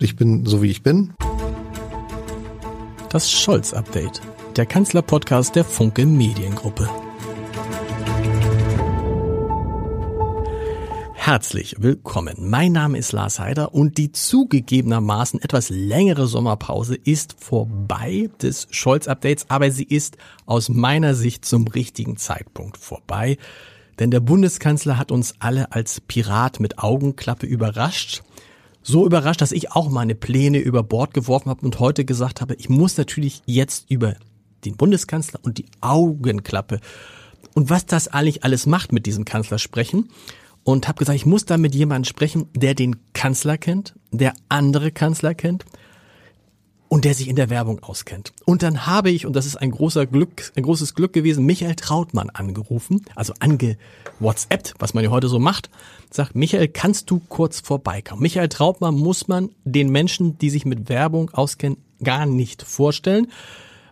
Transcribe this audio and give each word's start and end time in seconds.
Ich 0.00 0.14
bin 0.14 0.46
so 0.46 0.62
wie 0.62 0.70
ich 0.70 0.84
bin. 0.84 1.12
Das 3.10 3.32
Scholz-Update, 3.32 4.20
der 4.54 4.64
Kanzler-Podcast 4.64 5.56
der 5.56 5.64
Funke 5.64 6.06
Mediengruppe. 6.06 6.88
Herzlich 11.14 11.74
willkommen. 11.80 12.36
Mein 12.38 12.70
Name 12.70 12.96
ist 12.96 13.10
Lars 13.10 13.40
Heider 13.40 13.74
und 13.74 13.98
die 13.98 14.12
zugegebenermaßen 14.12 15.42
etwas 15.42 15.68
längere 15.68 16.28
Sommerpause 16.28 16.94
ist 16.94 17.34
vorbei 17.36 18.30
des 18.40 18.68
Scholz-Updates, 18.70 19.46
aber 19.48 19.72
sie 19.72 19.82
ist 19.82 20.16
aus 20.46 20.68
meiner 20.68 21.16
Sicht 21.16 21.44
zum 21.44 21.66
richtigen 21.66 22.16
Zeitpunkt 22.18 22.76
vorbei. 22.76 23.36
Denn 23.98 24.12
der 24.12 24.20
Bundeskanzler 24.20 24.96
hat 24.96 25.10
uns 25.10 25.34
alle 25.40 25.72
als 25.72 26.00
Pirat 26.00 26.60
mit 26.60 26.78
Augenklappe 26.78 27.46
überrascht 27.46 28.22
so 28.88 29.06
überrascht, 29.06 29.40
dass 29.40 29.52
ich 29.52 29.72
auch 29.72 29.90
meine 29.90 30.14
Pläne 30.14 30.58
über 30.58 30.82
Bord 30.82 31.14
geworfen 31.14 31.50
habe 31.50 31.64
und 31.64 31.78
heute 31.78 32.04
gesagt 32.04 32.40
habe, 32.40 32.54
ich 32.54 32.68
muss 32.68 32.96
natürlich 32.96 33.42
jetzt 33.46 33.90
über 33.90 34.16
den 34.64 34.76
Bundeskanzler 34.76 35.40
und 35.42 35.58
die 35.58 35.66
Augenklappe 35.80 36.80
und 37.54 37.70
was 37.70 37.86
das 37.86 38.08
eigentlich 38.08 38.44
alles 38.44 38.66
macht 38.66 38.92
mit 38.92 39.06
diesem 39.06 39.24
Kanzler 39.24 39.58
sprechen. 39.58 40.08
Und 40.64 40.86
habe 40.86 40.98
gesagt, 40.98 41.16
ich 41.16 41.24
muss 41.24 41.46
da 41.46 41.56
mit 41.56 41.74
jemandem 41.74 42.04
sprechen, 42.04 42.46
der 42.54 42.74
den 42.74 42.96
Kanzler 43.14 43.56
kennt, 43.56 43.94
der 44.10 44.34
andere 44.50 44.92
Kanzler 44.92 45.34
kennt 45.34 45.64
und 46.88 47.04
der 47.04 47.14
sich 47.14 47.28
in 47.28 47.36
der 47.36 47.50
Werbung 47.50 47.82
auskennt. 47.82 48.32
Und 48.44 48.62
dann 48.62 48.86
habe 48.86 49.10
ich, 49.10 49.26
und 49.26 49.34
das 49.34 49.46
ist 49.46 49.56
ein 49.56 49.70
großer 49.70 50.06
Glück, 50.06 50.52
ein 50.56 50.62
großes 50.62 50.94
Glück 50.94 51.12
gewesen, 51.12 51.44
Michael 51.44 51.74
Trautmann 51.74 52.30
angerufen, 52.30 53.04
also 53.14 53.34
ange 53.40 53.76
WhatsApp, 54.18 54.74
was 54.78 54.94
man 54.94 55.04
ja 55.04 55.10
heute 55.10 55.28
so 55.28 55.38
macht, 55.38 55.70
sagt, 56.10 56.34
Michael, 56.34 56.68
kannst 56.68 57.10
du 57.10 57.20
kurz 57.28 57.60
vorbeikommen? 57.60 58.22
Michael 58.22 58.48
Trautmann 58.48 58.94
muss 58.94 59.28
man 59.28 59.50
den 59.64 59.90
Menschen, 59.90 60.38
die 60.38 60.50
sich 60.50 60.64
mit 60.64 60.88
Werbung 60.88 61.30
auskennen, 61.30 61.78
gar 62.02 62.26
nicht 62.26 62.62
vorstellen. 62.62 63.28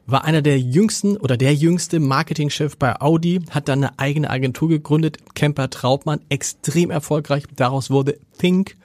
War 0.06 0.24
einer 0.24 0.40
der 0.40 0.60
jüngsten 0.60 1.16
oder 1.16 1.36
der 1.36 1.54
jüngste 1.54 1.98
Marketingchef 1.98 2.76
bei 2.76 3.00
Audi, 3.00 3.40
hat 3.50 3.68
dann 3.68 3.82
eine 3.82 3.98
eigene 3.98 4.30
Agentur 4.30 4.68
gegründet, 4.68 5.18
Kemper 5.34 5.68
Trautmann, 5.68 6.20
extrem 6.28 6.90
erfolgreich. 6.90 7.42
Daraus 7.56 7.90
wurde 7.90 8.18
Pink, 8.38 8.76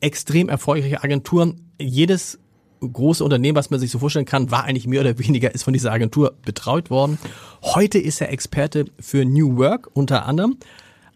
extrem 0.00 0.50
erfolgreiche 0.50 1.02
Agenturen. 1.02 1.62
Jedes 1.80 2.38
große 2.90 3.22
Unternehmen, 3.22 3.56
was 3.56 3.70
man 3.70 3.80
sich 3.80 3.90
so 3.90 3.98
vorstellen 3.98 4.24
kann, 4.24 4.50
war 4.50 4.64
eigentlich 4.64 4.86
mehr 4.86 5.00
oder 5.00 5.18
weniger, 5.18 5.54
ist 5.54 5.62
von 5.62 5.72
dieser 5.72 5.92
Agentur 5.92 6.34
betreut 6.44 6.90
worden. 6.90 7.18
Heute 7.62 7.98
ist 7.98 8.20
er 8.20 8.32
Experte 8.32 8.86
für 8.98 9.24
New 9.24 9.56
Work 9.56 9.90
unter 9.94 10.26
anderem, 10.26 10.56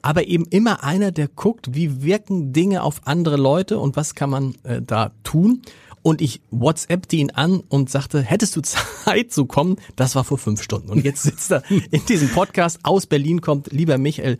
aber 0.02 0.26
eben 0.26 0.46
immer 0.46 0.84
einer, 0.84 1.10
der 1.10 1.28
guckt, 1.28 1.74
wie 1.74 2.02
wirken 2.02 2.52
Dinge 2.52 2.82
auf 2.82 3.00
andere 3.06 3.36
Leute 3.36 3.78
und 3.78 3.96
was 3.96 4.14
kann 4.14 4.30
man 4.30 4.54
äh, 4.62 4.80
da 4.80 5.12
tun. 5.24 5.62
Und 6.02 6.22
ich 6.22 6.40
WhatsAppte 6.52 7.16
ihn 7.16 7.32
an 7.32 7.64
und 7.68 7.90
sagte, 7.90 8.22
hättest 8.22 8.54
du 8.54 8.60
Zeit 8.62 9.32
zu 9.32 9.46
kommen? 9.46 9.76
Das 9.96 10.14
war 10.14 10.22
vor 10.22 10.38
fünf 10.38 10.62
Stunden. 10.62 10.90
Und 10.90 11.04
jetzt 11.04 11.24
sitzt 11.24 11.50
er 11.50 11.64
in 11.90 12.06
diesem 12.06 12.28
Podcast 12.28 12.78
aus 12.84 13.06
Berlin 13.06 13.40
kommt. 13.40 13.72
Lieber 13.72 13.98
Michael, 13.98 14.38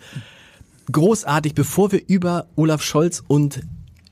großartig, 0.93 1.55
bevor 1.55 1.91
wir 1.91 2.03
über 2.07 2.47
Olaf 2.55 2.83
Scholz 2.83 3.25
und 3.27 3.63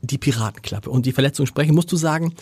die 0.03 0.19
Piratenklappe 0.19 0.91
und 0.91 1.07
die 1.07 1.13
Verletzung 1.13 1.47
sprechen, 1.47 1.75
musst 1.75 1.93
du 1.93 1.97
sagen, 1.97 2.35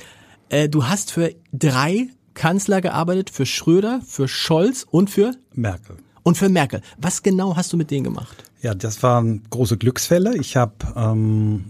äh, 0.52 0.68
du 0.68 0.86
hast 0.86 1.10
für 1.10 1.34
drei 1.52 2.08
Kanzler 2.34 2.80
gearbeitet, 2.80 3.30
für 3.30 3.46
Schröder, 3.46 4.00
für 4.06 4.28
Scholz 4.28 4.86
und 4.88 5.10
für 5.10 5.32
Merkel. 5.54 5.96
Und 6.22 6.38
für 6.38 6.48
Merkel. 6.48 6.82
Was 6.98 7.22
genau 7.22 7.56
hast 7.56 7.72
du 7.72 7.76
mit 7.76 7.90
denen 7.90 8.04
gemacht? 8.04 8.44
Ja, 8.60 8.74
das 8.74 9.02
waren 9.02 9.42
große 9.50 9.76
Glücksfälle. 9.76 10.36
Ich 10.36 10.56
habe 10.56 10.74
ähm, 10.94 11.64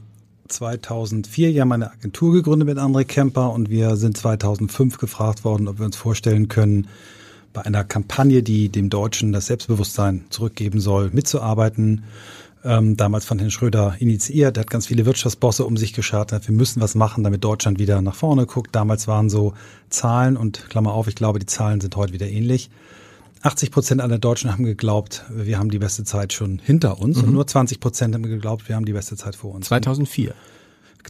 2004 0.49 1.51
ja 1.53 1.65
meine 1.65 1.91
Agentur 1.91 2.35
gegründet 2.35 2.69
mit 2.69 2.79
André 2.79 3.05
Kemper 3.05 3.53
und 3.53 3.71
wir 3.71 3.97
sind 3.97 4.17
2005 4.17 4.99
gefragt 4.99 5.45
worden, 5.45 5.69
ob 5.69 5.79
wir 5.79 5.87
uns 5.87 5.97
vorstellen 5.97 6.49
können, 6.49 6.89
bei 7.55 7.63
einer 7.63 7.85
Kampagne, 7.85 8.43
die 8.43 8.69
dem 8.69 8.91
Deutschen 8.91 9.33
das 9.33 9.47
Selbstbewusstsein 9.47 10.25
zurückgeben 10.31 10.81
soll, 10.81 11.11
mitzuarbeiten 11.13 12.05
ähm, 12.65 12.97
damals 12.97 13.25
von 13.25 13.39
Herrn 13.39 13.51
Schröder 13.51 13.97
initiiert. 13.99 14.57
Er 14.57 14.61
hat 14.61 14.71
ganz 14.71 14.87
viele 14.87 15.05
Wirtschaftsbosse 15.07 15.65
um 15.65 15.77
sich 15.77 15.93
geschart. 15.93 16.33
Wir 16.33 16.55
müssen 16.55 16.81
was 16.81 16.95
machen, 16.95 17.25
damit 17.25 17.43
Deutschland 17.45 17.79
wieder 17.79 18.01
nach 18.03 18.15
vorne 18.15 18.47
guckt. 18.47 18.75
Damals 18.75 19.09
waren 19.09 19.31
so 19.31 19.55
Zahlen 19.91 20.37
und 20.37 20.69
Klammer 20.69 20.93
auf, 20.93 21.09
ich 21.09 21.15
glaube, 21.15 21.39
die 21.39 21.47
Zahlen 21.47 21.81
sind 21.81 21.97
heute 21.97 22.13
wieder 22.13 22.29
ähnlich. 22.29 22.71
80 23.43 23.73
Prozent 23.73 24.01
aller 24.01 24.19
Deutschen 24.19 24.53
haben 24.53 24.65
geglaubt, 24.65 25.25
wir 25.29 25.59
haben 25.59 25.71
die 25.71 25.81
beste 25.81 26.05
Zeit 26.05 26.33
schon 26.33 26.61
hinter 26.61 27.01
uns 27.01 27.19
mhm. 27.19 27.25
und 27.25 27.33
nur 27.33 27.47
20 27.47 27.81
Prozent 27.81 28.15
haben 28.15 28.23
geglaubt, 28.23 28.69
wir 28.69 28.77
haben 28.77 28.85
die 28.85 28.93
beste 28.93 29.17
Zeit 29.17 29.35
vor 29.35 29.53
uns. 29.55 29.67
2004. 29.67 30.33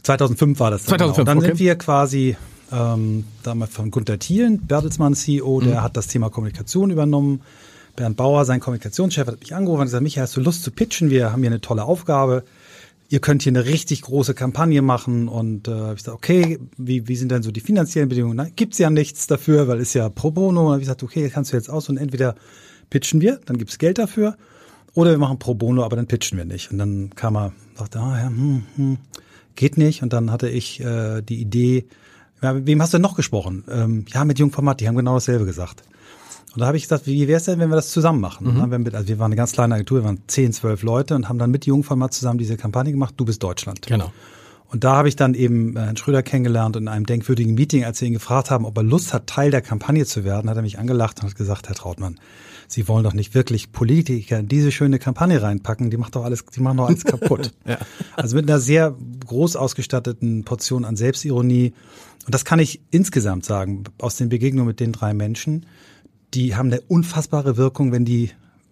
2005 0.01 0.59
war 0.59 0.71
das. 0.71 0.85
Dann 0.85 0.97
2005, 0.97 1.15
genau. 1.15 1.25
Dann 1.25 1.37
okay. 1.37 1.47
sind 1.47 1.59
wir 1.59 1.75
quasi 1.75 2.35
ähm, 2.71 3.25
damals 3.43 3.73
von 3.73 3.91
Gunter 3.91 4.17
Thielen, 4.17 4.61
Bertelsmann 4.61 5.13
CEO, 5.13 5.61
der 5.61 5.75
mhm. 5.75 5.83
hat 5.83 5.95
das 5.95 6.07
Thema 6.07 6.29
Kommunikation 6.29 6.89
übernommen. 6.89 7.41
Bernd 7.95 8.17
Bauer, 8.17 8.45
sein 8.45 8.59
Kommunikationschef, 8.59 9.27
hat 9.27 9.39
mich 9.39 9.53
angerufen 9.53 9.81
und 9.81 9.85
gesagt, 9.85 10.03
Michael, 10.03 10.23
hast 10.23 10.35
du 10.35 10.41
Lust 10.41 10.63
zu 10.63 10.71
pitchen? 10.71 11.09
Wir 11.09 11.31
haben 11.31 11.41
hier 11.41 11.51
eine 11.51 11.61
tolle 11.61 11.83
Aufgabe. 11.83 12.43
Ihr 13.09 13.19
könnt 13.19 13.43
hier 13.43 13.51
eine 13.51 13.65
richtig 13.65 14.01
große 14.01 14.33
Kampagne 14.33 14.81
machen. 14.81 15.27
Und 15.27 15.67
äh, 15.67 15.91
ich 15.91 15.97
gesagt, 15.97 16.15
okay, 16.15 16.59
wie, 16.77 17.07
wie 17.07 17.15
sind 17.15 17.31
denn 17.31 17.43
so 17.43 17.51
die 17.51 17.59
finanziellen 17.59 18.09
Bedingungen? 18.09 18.35
Na, 18.35 18.47
gibt's 18.55 18.79
ja 18.79 18.89
nichts 18.89 19.27
dafür, 19.27 19.67
weil 19.67 19.79
es 19.79 19.93
ja 19.93 20.09
pro 20.09 20.31
bono. 20.31 20.61
Und 20.61 20.67
habe 20.71 20.77
ich 20.77 20.85
gesagt, 20.85 21.03
okay, 21.03 21.29
kannst 21.29 21.51
du 21.53 21.57
jetzt 21.57 21.69
aus 21.69 21.89
und 21.89 21.97
entweder 21.97 22.35
pitchen 22.89 23.21
wir, 23.21 23.39
dann 23.45 23.57
gibt's 23.57 23.77
Geld 23.77 23.97
dafür, 23.97 24.37
oder 24.93 25.11
wir 25.11 25.17
machen 25.17 25.39
pro 25.39 25.55
bono, 25.55 25.83
aber 25.83 25.95
dann 25.95 26.05
pitchen 26.05 26.37
wir 26.37 26.45
nicht. 26.45 26.71
Und 26.71 26.77
dann 26.77 27.09
kam 27.15 27.35
er, 27.35 27.53
sagte, 27.75 27.99
ah 27.99 28.17
ja, 28.19 28.27
hm, 28.27 28.63
hm, 28.75 28.97
geht 29.55 29.77
nicht. 29.77 30.03
Und 30.03 30.13
dann 30.13 30.31
hatte 30.31 30.49
ich 30.49 30.79
äh, 30.79 31.21
die 31.21 31.41
Idee, 31.41 31.87
ja, 32.41 32.65
wem 32.65 32.81
hast 32.81 32.93
du 32.93 32.97
denn 32.97 33.01
noch 33.01 33.15
gesprochen? 33.15 33.63
Ähm, 33.69 34.05
ja, 34.13 34.25
mit 34.25 34.37
Jungformat, 34.37 34.79
die 34.79 34.87
haben 34.87 34.95
genau 34.95 35.15
dasselbe 35.15 35.45
gesagt. 35.45 35.83
Und 36.53 36.59
da 36.59 36.67
habe 36.67 36.77
ich 36.77 36.83
gesagt, 36.83 37.07
wie 37.07 37.27
wäre 37.27 37.37
es 37.37 37.45
denn, 37.45 37.59
wenn 37.59 37.69
wir 37.69 37.75
das 37.75 37.89
zusammen 37.89 38.21
machen? 38.21 38.55
Mhm. 38.55 38.69
Wir 38.69 38.79
mit, 38.79 38.93
also 38.93 39.07
wir 39.07 39.17
waren 39.17 39.27
eine 39.27 39.35
ganz 39.35 39.53
kleine 39.53 39.73
Agentur, 39.73 40.01
wir 40.01 40.05
waren 40.05 40.21
zehn, 40.27 40.53
zwölf 40.53 40.83
Leute 40.83 41.15
und 41.15 41.27
haben 41.27 41.39
dann 41.39 41.49
mit 41.49 41.65
Jungformat 41.65 42.13
zusammen 42.13 42.37
diese 42.37 42.57
Kampagne 42.57 42.91
gemacht, 42.91 43.15
Du 43.17 43.25
bist 43.25 43.41
Deutschland. 43.41 43.81
Genau. 43.87 44.11
Und 44.67 44.83
da 44.83 44.95
habe 44.95 45.07
ich 45.07 45.15
dann 45.15 45.35
eben 45.35 45.75
äh, 45.75 45.81
Herrn 45.81 45.97
Schröder 45.97 46.23
kennengelernt 46.23 46.75
und 46.75 46.83
in 46.83 46.87
einem 46.87 47.05
denkwürdigen 47.05 47.53
Meeting, 47.53 47.85
als 47.85 48.01
wir 48.01 48.07
ihn 48.07 48.13
gefragt 48.13 48.49
haben, 48.49 48.65
ob 48.65 48.77
er 48.77 48.83
Lust 48.83 49.13
hat, 49.13 49.27
Teil 49.27 49.51
der 49.51 49.61
Kampagne 49.61 50.05
zu 50.05 50.23
werden, 50.23 50.49
hat 50.49 50.57
er 50.57 50.63
mich 50.63 50.79
angelacht 50.79 51.21
und 51.21 51.29
hat 51.29 51.35
gesagt, 51.35 51.69
Herr 51.69 51.75
Trautmann, 51.75 52.19
Sie 52.67 52.87
wollen 52.87 53.03
doch 53.03 53.13
nicht 53.13 53.35
wirklich 53.35 53.71
Politiker 53.71 54.39
in 54.39 54.47
diese 54.47 54.71
schöne 54.71 54.97
Kampagne 54.97 55.41
reinpacken, 55.41 55.91
die 55.91 55.97
macht 55.97 56.15
doch 56.15 56.23
alles, 56.23 56.43
die 56.45 56.61
machen 56.61 56.77
doch 56.77 56.87
alles 56.87 57.03
kaputt. 57.03 57.51
ja. 57.65 57.77
Also 58.15 58.35
mit 58.35 58.49
einer 58.49 58.59
sehr 58.59 58.95
groß 59.27 59.55
ausgestatteten 59.55 60.43
Portion 60.43 60.85
an 60.85 60.95
Selbstironie. 60.95 61.73
Und 62.25 62.33
das 62.33 62.45
kann 62.45 62.57
ich 62.57 62.81
insgesamt 62.89 63.45
sagen, 63.45 63.83
aus 63.99 64.15
den 64.15 64.29
Begegnungen 64.29 64.67
mit 64.67 64.79
den 64.79 64.91
drei 64.91 65.13
Menschen 65.13 65.67
die 66.33 66.55
haben 66.55 66.67
eine 66.67 66.81
unfassbare 66.81 67.57
Wirkung, 67.57 67.91
wenn 67.91 68.05
die, 68.05 68.31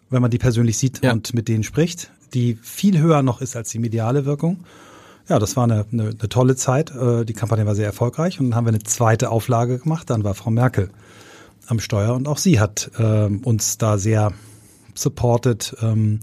wenn 0.09 0.21
man 0.21 0.31
die 0.31 0.37
persönlich 0.37 0.77
sieht 0.77 1.03
ja. 1.03 1.11
und 1.11 1.33
mit 1.33 1.47
denen 1.47 1.63
spricht, 1.63 2.11
die 2.33 2.57
viel 2.61 2.99
höher 2.99 3.21
noch 3.21 3.41
ist 3.41 3.55
als 3.55 3.69
die 3.69 3.79
mediale 3.79 4.25
Wirkung. 4.25 4.63
Ja, 5.29 5.39
das 5.39 5.55
war 5.55 5.65
eine, 5.65 5.85
eine, 5.91 6.03
eine 6.09 6.29
tolle 6.29 6.55
Zeit. 6.55 6.91
Äh, 6.95 7.25
die 7.25 7.33
Kampagne 7.33 7.65
war 7.65 7.75
sehr 7.75 7.85
erfolgreich 7.85 8.39
und 8.39 8.49
dann 8.49 8.55
haben 8.55 8.65
wir 8.65 8.69
eine 8.69 8.83
zweite 8.83 9.29
Auflage 9.29 9.79
gemacht. 9.79 10.09
Dann 10.09 10.23
war 10.23 10.33
Frau 10.33 10.51
Merkel 10.51 10.89
am 11.67 11.79
Steuer 11.79 12.15
und 12.15 12.27
auch 12.27 12.37
sie 12.37 12.59
hat 12.59 12.91
äh, 12.97 13.25
uns 13.25 13.77
da 13.77 13.97
sehr 13.97 14.33
supported. 14.95 15.75
Ähm, 15.81 16.19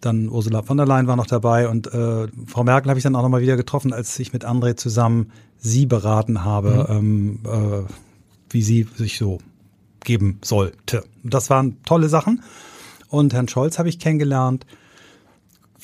dann 0.00 0.28
Ursula 0.28 0.62
von 0.62 0.76
der 0.76 0.86
Leyen 0.86 1.06
war 1.06 1.16
noch 1.16 1.26
dabei 1.26 1.68
und 1.68 1.86
äh, 1.86 2.26
Frau 2.46 2.64
Merkel 2.64 2.90
habe 2.90 2.98
ich 2.98 3.04
dann 3.04 3.16
auch 3.16 3.22
nochmal 3.22 3.40
wieder 3.40 3.56
getroffen, 3.56 3.92
als 3.94 4.18
ich 4.18 4.32
mit 4.34 4.44
André 4.44 4.76
zusammen 4.76 5.30
sie 5.58 5.86
beraten 5.86 6.44
habe, 6.44 6.86
mhm. 6.90 6.96
ähm, 6.96 7.38
äh, 7.46 7.92
wie 8.50 8.62
sie 8.62 8.86
sich 8.96 9.16
so 9.16 9.38
geben 10.04 10.38
sollte. 10.42 11.04
Das 11.22 11.50
waren 11.50 11.82
tolle 11.84 12.08
Sachen. 12.08 12.42
Und 13.08 13.32
Herrn 13.32 13.48
Scholz 13.48 13.78
habe 13.78 13.88
ich 13.88 13.98
kennengelernt 13.98 14.66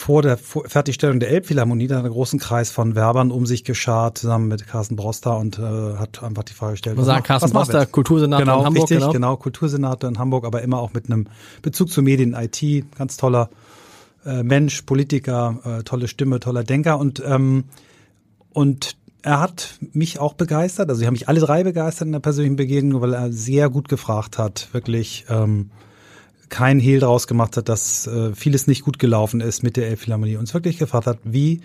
vor 0.00 0.22
der 0.22 0.38
Fertigstellung 0.38 1.20
der 1.20 1.28
Elbphilharmonie, 1.28 1.86
da 1.86 1.96
hat 1.96 2.04
einen 2.04 2.14
großen 2.14 2.38
Kreis 2.38 2.70
von 2.70 2.94
Werbern 2.94 3.30
um 3.30 3.44
sich 3.44 3.64
geschart, 3.64 4.16
zusammen 4.16 4.48
mit 4.48 4.66
Carsten 4.66 4.96
Broster 4.96 5.36
und 5.36 5.58
äh, 5.58 5.62
hat 5.62 6.22
einfach 6.22 6.42
die 6.42 6.54
Frage 6.54 6.72
gestellt. 6.72 6.96
Man 6.96 7.04
sagt 7.04 7.26
Carsten 7.26 7.50
Broster, 7.50 7.84
Kultursenator 7.84 8.44
genau, 8.44 8.60
in 8.60 8.64
Hamburg. 8.64 8.82
Richtig, 8.84 8.98
genau. 8.98 9.12
genau, 9.12 9.36
Kultursenator 9.36 10.08
in 10.08 10.18
Hamburg, 10.18 10.46
aber 10.46 10.62
immer 10.62 10.78
auch 10.78 10.94
mit 10.94 11.10
einem 11.10 11.26
Bezug 11.60 11.90
zu 11.90 12.00
Medien, 12.00 12.32
IT, 12.32 12.62
ganz 12.96 13.18
toller 13.18 13.50
äh, 14.24 14.42
Mensch, 14.42 14.82
Politiker, 14.82 15.58
äh, 15.64 15.82
tolle 15.82 16.08
Stimme, 16.08 16.40
toller 16.40 16.64
Denker 16.64 16.98
und 16.98 17.22
ähm, 17.24 17.64
und 18.52 18.96
er 19.22 19.40
hat 19.40 19.74
mich 19.92 20.18
auch 20.18 20.34
begeistert. 20.34 20.88
Also 20.88 21.00
ich 21.02 21.06
habe 21.06 21.12
mich 21.12 21.28
alle 21.28 21.40
drei 21.40 21.64
begeistert 21.64 22.06
in 22.06 22.12
der 22.12 22.20
persönlichen 22.20 22.56
Begegnung, 22.56 23.00
weil 23.00 23.14
er 23.14 23.32
sehr 23.32 23.68
gut 23.68 23.88
gefragt 23.88 24.38
hat, 24.38 24.68
wirklich 24.72 25.26
ähm, 25.28 25.70
kein 26.48 26.80
Hehl 26.80 27.00
draus 27.00 27.26
gemacht 27.26 27.56
hat, 27.56 27.68
dass 27.68 28.06
äh, 28.06 28.34
vieles 28.34 28.66
nicht 28.66 28.82
gut 28.82 28.98
gelaufen 28.98 29.40
ist 29.40 29.62
mit 29.62 29.76
der 29.76 29.88
Elbphilharmonie. 29.88 30.36
Uns 30.36 30.54
wirklich 30.54 30.78
gefragt 30.78 31.06
hat, 31.06 31.18
wie 31.24 31.60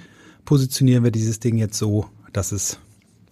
positionieren 0.45 1.03
wir 1.03 1.11
dieses 1.11 1.39
Ding 1.39 1.57
jetzt 1.57 1.77
so, 1.77 2.05
dass 2.33 2.51
es 2.51 2.79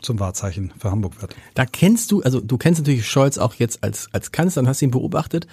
zum 0.01 0.19
Wahrzeichen 0.19 0.73
für 0.77 0.91
Hamburg 0.91 1.21
wird. 1.21 1.35
Da 1.53 1.65
kennst 1.65 2.11
du, 2.11 2.21
also 2.21 2.41
du 2.41 2.57
kennst 2.57 2.81
natürlich 2.81 3.07
Scholz 3.07 3.37
auch 3.37 3.53
jetzt 3.55 3.83
als, 3.83 4.09
als 4.11 4.31
Kanzler 4.31 4.63
und 4.63 4.67
hast 4.67 4.81
ihn 4.81 4.91
beobachtet. 4.91 5.47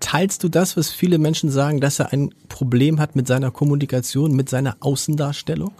Teilst 0.00 0.42
du 0.42 0.48
das, 0.48 0.76
was 0.76 0.90
viele 0.90 1.18
Menschen 1.18 1.50
sagen, 1.50 1.80
dass 1.80 2.00
er 2.00 2.12
ein 2.12 2.34
Problem 2.48 2.98
hat 2.98 3.14
mit 3.14 3.28
seiner 3.28 3.52
Kommunikation, 3.52 4.34
mit 4.34 4.48
seiner 4.48 4.76
Außendarstellung? 4.80 5.72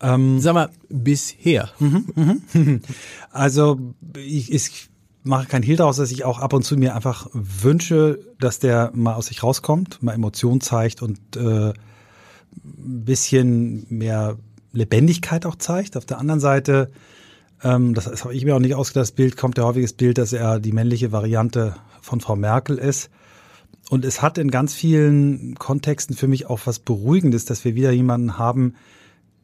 Ähm, 0.00 0.40
Sag 0.40 0.54
mal, 0.54 0.70
bisher. 0.88 1.70
Also 3.32 3.78
ich, 4.16 4.52
ich 4.52 4.90
mache 5.22 5.46
kein 5.46 5.62
Hehl 5.62 5.76
daraus, 5.76 5.98
dass 5.98 6.10
ich 6.10 6.24
auch 6.24 6.38
ab 6.38 6.52
und 6.52 6.64
zu 6.64 6.76
mir 6.76 6.94
einfach 6.94 7.28
wünsche, 7.32 8.18
dass 8.38 8.58
der 8.58 8.90
mal 8.94 9.14
aus 9.14 9.26
sich 9.26 9.42
rauskommt, 9.42 10.02
mal 10.02 10.14
Emotionen 10.14 10.60
zeigt 10.60 11.02
und 11.02 11.18
äh, 11.36 11.70
ein 11.70 11.74
bisschen 13.04 13.86
mehr 13.90 14.36
Lebendigkeit 14.72 15.46
auch 15.46 15.56
zeigt. 15.56 15.96
Auf 15.96 16.06
der 16.06 16.18
anderen 16.18 16.40
Seite, 16.40 16.90
ähm, 17.62 17.94
das, 17.94 18.04
das 18.04 18.24
habe 18.24 18.34
ich 18.34 18.44
mir 18.44 18.56
auch 18.56 18.60
nicht 18.60 18.74
ausgedacht, 18.74 19.02
das 19.02 19.12
Bild 19.12 19.36
kommt 19.36 19.58
ja 19.58 19.64
häufig 19.64 19.82
das 19.82 19.92
Bild, 19.92 20.18
dass 20.18 20.32
er 20.32 20.58
die 20.58 20.72
männliche 20.72 21.12
Variante 21.12 21.76
von 22.00 22.20
Frau 22.20 22.36
Merkel 22.36 22.78
ist. 22.78 23.10
Und 23.90 24.04
es 24.04 24.22
hat 24.22 24.38
in 24.38 24.50
ganz 24.50 24.72
vielen 24.72 25.56
Kontexten 25.56 26.16
für 26.16 26.28
mich 26.28 26.46
auch 26.46 26.60
was 26.64 26.78
Beruhigendes, 26.78 27.44
dass 27.44 27.64
wir 27.64 27.74
wieder 27.74 27.90
jemanden 27.90 28.38
haben, 28.38 28.74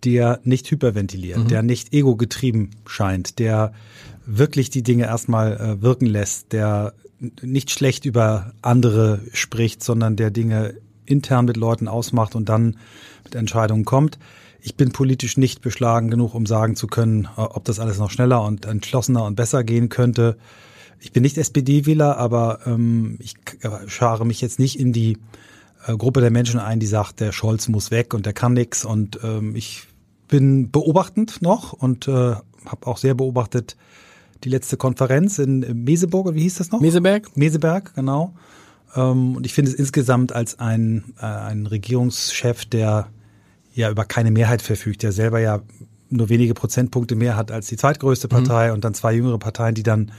der 0.05 0.41
nicht 0.45 0.71
hyperventiliert, 0.71 1.39
mhm. 1.39 1.49
der 1.49 1.63
nicht 1.63 1.93
ego-getrieben 1.93 2.71
scheint, 2.87 3.39
der 3.39 3.73
wirklich 4.25 4.71
die 4.71 4.83
Dinge 4.83 5.05
erstmal 5.05 5.57
äh, 5.57 5.83
wirken 5.83 6.07
lässt, 6.07 6.53
der 6.53 6.95
nicht 7.43 7.71
schlecht 7.71 8.05
über 8.05 8.53
andere 8.61 9.21
spricht, 9.33 9.83
sondern 9.83 10.17
der 10.17 10.31
Dinge 10.31 10.75
intern 11.07 11.47
mit 11.47 11.57
Leuten 11.57 11.89
ausmacht 11.89 12.35
und 12.35 12.49
dann 12.49 12.77
mit 13.25 13.35
Entscheidungen 13.35 13.85
kommt. 13.85 14.19
Ich 14.61 14.75
bin 14.75 14.93
politisch 14.93 15.37
nicht 15.37 15.63
beschlagen 15.63 16.11
genug, 16.11 16.35
um 16.35 16.45
sagen 16.45 16.77
zu 16.77 16.89
können, 16.89 17.29
äh, 17.37 17.41
ob 17.41 17.65
das 17.65 17.81
alles 17.81 17.99
noch 17.99 18.11
schneller 18.11 18.43
und 18.43 18.67
entschlossener 18.67 19.25
und 19.25 19.37
besser 19.37 19.65
gehen 19.65 19.89
könnte. 19.89 20.37
Ich 21.01 21.13
bin 21.13 21.23
nicht 21.23 21.39
SPD-Wähler, 21.39 22.17
aber 22.17 22.61
ähm, 22.67 23.19
ich 23.21 23.35
schare 23.87 24.27
mich 24.27 24.41
jetzt 24.41 24.59
nicht 24.59 24.81
in 24.81 24.93
die 24.93 25.19
äh, 25.87 25.97
Gruppe 25.97 26.21
der 26.21 26.31
Menschen 26.31 26.61
ein, 26.61 26.81
die 26.81 26.87
sagt, 26.87 27.21
der 27.21 27.33
Scholz 27.33 27.69
muss 27.69 27.91
weg 27.91 28.15
und 28.15 28.27
der 28.27 28.33
kann 28.33 28.53
nix. 28.53 28.85
Und 28.85 29.21
ähm, 29.23 29.55
ich 29.57 29.87
bin 30.29 30.71
beobachtend 30.71 31.43
noch 31.43 31.73
und 31.73 32.09
äh, 32.09 32.13
habe 32.13 32.87
auch 32.87 32.99
sehr 32.99 33.15
beobachtet 33.15 33.77
die 34.45 34.49
letzte 34.49 34.77
Konferenz 34.77 35.39
in 35.39 35.85
Meseburg, 35.85 36.35
wie 36.35 36.43
hieß 36.43 36.57
das 36.57 36.71
noch? 36.71 36.81
Meseberg. 36.81 37.37
Meseberg, 37.37 37.95
genau. 37.95 38.35
Ähm, 38.95 39.37
und 39.37 39.47
ich 39.47 39.55
finde 39.55 39.71
es 39.71 39.77
insgesamt 39.77 40.33
als 40.33 40.59
ein, 40.59 41.15
äh, 41.21 41.25
ein 41.25 41.67
Regierungschef, 41.67 42.65
der 42.67 43.09
ja 43.73 43.91
über 43.91 44.05
keine 44.05 44.31
Mehrheit 44.31 44.63
verfügt, 44.63 45.03
der 45.03 45.13
selber 45.13 45.41
ja 45.41 45.61
nur 46.09 46.29
wenige 46.29 46.55
Prozentpunkte 46.55 47.17
mehr 47.17 47.37
hat 47.37 47.51
als 47.51 47.67
die 47.67 47.77
zweitgrößte 47.77 48.29
Partei 48.29 48.69
mhm. 48.69 48.75
und 48.75 48.85
dann 48.85 48.95
zwei 48.95 49.15
jüngere 49.15 49.39
Parteien, 49.39 49.75
die 49.75 49.83
dann 49.83 50.13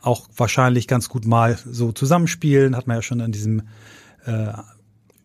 auch 0.00 0.28
wahrscheinlich 0.36 0.88
ganz 0.88 1.08
gut 1.08 1.26
mal 1.26 1.58
so 1.64 1.92
zusammenspielen, 1.92 2.76
hat 2.76 2.86
man 2.86 2.96
ja 2.96 3.02
schon 3.02 3.20
an 3.20 3.32
diesem 3.32 3.62
äh, 4.26 4.52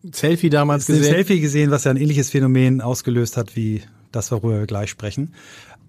Selfie 0.02 0.50
damals 0.50 0.86
gesehen. 0.86 1.04
Selfie 1.04 1.40
gesehen, 1.40 1.70
was 1.70 1.84
ja 1.84 1.90
ein 1.90 1.96
ähnliches 1.96 2.30
Phänomen 2.30 2.80
ausgelöst 2.80 3.36
hat 3.36 3.56
wie 3.56 3.82
das, 4.12 4.30
worüber 4.30 4.60
wir 4.60 4.66
gleich 4.66 4.90
sprechen. 4.90 5.34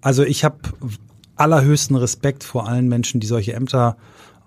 Also 0.00 0.24
ich 0.24 0.44
habe 0.44 0.58
allerhöchsten 1.36 1.96
Respekt 1.96 2.44
vor 2.44 2.68
allen 2.68 2.88
Menschen, 2.88 3.20
die 3.20 3.26
solche 3.26 3.54
Ämter 3.54 3.96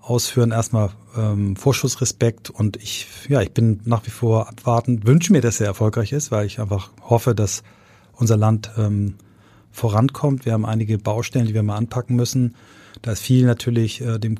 ausführen. 0.00 0.52
Erstmal 0.52 0.90
ähm, 1.16 1.56
Vorschussrespekt 1.56 2.50
und 2.50 2.76
ich, 2.76 3.06
ja, 3.28 3.40
ich 3.40 3.52
bin 3.52 3.80
nach 3.84 4.06
wie 4.06 4.10
vor 4.10 4.48
abwartend, 4.48 5.06
wünsche 5.06 5.32
mir, 5.32 5.40
dass 5.40 5.60
er 5.60 5.66
erfolgreich 5.66 6.12
ist, 6.12 6.30
weil 6.30 6.46
ich 6.46 6.60
einfach 6.60 6.90
hoffe, 7.02 7.34
dass 7.34 7.62
unser 8.12 8.36
Land 8.36 8.70
ähm, 8.76 9.14
vorankommt. 9.72 10.44
Wir 10.44 10.52
haben 10.52 10.66
einige 10.66 10.98
Baustellen, 10.98 11.46
die 11.46 11.54
wir 11.54 11.62
mal 11.62 11.76
anpacken 11.76 12.16
müssen. 12.16 12.54
Da 13.02 13.12
ist 13.12 13.22
viel 13.22 13.44
natürlich 13.44 14.00
äh, 14.00 14.18
dem 14.18 14.38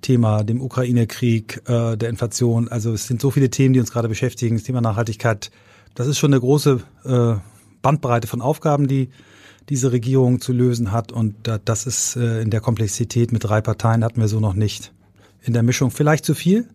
Corona-Thema, 0.00 0.42
dem 0.44 0.60
Ukraine-Krieg, 0.60 1.62
äh, 1.66 1.96
der 1.96 2.08
Inflation. 2.08 2.68
Also 2.68 2.92
es 2.92 3.06
sind 3.06 3.20
so 3.20 3.30
viele 3.30 3.50
Themen, 3.50 3.74
die 3.74 3.80
uns 3.80 3.92
gerade 3.92 4.08
beschäftigen. 4.08 4.56
Das 4.56 4.64
Thema 4.64 4.80
Nachhaltigkeit, 4.80 5.50
das 5.94 6.06
ist 6.06 6.18
schon 6.18 6.32
eine 6.32 6.40
große 6.40 6.80
äh, 7.04 7.34
Bandbreite 7.82 8.26
von 8.26 8.42
Aufgaben, 8.42 8.88
die 8.88 9.10
diese 9.68 9.92
Regierung 9.92 10.40
zu 10.40 10.52
lösen 10.52 10.90
hat. 10.90 11.12
Und 11.12 11.36
das 11.64 11.86
ist 11.86 12.16
äh, 12.16 12.42
in 12.42 12.50
der 12.50 12.60
Komplexität 12.60 13.32
mit 13.32 13.44
drei 13.44 13.60
Parteien 13.60 14.04
hatten 14.04 14.20
wir 14.20 14.28
so 14.28 14.40
noch 14.40 14.54
nicht. 14.54 14.92
In 15.42 15.52
der 15.52 15.62
Mischung 15.62 15.90
vielleicht 15.90 16.24
zu 16.24 16.34
viel. 16.34 16.68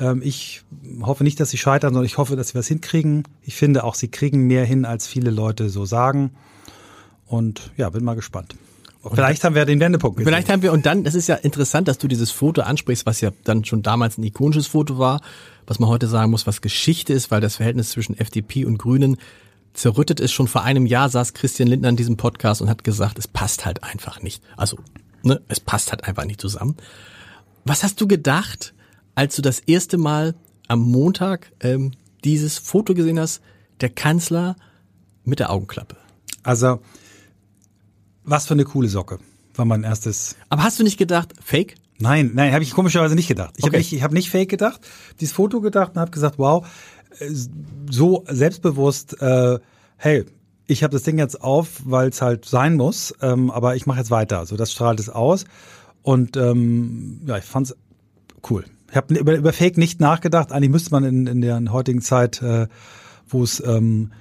Ähm, 0.00 0.22
ich 0.24 0.62
hoffe 1.02 1.24
nicht, 1.24 1.40
dass 1.40 1.50
sie 1.50 1.58
scheitern, 1.58 1.92
sondern 1.92 2.06
ich 2.06 2.18
hoffe, 2.18 2.36
dass 2.36 2.48
sie 2.48 2.54
was 2.54 2.68
hinkriegen. 2.68 3.24
Ich 3.42 3.54
finde 3.54 3.84
auch, 3.84 3.94
sie 3.94 4.08
kriegen 4.08 4.46
mehr 4.46 4.64
hin, 4.64 4.84
als 4.84 5.06
viele 5.06 5.30
Leute 5.30 5.68
so 5.68 5.84
sagen. 5.84 6.32
Und 7.26 7.72
ja, 7.76 7.90
bin 7.90 8.04
mal 8.04 8.14
gespannt. 8.14 8.56
Und 9.08 9.16
vielleicht 9.16 9.44
haben 9.44 9.54
wir 9.54 9.64
den 9.64 9.80
Wendepunkt 9.80 10.16
gesehen. 10.16 10.28
Vielleicht 10.28 10.50
haben 10.50 10.62
wir, 10.62 10.72
und 10.72 10.84
dann, 10.86 11.04
das 11.04 11.14
ist 11.14 11.28
ja 11.28 11.36
interessant, 11.36 11.88
dass 11.88 11.98
du 11.98 12.08
dieses 12.08 12.30
Foto 12.30 12.62
ansprichst, 12.62 13.06
was 13.06 13.20
ja 13.20 13.30
dann 13.44 13.64
schon 13.64 13.82
damals 13.82 14.18
ein 14.18 14.22
ikonisches 14.22 14.66
Foto 14.66 14.98
war, 14.98 15.20
was 15.66 15.78
man 15.78 15.88
heute 15.88 16.08
sagen 16.08 16.30
muss, 16.30 16.46
was 16.46 16.60
Geschichte 16.60 17.12
ist, 17.12 17.30
weil 17.30 17.40
das 17.40 17.56
Verhältnis 17.56 17.90
zwischen 17.90 18.18
FDP 18.18 18.64
und 18.64 18.78
Grünen 18.78 19.16
zerrüttet 19.72 20.20
ist. 20.20 20.32
Schon 20.32 20.48
vor 20.48 20.62
einem 20.62 20.86
Jahr 20.86 21.08
saß 21.08 21.34
Christian 21.34 21.68
Lindner 21.68 21.88
in 21.88 21.96
diesem 21.96 22.16
Podcast 22.16 22.60
und 22.60 22.68
hat 22.68 22.84
gesagt, 22.84 23.18
es 23.18 23.28
passt 23.28 23.64
halt 23.64 23.82
einfach 23.82 24.22
nicht. 24.22 24.42
Also, 24.56 24.78
ne, 25.22 25.40
es 25.48 25.60
passt 25.60 25.90
halt 25.90 26.04
einfach 26.04 26.24
nicht 26.24 26.40
zusammen. 26.40 26.76
Was 27.64 27.82
hast 27.82 28.00
du 28.00 28.06
gedacht, 28.08 28.74
als 29.14 29.36
du 29.36 29.42
das 29.42 29.60
erste 29.60 29.98
Mal 29.98 30.34
am 30.68 30.80
Montag 30.80 31.52
ähm, 31.60 31.92
dieses 32.24 32.58
Foto 32.58 32.94
gesehen 32.94 33.18
hast, 33.18 33.40
der 33.80 33.88
Kanzler 33.88 34.56
mit 35.24 35.38
der 35.38 35.50
Augenklappe? 35.50 35.96
Also, 36.42 36.80
was 38.28 38.46
für 38.46 38.54
eine 38.54 38.64
coole 38.64 38.88
Socke, 38.88 39.18
war 39.54 39.64
mein 39.64 39.84
erstes. 39.84 40.36
Aber 40.48 40.62
hast 40.62 40.78
du 40.78 40.84
nicht 40.84 40.98
gedacht, 40.98 41.34
Fake? 41.42 41.76
Nein, 41.98 42.30
nein, 42.34 42.52
habe 42.52 42.62
ich 42.62 42.72
komischerweise 42.72 43.14
nicht 43.14 43.28
gedacht. 43.28 43.54
Ich 43.56 43.64
okay. 43.64 43.70
habe 43.70 43.78
nicht, 43.78 43.92
ich 43.92 44.02
hab 44.02 44.12
nicht 44.12 44.30
Fake 44.30 44.48
gedacht, 44.48 44.80
dieses 45.20 45.34
Foto 45.34 45.60
gedacht 45.60 45.92
und 45.94 46.00
habe 46.00 46.10
gesagt, 46.10 46.38
wow, 46.38 46.66
so 47.90 48.24
selbstbewusst, 48.28 49.20
äh, 49.20 49.58
hey, 49.96 50.24
ich 50.66 50.82
habe 50.82 50.92
das 50.92 51.02
Ding 51.02 51.18
jetzt 51.18 51.42
auf, 51.42 51.80
weil 51.84 52.08
es 52.10 52.20
halt 52.20 52.44
sein 52.44 52.74
muss, 52.74 53.14
ähm, 53.22 53.50
aber 53.50 53.74
ich 53.74 53.86
mache 53.86 53.98
jetzt 53.98 54.10
weiter. 54.10 54.44
So, 54.46 54.56
das 54.56 54.70
strahlt 54.70 55.00
es 55.00 55.08
aus. 55.08 55.44
Und 56.02 56.36
ähm, 56.36 57.20
ja, 57.26 57.38
ich 57.38 57.44
fand's 57.44 57.74
cool. 58.48 58.64
Ich 58.90 58.96
habe 58.96 59.14
über, 59.14 59.34
über 59.34 59.52
Fake 59.52 59.78
nicht 59.78 60.00
nachgedacht. 60.00 60.52
Eigentlich 60.52 60.70
müsste 60.70 60.90
man 60.90 61.04
in, 61.04 61.26
in 61.26 61.40
der 61.40 61.60
heutigen 61.72 62.02
Zeit, 62.02 62.42
äh, 62.42 62.68
wo 63.28 63.42
es 63.42 63.62
ähm, 63.66 64.12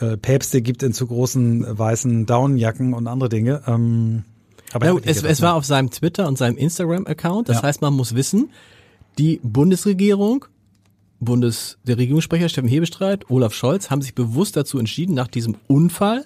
äh, 0.00 0.16
Päpste 0.16 0.62
gibt 0.62 0.82
in 0.82 0.92
zu 0.92 1.06
großen 1.06 1.78
weißen 1.78 2.26
Daunenjacken 2.26 2.94
und 2.94 3.06
andere 3.06 3.28
Dinge. 3.28 3.62
Ähm, 3.66 4.24
aber 4.72 4.86
ja, 4.86 4.96
es, 5.04 5.22
es 5.22 5.42
war 5.42 5.54
auf 5.54 5.64
seinem 5.64 5.90
Twitter 5.90 6.28
und 6.28 6.38
seinem 6.38 6.56
Instagram-Account. 6.56 7.48
Das 7.48 7.58
ja. 7.58 7.62
heißt, 7.64 7.82
man 7.82 7.94
muss 7.94 8.14
wissen, 8.14 8.50
die 9.18 9.40
Bundesregierung 9.42 10.46
Bundes, 11.20 11.76
der 11.84 11.98
Regierungssprecher 11.98 12.48
Steffen 12.48 12.68
Hebestreit, 12.68 13.28
Olaf 13.30 13.52
Scholz, 13.52 13.90
haben 13.90 14.00
sich 14.00 14.14
bewusst 14.14 14.56
dazu 14.56 14.78
entschieden, 14.78 15.14
nach 15.14 15.28
diesem 15.28 15.56
Unfall 15.66 16.24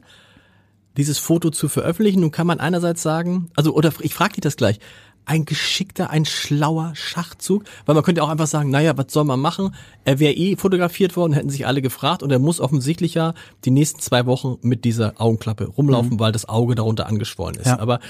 dieses 0.97 1.19
Foto 1.19 1.51
zu 1.51 1.69
veröffentlichen. 1.69 2.21
Nun 2.21 2.31
kann 2.31 2.47
man 2.47 2.61
einerseits 2.61 3.03
sagen, 3.03 3.49
also, 3.57 3.75
oder 3.75 3.93
ich 4.01 4.15
frage 4.15 4.35
dich 4.35 4.43
das 4.43 4.57
gleich, 4.57 4.79
ein 5.27 5.45
geschickter, 5.45 6.11
ein 6.11 6.25
schlauer 6.25 6.93
Schachzug, 6.95 7.65
weil 7.87 7.95
man 7.95 8.05
könnte 8.05 8.23
auch 8.23 8.29
einfach 8.29 8.47
sagen, 8.47 8.71
naja, 8.71 8.97
was 8.97 9.07
soll 9.09 9.25
man 9.25 9.41
machen? 9.41 9.75
Er 10.05 10.19
wäre 10.19 10.35
eh 10.35 10.57
fotografiert 10.57 11.17
worden, 11.17 11.33
hätten 11.33 11.51
sich 11.51 11.67
alle 11.67 11.83
gefragt 11.83 12.23
und 12.23 12.31
er 12.31 12.39
muss 12.39 12.61
offensichtlich 12.61 13.15
ja 13.15 13.35
die 13.65 13.71
nächsten 13.71 14.01
zwei 14.01 14.27
Wochen 14.27 14.57
mit 14.63 14.85
dieser 14.85 15.21
Augenklappe 15.21 15.67
rumlaufen, 15.67 16.15
mhm. 16.15 16.21
weil 16.21 16.33
das 16.33 16.49
Auge 16.49 16.75
darunter 16.75 17.07
angeschwollen 17.07 17.57
ist. 17.57 17.67
Ja. 17.67 17.79
Aber 17.79 18.01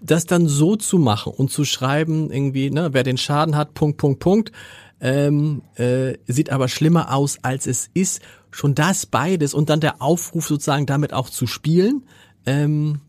das 0.00 0.26
dann 0.26 0.48
so 0.48 0.76
zu 0.76 0.98
machen 0.98 1.32
und 1.32 1.50
zu 1.50 1.64
schreiben, 1.64 2.30
irgendwie, 2.30 2.70
ne, 2.70 2.90
wer 2.92 3.02
den 3.02 3.18
Schaden 3.18 3.56
hat, 3.56 3.74
Punkt, 3.74 3.98
Punkt, 3.98 4.20
Punkt, 4.20 4.52
ähm, 5.00 5.62
äh, 5.74 6.14
sieht 6.26 6.50
aber 6.50 6.68
schlimmer 6.68 7.12
aus, 7.12 7.38
als 7.42 7.66
es 7.66 7.90
ist. 7.92 8.22
Schon 8.50 8.74
das 8.74 9.06
beides 9.06 9.54
und 9.54 9.70
dann 9.70 9.80
der 9.80 10.00
Aufruf 10.02 10.46
sozusagen 10.46 10.86
damit 10.86 11.12
auch 11.12 11.30
zu 11.30 11.46
spielen, 11.46 12.04
ähm, 12.46 13.00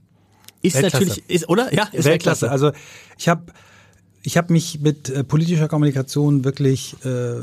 ist 0.64 0.76
Weltklasse. 0.76 1.06
natürlich, 1.06 1.30
ist, 1.30 1.50
oder? 1.50 1.74
Ja, 1.74 1.84
ist 1.84 2.06
Weltklasse. 2.06 2.50
Weltklasse. 2.50 2.52
Also 2.52 2.72
ich 3.18 3.30
habe 3.30 3.44
ich 4.26 4.38
hab 4.38 4.50
mich 4.50 4.80
mit 4.80 5.10
äh, 5.10 5.24
politischer 5.24 5.68
Kommunikation 5.68 6.46
wirklich 6.46 6.96
äh, 7.04 7.36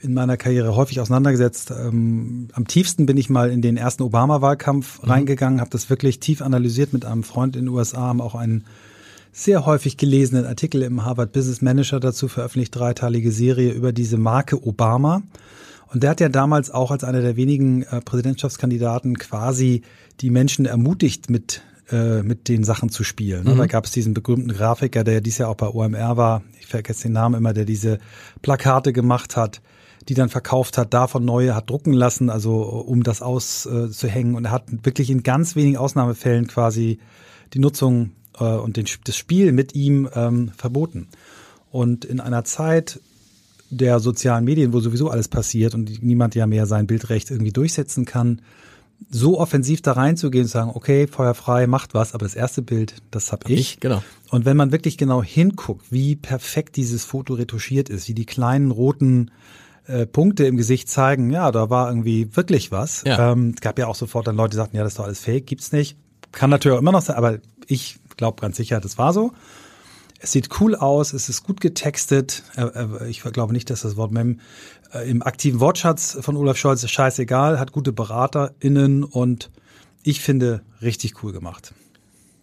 in 0.00 0.14
meiner 0.14 0.36
Karriere 0.36 0.76
häufig 0.76 1.00
auseinandergesetzt. 1.00 1.72
Ähm, 1.72 2.48
am 2.52 2.66
tiefsten 2.66 3.06
bin 3.06 3.16
ich 3.16 3.28
mal 3.28 3.50
in 3.50 3.60
den 3.60 3.76
ersten 3.76 4.04
Obama-Wahlkampf 4.04 5.02
mhm. 5.02 5.10
reingegangen, 5.10 5.60
habe 5.60 5.70
das 5.70 5.90
wirklich 5.90 6.20
tief 6.20 6.40
analysiert 6.40 6.92
mit 6.92 7.04
einem 7.04 7.24
Freund 7.24 7.56
in 7.56 7.64
den 7.66 7.74
USA, 7.74 8.02
haben 8.02 8.20
auch 8.20 8.36
einen 8.36 8.64
sehr 9.32 9.66
häufig 9.66 9.96
gelesenen 9.96 10.46
Artikel 10.46 10.82
im 10.82 11.04
Harvard 11.04 11.32
Business 11.32 11.60
Manager 11.60 12.00
dazu 12.00 12.28
veröffentlicht, 12.28 12.74
dreiteilige 12.74 13.32
Serie 13.32 13.72
über 13.72 13.92
diese 13.92 14.16
Marke 14.16 14.64
Obama. 14.64 15.22
Und 15.92 16.02
der 16.02 16.10
hat 16.10 16.20
ja 16.20 16.28
damals 16.28 16.70
auch 16.70 16.90
als 16.90 17.02
einer 17.02 17.20
der 17.20 17.36
wenigen 17.36 17.82
äh, 17.82 18.00
Präsidentschaftskandidaten 18.00 19.18
quasi 19.18 19.82
die 20.20 20.30
Menschen 20.30 20.66
ermutigt, 20.66 21.30
mit, 21.30 21.62
äh, 21.90 22.22
mit 22.22 22.48
den 22.48 22.64
Sachen 22.64 22.90
zu 22.90 23.04
spielen. 23.04 23.44
Mhm. 23.44 23.58
Da 23.58 23.66
gab 23.66 23.84
es 23.86 23.92
diesen 23.92 24.14
berühmten 24.14 24.52
Grafiker, 24.52 25.04
der 25.04 25.20
dies 25.20 25.38
Jahr 25.38 25.50
auch 25.50 25.56
bei 25.56 25.68
OMR 25.68 26.16
war, 26.16 26.42
ich 26.60 26.66
vergesse 26.66 27.04
den 27.04 27.12
Namen 27.12 27.34
immer, 27.36 27.52
der 27.52 27.64
diese 27.64 27.98
Plakate 28.42 28.92
gemacht 28.92 29.36
hat, 29.36 29.62
die 30.08 30.14
dann 30.14 30.28
verkauft 30.28 30.78
hat, 30.78 30.94
davon 30.94 31.24
neue 31.24 31.54
hat 31.54 31.68
drucken 31.70 31.92
lassen, 31.92 32.30
also 32.30 32.62
um 32.62 33.02
das 33.02 33.22
auszuhängen. 33.22 34.34
Und 34.34 34.46
er 34.46 34.52
hat 34.52 34.64
wirklich 34.84 35.10
in 35.10 35.22
ganz 35.22 35.56
wenigen 35.56 35.76
Ausnahmefällen 35.76 36.46
quasi 36.46 36.98
die 37.52 37.58
Nutzung 37.58 38.12
äh, 38.38 38.44
und 38.44 38.76
den, 38.76 38.86
das 39.04 39.16
Spiel 39.16 39.52
mit 39.52 39.74
ihm 39.74 40.08
ähm, 40.14 40.52
verboten. 40.56 41.08
Und 41.70 42.04
in 42.04 42.20
einer 42.20 42.44
Zeit 42.44 43.00
der 43.70 44.00
sozialen 44.00 44.44
Medien, 44.44 44.72
wo 44.72 44.80
sowieso 44.80 45.10
alles 45.10 45.28
passiert 45.28 45.74
und 45.74 46.02
niemand 46.02 46.34
ja 46.34 46.46
mehr 46.46 46.66
sein 46.66 46.86
Bildrecht 46.86 47.30
irgendwie 47.30 47.52
durchsetzen 47.52 48.06
kann, 48.06 48.40
so 49.10 49.38
offensiv 49.38 49.80
da 49.82 49.92
reinzugehen 49.92 50.44
und 50.44 50.48
sagen, 50.48 50.70
okay, 50.74 51.06
Feuer 51.06 51.34
frei, 51.34 51.66
macht 51.66 51.94
was, 51.94 52.14
aber 52.14 52.24
das 52.24 52.34
erste 52.34 52.62
Bild, 52.62 52.96
das 53.10 53.32
hab, 53.32 53.44
hab 53.44 53.50
ich. 53.50 53.60
ich. 53.60 53.80
Genau. 53.80 54.02
Und 54.30 54.44
wenn 54.44 54.56
man 54.56 54.72
wirklich 54.72 54.98
genau 54.98 55.22
hinguckt, 55.22 55.90
wie 55.90 56.16
perfekt 56.16 56.76
dieses 56.76 57.04
Foto 57.04 57.34
retuschiert 57.34 57.88
ist, 57.88 58.08
wie 58.08 58.14
die 58.14 58.26
kleinen 58.26 58.70
roten 58.70 59.30
äh, 59.86 60.06
Punkte 60.06 60.46
im 60.46 60.56
Gesicht 60.56 60.88
zeigen, 60.88 61.30
ja, 61.30 61.50
da 61.50 61.70
war 61.70 61.88
irgendwie 61.88 62.36
wirklich 62.36 62.70
was. 62.70 63.04
Ja. 63.06 63.32
Ähm, 63.32 63.54
es 63.54 63.60
gab 63.60 63.78
ja 63.78 63.86
auch 63.86 63.94
sofort 63.94 64.26
dann 64.26 64.36
Leute, 64.36 64.50
die 64.50 64.56
sagten, 64.56 64.76
ja, 64.76 64.82
das 64.82 64.92
ist 64.92 64.98
doch 64.98 65.04
alles 65.04 65.20
Fake, 65.20 65.46
gibt's 65.46 65.72
nicht. 65.72 65.96
Kann 66.32 66.50
natürlich 66.50 66.76
auch 66.76 66.80
immer 66.80 66.92
noch 66.92 67.00
sein, 67.02 67.16
aber 67.16 67.38
ich 67.66 67.98
glaube 68.16 68.40
ganz 68.40 68.56
sicher, 68.56 68.80
das 68.80 68.98
war 68.98 69.12
so. 69.12 69.32
Es 70.20 70.32
sieht 70.32 70.60
cool 70.60 70.74
aus, 70.74 71.12
es 71.12 71.28
ist 71.28 71.44
gut 71.44 71.60
getextet. 71.60 72.42
Äh, 72.56 72.62
äh, 72.62 73.08
ich 73.08 73.22
glaube 73.22 73.52
nicht, 73.52 73.70
dass 73.70 73.82
das 73.82 73.96
Wort 73.96 74.10
Mem 74.10 74.40
im 75.04 75.22
aktiven 75.22 75.60
Wortschatz 75.60 76.18
von 76.20 76.36
Olaf 76.36 76.56
Scholz 76.56 76.82
ist 76.82 76.90
scheißegal, 76.90 77.58
hat 77.58 77.72
gute 77.72 77.92
BeraterInnen 77.92 79.04
und 79.04 79.50
ich 80.02 80.20
finde 80.20 80.62
richtig 80.80 81.22
cool 81.22 81.32
gemacht. 81.32 81.74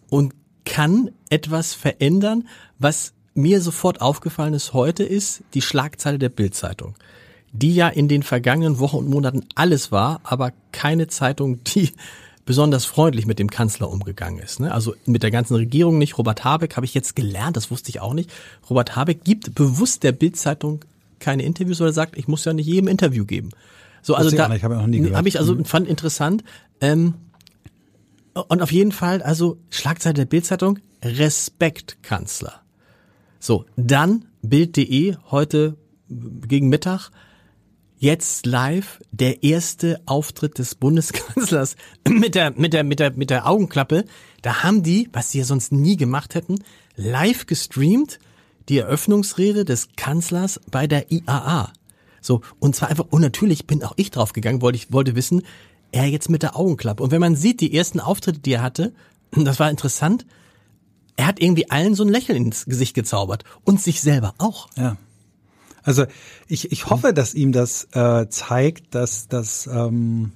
Und 0.08 0.34
kann 0.64 1.10
etwas 1.30 1.74
verändern, 1.74 2.48
was 2.78 3.12
mir 3.34 3.60
sofort 3.60 4.00
aufgefallen 4.00 4.54
ist 4.54 4.72
heute, 4.72 5.04
ist 5.04 5.42
die 5.54 5.62
Schlagzeile 5.62 6.18
der 6.18 6.28
Bildzeitung, 6.28 6.94
die 7.52 7.74
ja 7.74 7.88
in 7.88 8.08
den 8.08 8.22
vergangenen 8.22 8.78
Wochen 8.78 8.96
und 8.96 9.10
Monaten 9.10 9.46
alles 9.54 9.92
war, 9.92 10.20
aber 10.24 10.52
keine 10.72 11.06
Zeitung, 11.06 11.62
die 11.64 11.92
besonders 12.44 12.84
freundlich 12.84 13.26
mit 13.26 13.38
dem 13.38 13.50
Kanzler 13.50 13.90
umgegangen 13.90 14.38
ist. 14.38 14.60
Ne? 14.60 14.72
Also 14.72 14.94
mit 15.04 15.22
der 15.22 15.32
ganzen 15.32 15.56
Regierung 15.56 15.98
nicht. 15.98 16.16
Robert 16.16 16.44
Habeck 16.44 16.76
habe 16.76 16.86
ich 16.86 16.94
jetzt 16.94 17.16
gelernt, 17.16 17.56
das 17.56 17.70
wusste 17.70 17.90
ich 17.90 18.00
auch 18.00 18.14
nicht. 18.14 18.32
Robert 18.70 18.94
Habeck 18.94 19.24
gibt 19.24 19.54
bewusst 19.54 20.04
der 20.04 20.12
Bildzeitung 20.12 20.84
keine 21.18 21.42
Interviews 21.42 21.80
oder 21.80 21.92
sagt, 21.92 22.16
ich 22.16 22.28
muss 22.28 22.44
ja 22.44 22.52
nicht 22.52 22.66
jedem 22.66 22.88
Interview 22.88 23.24
geben. 23.24 23.50
So, 24.02 24.14
also 24.14 24.34
da 24.36 24.48
habe 24.48 24.60
hab 25.16 25.26
ich 25.26 25.38
also 25.38 25.54
mhm. 25.54 25.64
fand 25.64 25.88
interessant. 25.88 26.44
Ähm, 26.80 27.14
und 28.34 28.62
auf 28.62 28.70
jeden 28.70 28.92
Fall, 28.92 29.22
also 29.22 29.58
Schlagzeile 29.70 30.14
der 30.14 30.26
Bildzeitung, 30.26 30.78
Respekt 31.02 32.02
Kanzler. 32.02 32.60
So, 33.40 33.64
dann 33.76 34.26
Bild.de 34.42 35.16
heute 35.30 35.76
gegen 36.08 36.68
Mittag. 36.68 37.10
Jetzt 37.98 38.44
live 38.44 39.00
der 39.10 39.42
erste 39.42 40.00
Auftritt 40.04 40.58
des 40.58 40.74
Bundeskanzlers 40.74 41.76
mit 42.08 42.34
der 42.34 42.50
mit 42.50 42.74
der 42.74 42.84
mit 42.84 43.00
der 43.00 43.12
mit 43.12 43.30
der 43.30 43.48
Augenklappe. 43.48 44.04
Da 44.42 44.62
haben 44.62 44.82
die, 44.82 45.08
was 45.12 45.30
sie 45.30 45.38
ja 45.38 45.44
sonst 45.44 45.72
nie 45.72 45.96
gemacht 45.96 46.34
hätten, 46.34 46.62
live 46.94 47.46
gestreamt 47.46 48.18
die 48.68 48.78
Eröffnungsrede 48.78 49.64
des 49.64 49.88
Kanzlers 49.96 50.60
bei 50.70 50.86
der 50.86 51.10
IAA. 51.10 51.72
So, 52.20 52.40
und 52.58 52.74
zwar 52.74 52.88
einfach, 52.88 53.06
und 53.10 53.20
natürlich 53.20 53.66
bin 53.66 53.84
auch 53.84 53.94
ich 53.96 54.10
drauf 54.10 54.32
gegangen, 54.32 54.60
wollte 54.60 54.76
ich, 54.76 54.92
wollte 54.92 55.14
wissen, 55.14 55.42
er 55.92 56.06
jetzt 56.06 56.28
mit 56.28 56.42
der 56.42 56.56
Augenklappe. 56.56 57.02
Und 57.02 57.10
wenn 57.10 57.20
man 57.20 57.36
sieht, 57.36 57.60
die 57.60 57.74
ersten 57.74 58.00
Auftritte, 58.00 58.40
die 58.40 58.52
er 58.52 58.62
hatte, 58.62 58.92
das 59.30 59.60
war 59.60 59.70
interessant, 59.70 60.26
er 61.16 61.26
hat 61.26 61.40
irgendwie 61.40 61.70
allen 61.70 61.94
so 61.94 62.04
ein 62.04 62.08
Lächeln 62.08 62.46
ins 62.46 62.66
Gesicht 62.66 62.94
gezaubert. 62.94 63.44
Und 63.64 63.80
sich 63.80 64.00
selber 64.00 64.34
auch. 64.38 64.68
Ja. 64.76 64.96
Also 65.82 66.04
ich, 66.48 66.72
ich 66.72 66.90
hoffe, 66.90 67.14
dass 67.14 67.32
ihm 67.32 67.52
das 67.52 67.86
äh, 67.92 68.28
zeigt, 68.28 68.94
dass 68.94 69.28
das 69.28 69.68
ähm, 69.68 70.32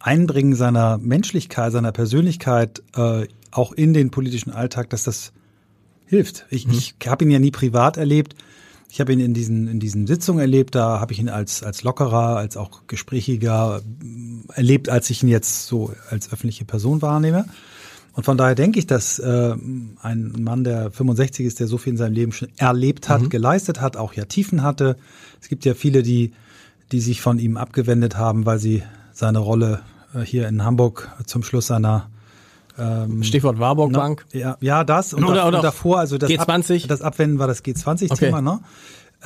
Einbringen 0.00 0.54
seiner 0.54 0.98
Menschlichkeit, 0.98 1.72
seiner 1.72 1.92
Persönlichkeit 1.92 2.82
äh, 2.96 3.28
auch 3.50 3.72
in 3.72 3.92
den 3.92 4.10
politischen 4.10 4.50
Alltag, 4.50 4.90
dass 4.90 5.04
das 5.04 5.32
hilft. 6.06 6.46
Ich, 6.50 6.66
mhm. 6.66 6.74
ich 6.74 6.94
habe 7.06 7.24
ihn 7.24 7.30
ja 7.30 7.38
nie 7.38 7.50
privat 7.50 7.96
erlebt. 7.96 8.34
Ich 8.90 9.00
habe 9.00 9.12
ihn 9.12 9.20
in 9.20 9.34
diesen, 9.34 9.66
in 9.66 9.80
diesen 9.80 10.06
Sitzungen 10.06 10.40
erlebt, 10.40 10.76
da 10.76 11.00
habe 11.00 11.12
ich 11.12 11.18
ihn 11.18 11.28
als, 11.28 11.64
als 11.64 11.82
lockerer, 11.82 12.36
als 12.36 12.56
auch 12.56 12.86
gesprächiger 12.86 13.82
äh, 13.82 14.52
erlebt, 14.52 14.88
als 14.88 15.10
ich 15.10 15.22
ihn 15.22 15.28
jetzt 15.28 15.66
so 15.66 15.92
als 16.10 16.32
öffentliche 16.32 16.64
Person 16.64 17.02
wahrnehme. 17.02 17.46
Und 18.12 18.22
von 18.22 18.38
daher 18.38 18.54
denke 18.54 18.78
ich, 18.78 18.86
dass 18.86 19.18
äh, 19.18 19.56
ein 20.00 20.32
Mann, 20.38 20.62
der 20.62 20.92
65 20.92 21.44
ist, 21.44 21.58
der 21.58 21.66
so 21.66 21.78
viel 21.78 21.94
in 21.94 21.96
seinem 21.96 22.12
Leben 22.12 22.30
schon 22.30 22.50
erlebt 22.56 23.08
hat, 23.08 23.22
mhm. 23.22 23.28
geleistet 23.30 23.80
hat, 23.80 23.96
auch 23.96 24.14
ja 24.14 24.26
Tiefen 24.26 24.62
hatte. 24.62 24.96
Es 25.40 25.48
gibt 25.48 25.64
ja 25.64 25.74
viele, 25.74 26.04
die, 26.04 26.32
die 26.92 27.00
sich 27.00 27.20
von 27.20 27.40
ihm 27.40 27.56
abgewendet 27.56 28.16
haben, 28.16 28.46
weil 28.46 28.60
sie 28.60 28.84
seine 29.12 29.40
Rolle 29.40 29.80
äh, 30.14 30.20
hier 30.20 30.46
in 30.46 30.62
Hamburg 30.62 31.10
zum 31.26 31.42
Schluss 31.42 31.66
seiner 31.66 32.10
ähm, 32.78 33.22
Stichwort 33.22 33.58
Warburg 33.58 33.92
Bank. 33.92 34.26
Ja, 34.32 34.56
ja, 34.60 34.84
das 34.84 35.14
und, 35.14 35.24
oder, 35.24 35.46
oder 35.46 35.58
und 35.58 35.64
davor, 35.64 35.98
also 35.98 36.18
das, 36.18 36.30
G20. 36.30 36.82
Ab, 36.82 36.88
das 36.88 37.02
Abwenden 37.02 37.38
war 37.38 37.46
das 37.46 37.64
G20-Thema, 37.64 38.38
okay. 38.38 38.42
ne? 38.42 38.60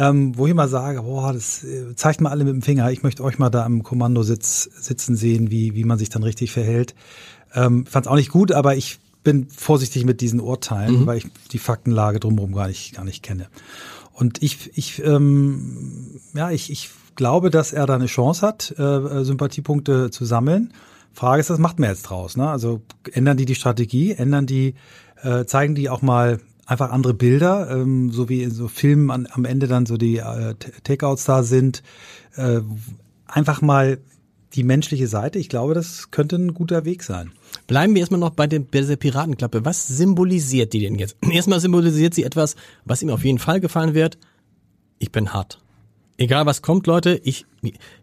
Ähm, 0.01 0.39
wo 0.39 0.47
ich 0.47 0.55
mal 0.55 0.69
sage, 0.69 1.03
boah, 1.03 1.33
das 1.33 1.65
äh, 1.65 1.95
zeigt 1.97 2.21
mal 2.21 2.31
alle 2.31 2.45
mit 2.45 2.55
dem 2.55 2.63
Finger. 2.63 2.91
Ich 2.93 3.03
möchte 3.03 3.25
euch 3.25 3.39
mal 3.39 3.51
da 3.51 3.65
am 3.65 3.83
Kommandositz 3.83 4.71
sitzen 4.79 5.17
sehen, 5.17 5.51
wie, 5.51 5.75
wie 5.75 5.83
man 5.83 5.99
sich 5.99 6.09
dann 6.09 6.23
richtig 6.23 6.53
verhält. 6.53 6.95
Ähm, 7.53 7.85
Fand 7.85 8.07
es 8.07 8.13
auch 8.13 8.17
nicht 8.17 8.31
gut, 8.31 8.53
aber 8.53 8.77
ich 8.77 9.01
bin 9.25 9.49
vorsichtig 9.49 10.05
mit 10.05 10.21
diesen 10.21 10.41
Urteilen, 10.41 11.01
mhm. 11.01 11.07
weil 11.07 11.19
ich 11.19 11.27
die 11.51 11.59
Faktenlage 11.59 12.21
drumherum 12.21 12.55
gar 12.55 12.69
nicht, 12.69 12.95
gar 12.95 13.05
nicht 13.05 13.25
kenne. 13.25 13.49
Und 14.13 14.43
ich, 14.43 14.71
ich, 14.77 15.03
ähm, 15.05 16.21
ja, 16.33 16.51
ich, 16.51 16.71
ich 16.71 16.91
glaube, 17.17 17.51
dass 17.51 17.73
er 17.73 17.87
da 17.87 17.95
eine 17.95 18.07
Chance 18.07 18.47
hat, 18.47 18.75
äh, 18.79 18.83
äh 18.83 19.25
Sympathiepunkte 19.25 20.11
zu 20.11 20.25
sammeln. 20.25 20.73
Frage 21.13 21.41
ist, 21.41 21.51
was 21.51 21.59
macht 21.59 21.79
man 21.79 21.91
jetzt 21.91 22.03
draus? 22.03 22.37
Ne? 22.37 22.49
Also 22.49 22.83
ändern 23.13 23.37
die 23.37 23.47
die 23.47 23.55
Strategie, 23.55 24.13
ändern 24.13 24.47
die, 24.47 24.75
äh, 25.23 25.45
zeigen 25.45 25.75
die 25.75 25.91
auch 25.91 26.03
mal 26.03 26.41
einfach 26.67 26.91
andere 26.91 27.15
Bilder, 27.15 27.71
ähm, 27.71 28.11
so 28.11 28.29
wie 28.29 28.43
in 28.43 28.51
so 28.51 28.69
Filmen 28.69 29.11
an, 29.11 29.27
am 29.31 29.45
Ende 29.45 29.67
dann 29.67 29.87
so 29.87 29.97
die 29.97 30.19
äh, 30.19 30.55
Takeouts 30.85 31.25
da 31.25 31.43
sind. 31.43 31.83
Äh, 32.37 32.61
einfach 33.27 33.63
mal 33.63 33.99
die 34.55 34.65
menschliche 34.65 35.09
Seite. 35.09 35.39
Ich 35.39 35.49
glaube, 35.49 35.75
das 35.75 36.11
könnte 36.11 36.37
ein 36.37 36.55
guter 36.55 36.85
Weg 36.85 37.03
sein. 37.03 37.33
Bleiben 37.67 37.95
wir 37.95 38.01
erstmal 38.01 38.21
noch 38.21 38.31
bei, 38.31 38.47
dem, 38.47 38.67
bei 38.67 38.81
der 38.81 38.97
Piratenklappe. 38.97 39.65
Was 39.65 39.89
symbolisiert 39.89 40.73
die 40.73 40.81
denn 40.81 40.97
jetzt? 40.97 41.17
Erstmal 41.31 41.61
symbolisiert 41.61 42.15
sie 42.15 42.25
etwas, 42.25 42.57
was 42.85 43.03
ihm 43.03 43.11
auf 43.11 43.25
jeden 43.25 43.39
Fall 43.39 43.61
gefallen 43.61 43.95
wird. 43.95 44.19
Ich 44.99 45.13
bin 45.13 45.33
hart. 45.33 45.61
Egal 46.17 46.47
was 46.47 46.63
kommt, 46.63 46.87
Leute, 46.87 47.21
ich, 47.23 47.47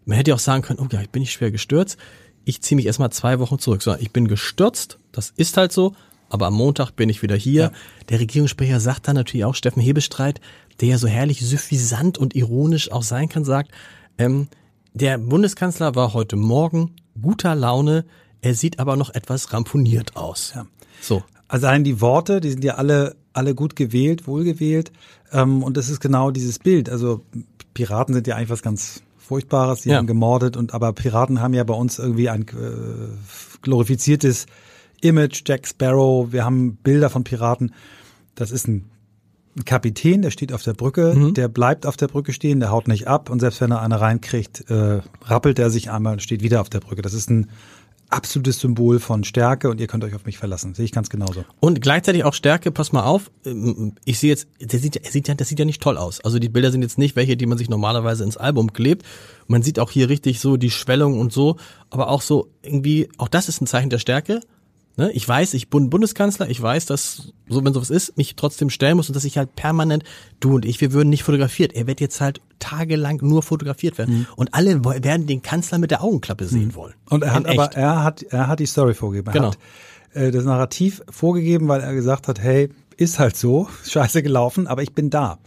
man 0.06 0.18
hätte 0.18 0.34
auch 0.34 0.40
sagen 0.40 0.62
können, 0.62 0.80
oh 0.80 0.88
ja, 0.90 1.02
ich 1.02 1.10
bin 1.10 1.22
nicht 1.22 1.34
schwer 1.34 1.52
gestürzt 1.52 1.98
ich 2.46 2.62
ziehe 2.62 2.76
mich 2.76 2.86
erstmal 2.86 3.12
zwei 3.12 3.40
Wochen 3.40 3.60
zurück. 3.60 3.82
So, 3.82 3.96
ich 3.96 4.12
bin 4.12 4.28
gestürzt, 4.28 4.98
das 5.12 5.34
ist 5.36 5.58
halt 5.58 5.72
so, 5.72 5.94
aber 6.30 6.48
am 6.48 6.54
Montag 6.54 6.92
bin 6.92 7.10
ich 7.10 7.22
wieder 7.22 7.36
hier. 7.36 7.64
Ja. 7.64 7.72
Der 8.10 8.20
Regierungssprecher 8.20 8.80
sagt 8.80 9.08
dann 9.08 9.16
natürlich 9.16 9.46
auch, 9.46 9.56
Steffen 9.56 9.82
Hebestreit, 9.82 10.40
der 10.80 10.90
ja 10.90 10.98
so 10.98 11.08
herrlich 11.08 11.46
suffisant 11.46 12.18
und 12.18 12.36
ironisch 12.36 12.92
auch 12.92 13.04
sein 13.04 13.30
kann, 13.30 13.46
sagt, 13.46 13.72
ähm, 14.18 14.48
der 14.94 15.18
Bundeskanzler 15.18 15.96
war 15.96 16.14
heute 16.14 16.36
Morgen 16.36 16.96
guter 17.22 17.56
Laune, 17.56 18.06
er 18.42 18.54
sieht 18.54 18.80
aber 18.80 18.96
noch 18.96 19.14
etwas 19.14 19.52
ramponiert 19.52 20.16
aus. 20.16 20.54
Ja. 20.56 20.68
So. 21.02 21.24
Also 21.48 21.68
allein 21.68 21.84
die 21.84 22.02
Worte, 22.02 22.42
die 22.42 22.52
sind 22.52 22.64
ja 22.64 22.76
alle, 22.76 23.16
alle 23.34 23.56
gut 23.56 23.76
gewählt, 23.76 24.28
wohlgewählt. 24.28 24.92
Ähm, 25.32 25.64
und 25.64 25.78
das 25.78 25.90
ist 25.90 26.00
genau 26.00 26.32
dieses 26.32 26.60
Bild. 26.60 26.90
Also 26.90 27.22
Piraten 27.74 28.14
sind 28.14 28.28
ja 28.28 28.36
eigentlich 28.36 28.50
was 28.50 28.62
ganz 28.62 29.02
Furchtbares, 29.26 29.82
die 29.82 29.90
ja. 29.90 29.98
haben 29.98 30.08
gemordet 30.08 30.56
und 30.56 30.74
aber 30.74 30.94
Piraten 30.94 31.42
haben 31.42 31.54
ja 31.54 31.64
bei 31.64 31.74
uns 31.74 32.00
irgendwie 32.00 32.30
ein 32.30 32.44
äh, 32.44 33.62
glorifiziertes 33.62 34.46
Image, 35.02 35.44
Jack 35.46 35.68
Sparrow, 35.68 36.32
wir 36.32 36.46
haben 36.46 36.78
Bilder 36.78 37.10
von 37.10 37.24
Piraten. 37.24 37.74
Das 38.36 38.52
ist 38.52 38.68
ein 38.68 38.90
Kapitän, 39.66 40.22
der 40.22 40.32
steht 40.32 40.52
auf 40.52 40.64
der 40.64 40.74
Brücke, 40.74 41.14
mhm. 41.16 41.34
der 41.34 41.48
bleibt 41.48 41.86
auf 41.86 41.96
der 41.96 42.08
Brücke 42.08 42.34
stehen, 42.34 42.60
der 42.60 42.72
haut 42.72 42.88
nicht 42.88 43.08
ab 43.08 43.30
und 43.30 43.40
selbst 43.40 43.62
wenn 43.62 43.72
er 43.72 43.82
eine 43.82 44.02
reinkriegt, 44.02 44.70
äh, 44.70 45.00
rappelt 45.24 45.60
er 45.60 45.70
sich 45.70 45.90
einmal 45.90 46.14
und 46.14 46.22
steht 46.22 46.44
wieder 46.44 46.62
auf 46.62 46.70
der 46.70 46.82
Brücke. 46.82 47.02
Das 47.02 47.14
ist 47.14 47.30
ein 47.30 47.50
absolutes 48.10 48.60
Symbol 48.60 49.00
von 49.00 49.24
Stärke 49.24 49.70
und 49.70 49.80
ihr 49.80 49.88
könnt 49.88 50.04
euch 50.04 50.16
auf 50.16 50.26
mich 50.26 50.38
verlassen. 50.38 50.74
Sehe 50.74 50.86
ich 50.86 50.92
ganz 50.92 51.10
genauso. 51.10 51.46
Und 51.60 51.82
gleichzeitig 51.82 52.24
auch 52.24 52.34
Stärke, 52.34 52.72
pass 52.72 52.92
mal 52.92 53.04
auf, 53.04 53.32
ähm, 53.46 53.94
ich 54.06 54.20
sehe 54.20 54.30
jetzt, 54.30 54.48
der 54.60 54.80
sieht, 54.80 55.04
der 55.04 55.12
sieht 55.12 55.28
ja, 55.28 55.36
das 55.36 55.50
sieht 55.50 55.60
ja 55.60 55.66
nicht 55.66 55.82
toll 55.82 55.98
aus. 55.98 56.22
Also 56.22 56.40
die 56.40 56.50
Bilder 56.50 56.72
sind 56.72 56.82
jetzt 56.82 56.98
nicht 56.98 57.16
welche, 57.16 57.38
die 57.38 57.46
man 57.46 57.58
sich 57.58 57.70
normalerweise 57.70 58.24
ins 58.24 58.38
Album 58.38 58.74
klebt. 58.74 59.06
Man 59.48 59.64
sieht 59.64 59.80
auch 59.80 59.92
hier 59.92 60.10
richtig 60.10 60.40
so 60.40 60.58
die 60.58 60.72
Schwellung 60.72 61.20
und 61.20 61.34
so, 61.34 61.58
aber 61.90 62.10
auch 62.10 62.22
so 62.22 62.50
irgendwie, 62.62 63.10
auch 63.18 63.28
das 63.28 63.50
ist 63.50 63.62
ein 63.62 63.68
Zeichen 63.68 63.90
der 63.90 64.00
Stärke. 64.00 64.42
Ne? 64.98 65.12
Ich 65.12 65.28
weiß, 65.28 65.54
ich 65.54 65.70
bin 65.70 65.90
Bundeskanzler, 65.90 66.50
ich 66.50 66.62
weiß, 66.62 66.86
dass, 66.86 67.34
so 67.50 67.66
wenn 67.66 67.74
sowas 67.74 67.90
ist, 67.90 68.18
mich 68.18 68.36
trotzdem 68.36 68.70
stellen 68.70 68.96
muss 68.96 69.10
und 69.10 69.16
dass 69.16 69.26
ich 69.26 69.38
halt 69.38 69.56
permanent, 69.56 70.04
du 70.40 70.56
und 70.56 70.66
ich, 70.66 70.80
wir 70.80 70.94
würden 70.94 71.10
nicht 71.10 71.24
fotografiert. 71.24 71.74
Er 71.74 71.88
wird 71.88 72.00
jetzt 72.00 72.22
halt 72.22 72.42
tagelang 72.60 73.20
nur 73.22 73.44
fotografiert 73.44 73.98
werden. 73.98 74.20
Mhm. 74.20 74.28
Und 74.36 74.54
alle 74.54 74.84
werden 74.84 75.28
den 75.28 75.42
Kanzler 75.42 75.78
mit 75.80 75.92
der 75.92 76.04
Augenklappe 76.04 76.46
sehen 76.46 76.68
mhm. 76.68 76.76
wollen. 76.76 76.94
Und 77.10 77.24
er 77.24 77.34
hat 77.34 77.48
aber, 77.48 77.74
er 77.74 78.04
hat, 78.04 78.24
er 78.24 78.48
hat 78.48 78.60
die 78.60 78.66
Story 78.66 78.94
vorgegeben. 78.94 79.28
Er 79.28 79.34
genau. 79.34 79.48
hat 79.48 79.58
äh, 80.14 80.32
das 80.32 80.46
Narrativ 80.46 81.02
vorgegeben, 81.10 81.68
weil 81.68 81.82
er 81.82 81.94
gesagt 81.94 82.28
hat, 82.28 82.40
hey, 82.40 82.70
ist 82.98 83.20
halt 83.20 83.36
so, 83.36 83.68
scheiße 83.86 84.24
gelaufen, 84.24 84.68
aber 84.68 84.82
ich 84.82 84.94
bin 84.94 85.10
da. 85.10 85.40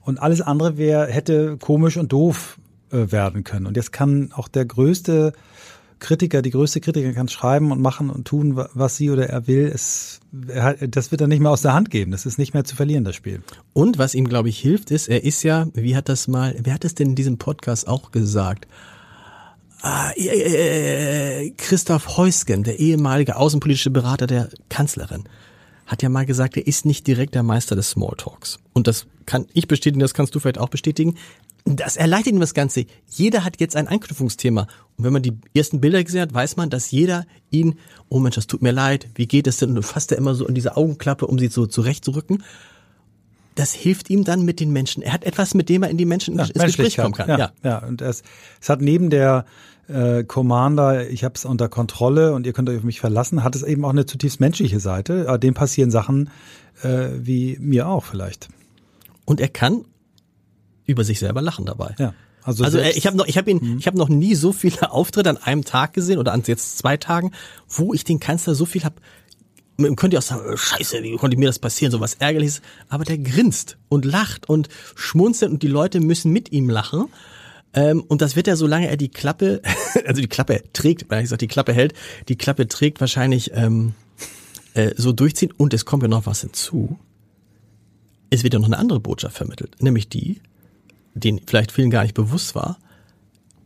Und 0.00 0.20
alles 0.20 0.40
andere 0.40 0.76
wäre, 0.76 1.06
hätte 1.06 1.56
komisch 1.58 1.96
und 1.96 2.12
doof 2.12 2.58
äh, 2.90 3.12
werden 3.12 3.44
können. 3.44 3.66
Und 3.66 3.76
jetzt 3.76 3.92
kann 3.92 4.32
auch 4.34 4.48
der 4.48 4.64
größte 4.64 5.32
Kritiker, 5.98 6.42
die 6.42 6.50
größte 6.50 6.80
Kritiker 6.80 7.12
kann 7.12 7.28
schreiben 7.28 7.72
und 7.72 7.80
machen 7.80 8.10
und 8.10 8.26
tun, 8.26 8.56
was 8.56 8.96
sie 8.96 9.10
oder 9.10 9.28
er 9.28 9.46
will. 9.46 9.70
Es, 9.72 10.20
das 10.32 11.10
wird 11.10 11.20
er 11.20 11.26
nicht 11.26 11.40
mehr 11.40 11.50
aus 11.50 11.62
der 11.62 11.74
Hand 11.74 11.90
geben. 11.90 12.12
Das 12.12 12.26
ist 12.26 12.38
nicht 12.38 12.54
mehr 12.54 12.64
zu 12.64 12.76
verlieren, 12.76 13.04
das 13.04 13.16
Spiel. 13.16 13.42
Und 13.72 13.98
was 13.98 14.14
ihm, 14.14 14.28
glaube 14.28 14.48
ich, 14.48 14.58
hilft, 14.58 14.90
ist, 14.90 15.08
er 15.08 15.24
ist 15.24 15.42
ja, 15.42 15.66
wie 15.74 15.96
hat 15.96 16.08
das 16.08 16.28
mal, 16.28 16.54
wer 16.62 16.74
hat 16.74 16.84
es 16.84 16.94
denn 16.94 17.10
in 17.10 17.14
diesem 17.14 17.38
Podcast 17.38 17.88
auch 17.88 18.10
gesagt? 18.10 18.66
Ah, 19.80 20.10
äh, 20.16 21.50
Christoph 21.56 22.16
Heusgen, 22.16 22.64
der 22.64 22.80
ehemalige 22.80 23.36
außenpolitische 23.36 23.90
Berater 23.90 24.26
der 24.26 24.48
Kanzlerin, 24.68 25.24
hat 25.86 26.02
ja 26.02 26.08
mal 26.08 26.26
gesagt, 26.26 26.56
er 26.56 26.66
ist 26.66 26.84
nicht 26.84 27.06
direkt 27.06 27.34
der 27.34 27.42
Meister 27.42 27.76
des 27.76 27.90
Smalltalks. 27.90 28.58
Und 28.72 28.86
das 28.86 29.06
kann 29.24 29.46
ich 29.52 29.68
bestätigen, 29.68 30.00
das 30.00 30.14
kannst 30.14 30.34
du 30.34 30.40
vielleicht 30.40 30.58
auch 30.58 30.68
bestätigen. 30.68 31.16
Das 31.76 31.96
erleichtert 31.96 32.34
ihm 32.34 32.40
das 32.40 32.54
Ganze. 32.54 32.86
Jeder 33.06 33.44
hat 33.44 33.60
jetzt 33.60 33.76
ein 33.76 33.88
Anknüpfungsthema. 33.88 34.62
Und 34.96 35.04
wenn 35.04 35.12
man 35.12 35.22
die 35.22 35.34
ersten 35.54 35.80
Bilder 35.80 36.02
gesehen 36.02 36.22
hat, 36.22 36.32
weiß 36.32 36.56
man, 36.56 36.70
dass 36.70 36.90
jeder 36.90 37.26
ihn, 37.50 37.78
oh 38.08 38.18
Mensch, 38.18 38.36
das 38.36 38.46
tut 38.46 38.62
mir 38.62 38.72
leid, 38.72 39.08
wie 39.14 39.26
geht 39.26 39.46
es 39.46 39.58
denn? 39.58 39.70
Und 39.70 39.74
du 39.74 39.82
fasst 39.82 40.12
er 40.12 40.18
immer 40.18 40.34
so 40.34 40.46
in 40.46 40.54
diese 40.54 40.76
Augenklappe, 40.76 41.26
um 41.26 41.38
sie 41.38 41.48
so 41.48 41.66
zurechtzurücken. 41.66 42.42
Das 43.54 43.72
hilft 43.72 44.08
ihm 44.08 44.24
dann 44.24 44.44
mit 44.44 44.60
den 44.60 44.70
Menschen. 44.70 45.02
Er 45.02 45.12
hat 45.12 45.24
etwas, 45.24 45.54
mit 45.54 45.68
dem 45.68 45.82
er 45.82 45.90
in 45.90 45.98
die 45.98 46.04
Menschen 46.04 46.36
ja, 46.38 46.44
ins 46.44 46.64
Gespräch 46.64 46.96
kommen 46.96 47.14
kann. 47.14 47.28
Ja, 47.28 47.38
ja. 47.38 47.52
ja. 47.62 47.78
und 47.78 48.00
es, 48.02 48.22
es 48.60 48.68
hat 48.68 48.80
neben 48.80 49.10
der 49.10 49.44
äh, 49.88 50.22
Commander, 50.24 51.08
ich 51.10 51.24
habe 51.24 51.34
es 51.34 51.44
unter 51.44 51.68
Kontrolle 51.68 52.34
und 52.34 52.46
ihr 52.46 52.52
könnt 52.52 52.68
euch 52.68 52.78
auf 52.78 52.84
mich 52.84 53.00
verlassen, 53.00 53.42
hat 53.42 53.56
es 53.56 53.62
eben 53.62 53.84
auch 53.84 53.90
eine 53.90 54.06
zutiefst 54.06 54.38
menschliche 54.38 54.80
Seite. 54.80 55.38
Dem 55.38 55.54
passieren 55.54 55.90
Sachen 55.90 56.30
äh, 56.82 57.08
wie 57.18 57.58
mir 57.60 57.88
auch 57.88 58.04
vielleicht. 58.04 58.48
Und 59.24 59.40
er 59.40 59.48
kann 59.48 59.84
über 60.88 61.04
sich 61.04 61.20
selber 61.20 61.42
lachen 61.42 61.66
dabei. 61.66 61.94
Ja. 61.98 62.14
Also, 62.42 62.64
also 62.64 62.78
äh, 62.78 62.92
ich 62.92 63.06
habe 63.06 63.16
noch, 63.16 63.26
ich 63.26 63.36
habe 63.36 63.50
ihn, 63.50 63.60
mhm. 63.60 63.78
ich 63.78 63.86
habe 63.86 63.98
noch 63.98 64.08
nie 64.08 64.34
so 64.34 64.52
viele 64.52 64.90
Auftritte 64.90 65.28
an 65.30 65.36
einem 65.36 65.64
Tag 65.64 65.92
gesehen 65.92 66.18
oder 66.18 66.32
an 66.32 66.42
jetzt 66.46 66.78
zwei 66.78 66.96
Tagen, 66.96 67.32
wo 67.68 67.92
ich 67.92 68.04
den 68.04 68.20
Kanzler 68.20 68.54
so 68.54 68.64
viel 68.64 68.84
habe. 68.84 68.96
Man 69.76 69.94
könnte 69.96 70.14
ja 70.14 70.18
auch 70.18 70.24
sagen, 70.24 70.56
Scheiße, 70.56 71.02
wie 71.02 71.14
konnte 71.16 71.36
mir 71.36 71.46
das 71.46 71.58
passieren, 71.58 71.92
so 71.92 72.00
was 72.00 72.14
Ärgerliches. 72.14 72.62
Aber 72.88 73.04
der 73.04 73.18
grinst 73.18 73.76
und 73.88 74.04
lacht 74.04 74.48
und 74.48 74.68
schmunzelt 74.96 75.52
und 75.52 75.62
die 75.62 75.68
Leute 75.68 76.00
müssen 76.00 76.32
mit 76.32 76.50
ihm 76.50 76.70
lachen. 76.70 77.04
Ähm, 77.74 78.02
und 78.08 78.22
das 78.22 78.34
wird 78.34 78.48
er, 78.48 78.56
solange 78.56 78.88
er 78.88 78.96
die 78.96 79.10
Klappe, 79.10 79.60
also 80.06 80.22
die 80.22 80.28
Klappe 80.28 80.64
trägt, 80.72 81.10
wenn 81.10 81.22
ich 81.22 81.28
sage, 81.28 81.40
die 81.40 81.48
Klappe 81.48 81.72
hält, 81.74 81.92
die 82.28 82.36
Klappe 82.36 82.66
trägt 82.66 83.00
wahrscheinlich 83.00 83.50
ähm, 83.54 83.92
äh, 84.72 84.94
so 84.96 85.12
durchziehen. 85.12 85.52
Und 85.56 85.74
es 85.74 85.84
kommt 85.84 86.02
ja 86.02 86.08
noch 86.08 86.26
was 86.26 86.40
hinzu. 86.40 86.98
Es 88.30 88.42
wird 88.42 88.54
ja 88.54 88.58
noch 88.58 88.66
eine 88.66 88.78
andere 88.78 89.00
Botschaft 89.00 89.36
vermittelt, 89.36 89.82
nämlich 89.82 90.08
die, 90.08 90.40
den 91.18 91.40
vielleicht 91.46 91.72
vielen 91.72 91.90
gar 91.90 92.02
nicht 92.02 92.14
bewusst 92.14 92.54
war, 92.54 92.78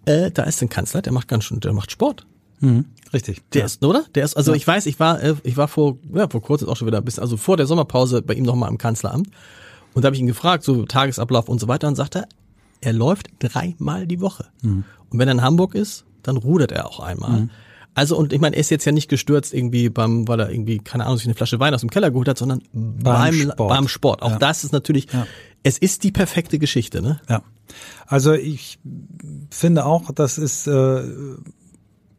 äh, 0.05 0.31
da 0.31 0.45
ist 0.45 0.63
ein 0.63 0.69
Kanzler, 0.69 1.03
der 1.03 1.13
macht 1.13 1.29
ganz 1.29 1.45
schön, 1.45 1.61
der 1.61 1.73
macht 1.73 1.93
Sport. 1.93 2.27
Mhm, 2.61 2.87
richtig. 3.13 3.43
Der 3.53 3.61
ja. 3.61 3.67
ist, 3.67 3.85
oder? 3.85 4.05
Der 4.15 4.25
ist, 4.25 4.37
also 4.37 4.53
ja. 4.53 4.57
ich 4.57 4.67
weiß, 4.67 4.87
ich 4.87 4.99
war, 5.01 5.23
äh, 5.23 5.35
ich 5.43 5.57
war 5.57 5.69
vor, 5.69 5.99
ja, 6.15 6.29
vor 6.29 6.43
kurzem 6.43 6.69
auch 6.69 6.77
schon 6.77 6.87
wieder 6.87 6.99
ein 6.99 7.05
bisschen, 7.05 7.23
also 7.23 7.37
vor 7.37 7.57
der 7.57 7.67
Sommerpause 7.67 8.23
bei 8.23 8.35
ihm 8.35 8.45
nochmal 8.45 8.71
im 8.71 8.79
Kanzleramt. 8.79 9.29
Und 9.95 10.03
da 10.03 10.07
habe 10.07 10.17
ich 10.17 10.21
ihn 10.21 10.27
gefragt, 10.27 10.65
so 10.65 10.85
Tagesablauf 10.87 11.49
und 11.49 11.61
so 11.61 11.69
weiter, 11.69 11.89
und 11.89 11.97
sagte, 11.97 12.25
er 12.81 12.93
läuft 12.93 13.29
dreimal 13.41 14.07
die 14.07 14.21
Woche. 14.21 14.47
Mhm. 14.63 14.85
Und 15.11 15.19
wenn 15.19 15.29
er 15.29 15.33
in 15.33 15.43
Hamburg 15.43 15.75
ist, 15.75 16.05
dann 16.23 16.37
rudert 16.37 16.73
er 16.73 16.87
auch 16.87 17.01
einmal. 17.01 17.43
Mhm. 17.43 17.51
Also 17.95 18.17
und 18.17 18.33
ich 18.33 18.41
meine, 18.41 18.57
er 18.57 18.61
ist 18.61 18.71
jetzt 18.71 18.87
ja 18.87 18.93
nicht 18.93 19.09
gestürzt 19.09 19.53
irgendwie 19.53 19.91
beim, 19.91 20.27
weil 20.27 20.41
er 20.41 20.51
irgendwie 20.51 20.79
keine 20.79 21.05
Ahnung 21.05 21.19
sich 21.19 21.27
eine 21.27 21.35
Flasche 21.35 21.61
Wein 21.61 21.75
aus 21.75 21.81
dem 21.81 21.91
Keller 21.91 22.11
geholt 22.11 22.29
hat, 22.29 22.39
sondern 22.39 22.63
beim, 22.73 23.03
beim 23.03 23.35
Sport. 23.35 23.69
Beim 23.69 23.89
Sport. 23.89 24.23
Auch 24.23 24.31
ja. 24.31 24.39
das 24.39 24.65
ist 24.65 24.73
natürlich, 24.73 25.13
ja. 25.13 25.27
Es 25.63 25.79
ist 25.79 26.05
die 26.05 26.13
perfekte 26.13 26.59
Geschichte, 26.59 27.03
ne? 27.03 27.21
Ja. 27.29 27.43
Also 28.07 28.33
ich 28.33 28.79
finde 29.51 29.85
auch, 29.85 30.11
das 30.13 30.39
ist 30.39 30.67
äh, 30.67 31.03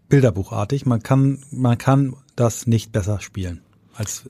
Bilderbuchartig. 0.09 0.85
Man 0.85 1.03
kann, 1.03 1.43
man 1.51 1.77
kann 1.77 2.15
das 2.35 2.67
nicht 2.67 2.91
besser 2.91 3.19
spielen 3.19 3.61
als 3.95 4.23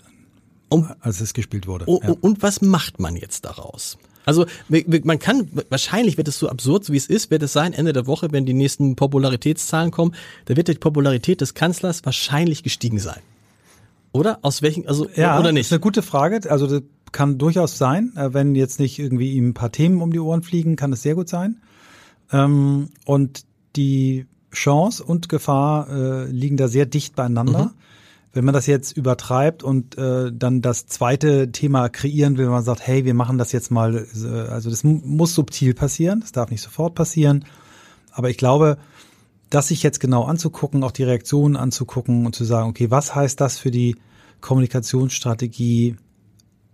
um, 0.69 0.89
als 1.01 1.21
es 1.21 1.33
gespielt 1.33 1.67
wurde. 1.67 1.85
Und, 1.85 2.03
ja. 2.03 2.15
und 2.19 2.41
was 2.41 2.61
macht 2.61 2.99
man 2.99 3.15
jetzt 3.15 3.45
daraus? 3.45 3.97
Also 4.25 4.45
man 4.69 5.19
kann, 5.19 5.49
wahrscheinlich 5.69 6.17
wird 6.17 6.27
es 6.27 6.39
so 6.39 6.49
absurd, 6.49 6.89
wie 6.89 6.97
es 6.97 7.07
ist, 7.07 7.29
wird 7.29 7.43
es 7.43 7.53
sein, 7.53 7.73
Ende 7.73 7.93
der 7.93 8.07
Woche, 8.07 8.31
wenn 8.31 8.45
die 8.45 8.53
nächsten 8.53 8.95
Popularitätszahlen 8.95 9.91
kommen, 9.91 10.15
da 10.45 10.55
wird 10.55 10.69
die 10.69 10.75
Popularität 10.75 11.41
des 11.41 11.53
Kanzlers 11.53 12.05
wahrscheinlich 12.05 12.63
gestiegen 12.63 12.99
sein. 12.99 13.19
Oder? 14.13 14.39
Aus 14.41 14.61
welchen, 14.61 14.87
also, 14.87 15.09
ja, 15.15 15.39
oder 15.39 15.51
nicht? 15.51 15.61
Das 15.61 15.67
ist 15.67 15.73
eine 15.73 15.79
gute 15.81 16.03
Frage. 16.03 16.49
Also 16.49 16.81
kann 17.13 17.37
durchaus 17.37 17.77
sein. 17.77 18.11
Äh, 18.17 18.33
wenn 18.33 18.55
jetzt 18.55 18.79
nicht 18.79 18.99
irgendwie 18.99 19.31
ihm 19.31 19.49
ein 19.49 19.53
paar 19.53 19.71
Themen 19.71 20.01
um 20.01 20.11
die 20.11 20.19
Ohren 20.19 20.43
fliegen, 20.43 20.75
kann 20.75 20.91
es 20.91 21.01
sehr 21.01 21.15
gut 21.15 21.29
sein. 21.29 21.61
Ähm, 22.31 22.89
und 23.05 23.45
die 23.77 24.25
Chance 24.51 25.03
und 25.03 25.29
Gefahr 25.29 25.89
äh, 25.89 26.25
liegen 26.25 26.57
da 26.57 26.67
sehr 26.67 26.85
dicht 26.85 27.15
beieinander. 27.15 27.65
Mhm. 27.65 27.71
Wenn 28.33 28.45
man 28.45 28.53
das 28.53 28.65
jetzt 28.65 28.97
übertreibt 28.97 29.61
und 29.61 29.95
äh, 29.97 30.31
dann 30.33 30.61
das 30.61 30.87
zweite 30.87 31.51
Thema 31.51 31.89
kreieren 31.89 32.37
will, 32.37 32.45
wenn 32.45 32.51
man 32.51 32.63
sagt, 32.63 32.85
hey, 32.85 33.05
wir 33.05 33.13
machen 33.13 33.37
das 33.37 33.51
jetzt 33.51 33.69
mal, 33.69 33.95
äh, 33.95 34.27
also 34.49 34.69
das 34.69 34.83
muss 34.83 35.35
subtil 35.35 35.75
passieren, 35.75 36.21
das 36.21 36.31
darf 36.31 36.49
nicht 36.49 36.61
sofort 36.61 36.95
passieren. 36.95 37.45
Aber 38.11 38.29
ich 38.29 38.37
glaube, 38.37 38.77
das 39.51 39.67
sich 39.67 39.83
jetzt 39.83 39.99
genau 39.99 40.23
anzugucken, 40.23 40.83
auch 40.83 40.91
die 40.91 41.03
Reaktionen 41.03 41.55
anzugucken 41.55 42.25
und 42.25 42.33
zu 42.33 42.43
sagen, 42.43 42.69
okay, 42.69 42.89
was 42.89 43.13
heißt 43.13 43.39
das 43.39 43.59
für 43.59 43.69
die 43.69 43.97
Kommunikationsstrategie 44.41 45.95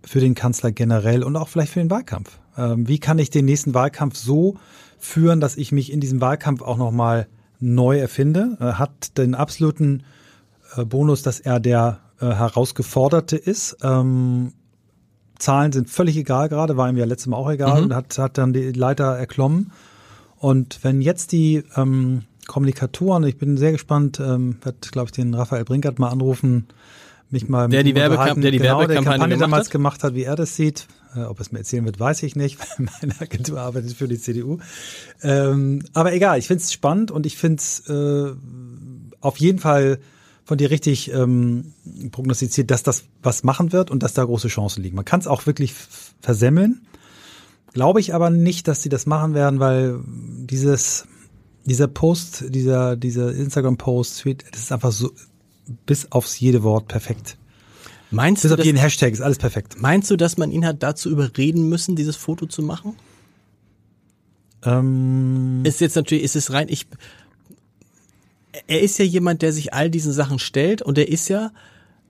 für 0.04 0.20
den 0.20 0.34
Kanzler 0.34 0.72
generell 0.72 1.22
und 1.22 1.36
auch 1.36 1.48
vielleicht 1.48 1.72
für 1.72 1.80
den 1.80 1.90
Wahlkampf? 1.90 2.38
Ähm, 2.56 2.88
wie 2.88 2.98
kann 2.98 3.18
ich 3.18 3.30
den 3.30 3.44
nächsten 3.44 3.74
Wahlkampf 3.74 4.16
so 4.16 4.56
führen, 4.98 5.40
dass 5.40 5.56
ich 5.56 5.72
mich 5.72 5.92
in 5.92 6.00
diesem 6.00 6.20
Wahlkampf 6.20 6.62
auch 6.62 6.76
nochmal 6.76 7.26
neu 7.58 7.98
erfinde? 7.98 8.56
Äh, 8.60 8.72
hat 8.72 9.18
den 9.18 9.34
absoluten 9.34 10.02
äh, 10.76 10.84
Bonus, 10.84 11.22
dass 11.22 11.40
er 11.40 11.60
der 11.60 12.00
äh, 12.20 12.26
herausgeforderte 12.26 13.36
ist. 13.36 13.76
Ähm, 13.82 14.52
Zahlen 15.38 15.72
sind 15.72 15.88
völlig 15.88 16.16
egal 16.16 16.48
gerade, 16.48 16.76
war 16.76 16.88
ihm 16.88 16.96
ja 16.96 17.06
letztes 17.06 17.28
Mal 17.28 17.36
auch 17.36 17.50
egal 17.50 17.78
mhm. 17.78 17.84
und 17.86 17.94
hat, 17.94 18.18
hat 18.18 18.38
dann 18.38 18.52
die 18.52 18.72
Leiter 18.72 19.16
erklommen. 19.16 19.72
Und 20.36 20.82
wenn 20.82 21.00
jetzt 21.00 21.32
die 21.32 21.64
ähm, 21.76 22.22
Kommunikatoren, 22.46 23.24
ich 23.24 23.38
bin 23.38 23.56
sehr 23.56 23.72
gespannt, 23.72 24.20
ähm, 24.20 24.56
wird, 24.62 24.92
glaube 24.92 25.06
ich, 25.06 25.12
den 25.12 25.34
Raphael 25.34 25.64
Brinkert 25.64 25.98
mal 25.98 26.08
anrufen, 26.08 26.68
mich 27.32 27.48
mal 27.48 27.68
der 27.68 27.82
die, 27.82 27.94
Werbekam 27.94 28.40
der 28.40 28.50
die 28.50 28.58
genau, 28.58 28.80
Werbekampagne 28.80 29.04
der 29.04 29.18
Kampagne 29.18 29.38
damals 29.38 29.66
hat? 29.66 29.72
gemacht 29.72 30.04
hat, 30.04 30.14
wie 30.14 30.24
er 30.24 30.36
das 30.36 30.56
sieht. 30.56 30.86
Äh, 31.14 31.22
ob 31.22 31.40
es 31.40 31.50
mir 31.50 31.58
erzählen 31.58 31.84
wird, 31.84 31.98
weiß 31.98 32.22
ich 32.22 32.36
nicht, 32.36 32.58
weil 32.78 32.88
meine 33.00 33.20
Agentur 33.20 33.60
arbeitet 33.60 33.94
für 33.94 34.08
die 34.08 34.18
CDU. 34.18 34.58
Ähm, 35.22 35.84
aber 35.92 36.12
egal, 36.12 36.38
ich 36.38 36.46
finde 36.46 36.62
es 36.62 36.72
spannend 36.72 37.10
und 37.10 37.26
ich 37.26 37.36
finde 37.36 37.56
es 37.56 37.88
äh, 37.88 38.32
auf 39.20 39.38
jeden 39.38 39.58
Fall 39.58 39.98
von 40.44 40.58
dir 40.58 40.70
richtig 40.70 41.12
ähm, 41.12 41.74
prognostiziert, 42.10 42.70
dass 42.70 42.82
das 42.82 43.04
was 43.22 43.44
machen 43.44 43.72
wird 43.72 43.90
und 43.90 44.02
dass 44.02 44.14
da 44.14 44.24
große 44.24 44.48
Chancen 44.48 44.82
liegen. 44.82 44.96
Man 44.96 45.04
kann 45.04 45.20
es 45.20 45.26
auch 45.26 45.46
wirklich 45.46 45.74
versemmeln. 46.20 46.82
Glaube 47.72 48.00
ich 48.00 48.14
aber 48.14 48.30
nicht, 48.30 48.66
dass 48.66 48.82
sie 48.82 48.88
das 48.88 49.06
machen 49.06 49.34
werden, 49.34 49.60
weil 49.60 50.00
dieses, 50.06 51.06
dieser 51.66 51.86
Post, 51.86 52.46
dieser, 52.48 52.96
dieser 52.96 53.32
Instagram-Post, 53.32 54.26
das 54.50 54.60
ist 54.60 54.72
einfach 54.72 54.90
so 54.90 55.12
bis 55.86 56.10
aufs 56.12 56.38
jede 56.40 56.62
Wort 56.62 56.88
perfekt. 56.88 57.36
Meinst 58.10 58.42
bis 58.42 58.50
du, 58.50 58.58
auf 58.58 58.64
jeden 58.64 58.78
Hashtag 58.78 59.12
ist 59.12 59.20
alles 59.20 59.38
perfekt. 59.38 59.80
Meinst 59.80 60.10
du, 60.10 60.16
dass 60.16 60.36
man 60.36 60.50
ihn 60.50 60.66
hat 60.66 60.82
dazu 60.82 61.10
überreden 61.10 61.68
müssen, 61.68 61.94
dieses 61.94 62.16
Foto 62.16 62.46
zu 62.46 62.62
machen? 62.62 62.96
Ähm, 64.64 65.62
ist 65.64 65.80
jetzt 65.80 65.96
natürlich, 65.96 66.24
ist 66.24 66.36
es 66.36 66.52
rein, 66.52 66.66
ich, 66.68 66.86
er 68.66 68.80
ist 68.80 68.98
ja 68.98 69.04
jemand, 69.04 69.42
der 69.42 69.52
sich 69.52 69.72
all 69.72 69.90
diesen 69.90 70.12
Sachen 70.12 70.38
stellt 70.38 70.82
und 70.82 70.98
er 70.98 71.08
ist 71.08 71.28
ja, 71.28 71.52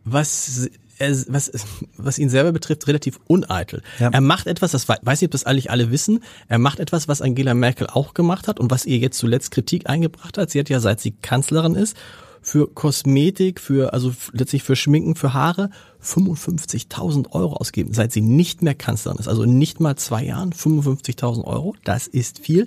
was 0.04 0.70
er, 1.00 1.16
was, 1.28 1.50
was 1.96 2.18
ihn 2.18 2.28
selber 2.28 2.52
betrifft, 2.52 2.86
relativ 2.86 3.18
uneitel. 3.26 3.82
Ja. 3.98 4.10
Er 4.10 4.20
macht 4.20 4.46
etwas, 4.46 4.72
das 4.72 4.88
weiß 4.88 5.20
nicht, 5.20 5.28
ob 5.28 5.32
das 5.32 5.44
eigentlich 5.44 5.70
alle 5.70 5.90
wissen, 5.90 6.22
er 6.48 6.58
macht 6.58 6.78
etwas, 6.78 7.08
was 7.08 7.22
Angela 7.22 7.54
Merkel 7.54 7.86
auch 7.86 8.14
gemacht 8.14 8.48
hat 8.48 8.60
und 8.60 8.70
was 8.70 8.86
ihr 8.86 8.98
jetzt 8.98 9.18
zuletzt 9.18 9.50
Kritik 9.50 9.88
eingebracht 9.88 10.36
hat. 10.38 10.50
Sie 10.50 10.58
hat 10.58 10.68
ja, 10.68 10.78
seit 10.80 11.00
sie 11.00 11.12
Kanzlerin 11.12 11.74
ist, 11.74 11.96
für 12.42 12.68
Kosmetik, 12.68 13.60
für, 13.60 13.92
also 13.92 14.12
letztlich 14.32 14.62
für 14.62 14.76
Schminken, 14.76 15.14
für 15.14 15.34
Haare 15.34 15.70
55.000 16.02 17.32
Euro 17.32 17.54
ausgeben, 17.54 17.92
seit 17.92 18.12
sie 18.12 18.22
nicht 18.22 18.62
mehr 18.62 18.74
Kanzlerin 18.74 19.18
ist. 19.18 19.28
Also 19.28 19.44
nicht 19.44 19.80
mal 19.80 19.96
zwei 19.96 20.24
Jahren, 20.24 20.52
55.000 20.52 21.44
Euro. 21.44 21.74
Das 21.84 22.06
ist 22.06 22.38
viel. 22.38 22.66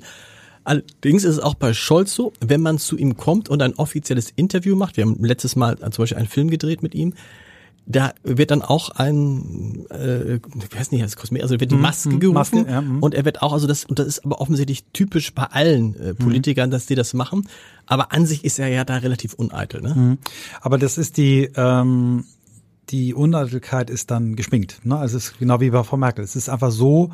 Allerdings 0.63 1.23
ist 1.23 1.37
es 1.37 1.39
auch 1.39 1.55
bei 1.55 1.73
Scholz 1.73 2.13
so, 2.13 2.31
wenn 2.39 2.61
man 2.61 2.77
zu 2.77 2.97
ihm 2.97 3.17
kommt 3.17 3.49
und 3.49 3.61
ein 3.61 3.73
offizielles 3.73 4.31
Interview 4.35 4.75
macht, 4.75 4.97
wir 4.97 5.03
haben 5.03 5.17
letztes 5.19 5.55
Mal 5.55 5.77
zum 5.77 6.03
Beispiel 6.03 6.17
einen 6.17 6.27
Film 6.27 6.49
gedreht 6.49 6.83
mit 6.83 6.95
ihm, 6.95 7.13
da 7.85 8.13
wird 8.23 8.51
dann 8.51 8.61
auch 8.61 8.91
ein, 8.91 9.85
äh, 9.89 10.35
ich 10.35 10.75
weiß 10.75 10.91
nicht, 10.91 11.03
das 11.03 11.17
Kosmetik, 11.17 11.43
also 11.43 11.59
wird 11.59 11.71
die 11.71 11.75
mhm, 11.75 11.81
Maske 11.81 12.09
mhm, 12.09 12.19
gerufen 12.21 12.35
Maske, 12.35 12.65
ja, 12.69 12.81
mhm. 12.81 13.03
und 13.03 13.13
er 13.13 13.25
wird 13.25 13.41
auch, 13.41 13.51
also 13.51 13.67
das, 13.67 13.83
und 13.83 13.99
das 13.99 14.07
ist 14.07 14.25
aber 14.25 14.39
offensichtlich 14.39 14.85
typisch 14.93 15.33
bei 15.33 15.43
allen 15.43 15.99
äh, 15.99 16.13
Politikern, 16.13 16.71
dass 16.71 16.85
die 16.85 16.95
das 16.95 17.13
machen, 17.13 17.49
aber 17.85 18.11
an 18.11 18.25
sich 18.25 18.45
ist 18.45 18.59
er 18.59 18.67
ja 18.67 18.85
da 18.85 18.97
relativ 18.97 19.33
uneitel. 19.33 19.81
Ne? 19.81 20.17
Aber 20.61 20.77
das 20.77 20.97
ist 20.97 21.17
die, 21.17 21.49
ähm, 21.55 22.25
die 22.89 23.13
Uneitelkeit 23.13 23.89
ist 23.89 24.11
dann 24.11 24.35
geschminkt. 24.35 24.85
Ne? 24.85 24.97
Also 24.97 25.17
es 25.17 25.25
ist 25.25 25.39
genau 25.39 25.59
wie 25.59 25.69
bei 25.69 25.83
Frau 25.83 25.97
Merkel. 25.97 26.23
Es 26.23 26.35
ist 26.35 26.49
einfach 26.49 26.71
so 26.71 27.11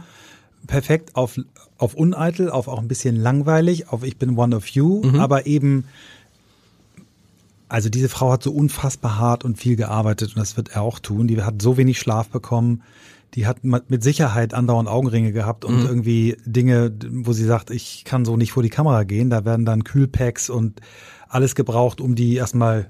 perfekt 0.67 1.15
auf, 1.15 1.39
auf 1.77 1.93
uneitel, 1.93 2.49
auf 2.49 2.67
auch 2.67 2.79
ein 2.79 2.87
bisschen 2.87 3.15
langweilig, 3.15 3.89
auf 3.89 4.03
ich 4.03 4.17
bin 4.17 4.37
one 4.37 4.55
of 4.55 4.67
you, 4.67 5.01
mhm. 5.03 5.19
aber 5.19 5.45
eben 5.45 5.85
also 7.69 7.89
diese 7.89 8.09
Frau 8.09 8.31
hat 8.31 8.41
so 8.41 8.51
unfassbar 8.51 9.19
hart 9.19 9.45
und 9.45 9.59
viel 9.59 9.75
gearbeitet 9.75 10.29
und 10.29 10.39
das 10.39 10.57
wird 10.57 10.69
er 10.69 10.81
auch 10.81 10.97
tun. 10.97 11.27
Die 11.27 11.41
hat 11.41 11.61
so 11.61 11.77
wenig 11.77 11.99
Schlaf 11.99 12.29
bekommen. 12.29 12.81
Die 13.35 13.45
hat 13.45 13.63
mit 13.63 14.03
Sicherheit 14.03 14.53
andauernd 14.53 14.89
Augenringe 14.89 15.31
gehabt 15.31 15.63
und 15.63 15.81
mhm. 15.81 15.85
irgendwie 15.85 16.37
Dinge, 16.45 16.91
wo 17.11 17.33
sie 17.33 17.45
sagt, 17.45 17.69
ich 17.69 18.03
kann 18.03 18.25
so 18.25 18.37
nicht 18.37 18.53
vor 18.53 18.63
die 18.63 18.69
Kamera 18.69 19.03
gehen. 19.03 19.29
Da 19.29 19.45
werden 19.45 19.65
dann 19.65 19.83
Kühlpacks 19.83 20.49
und 20.49 20.81
alles 21.27 21.53
gebraucht, 21.53 22.01
um 22.01 22.15
die 22.15 22.35
erstmal 22.35 22.89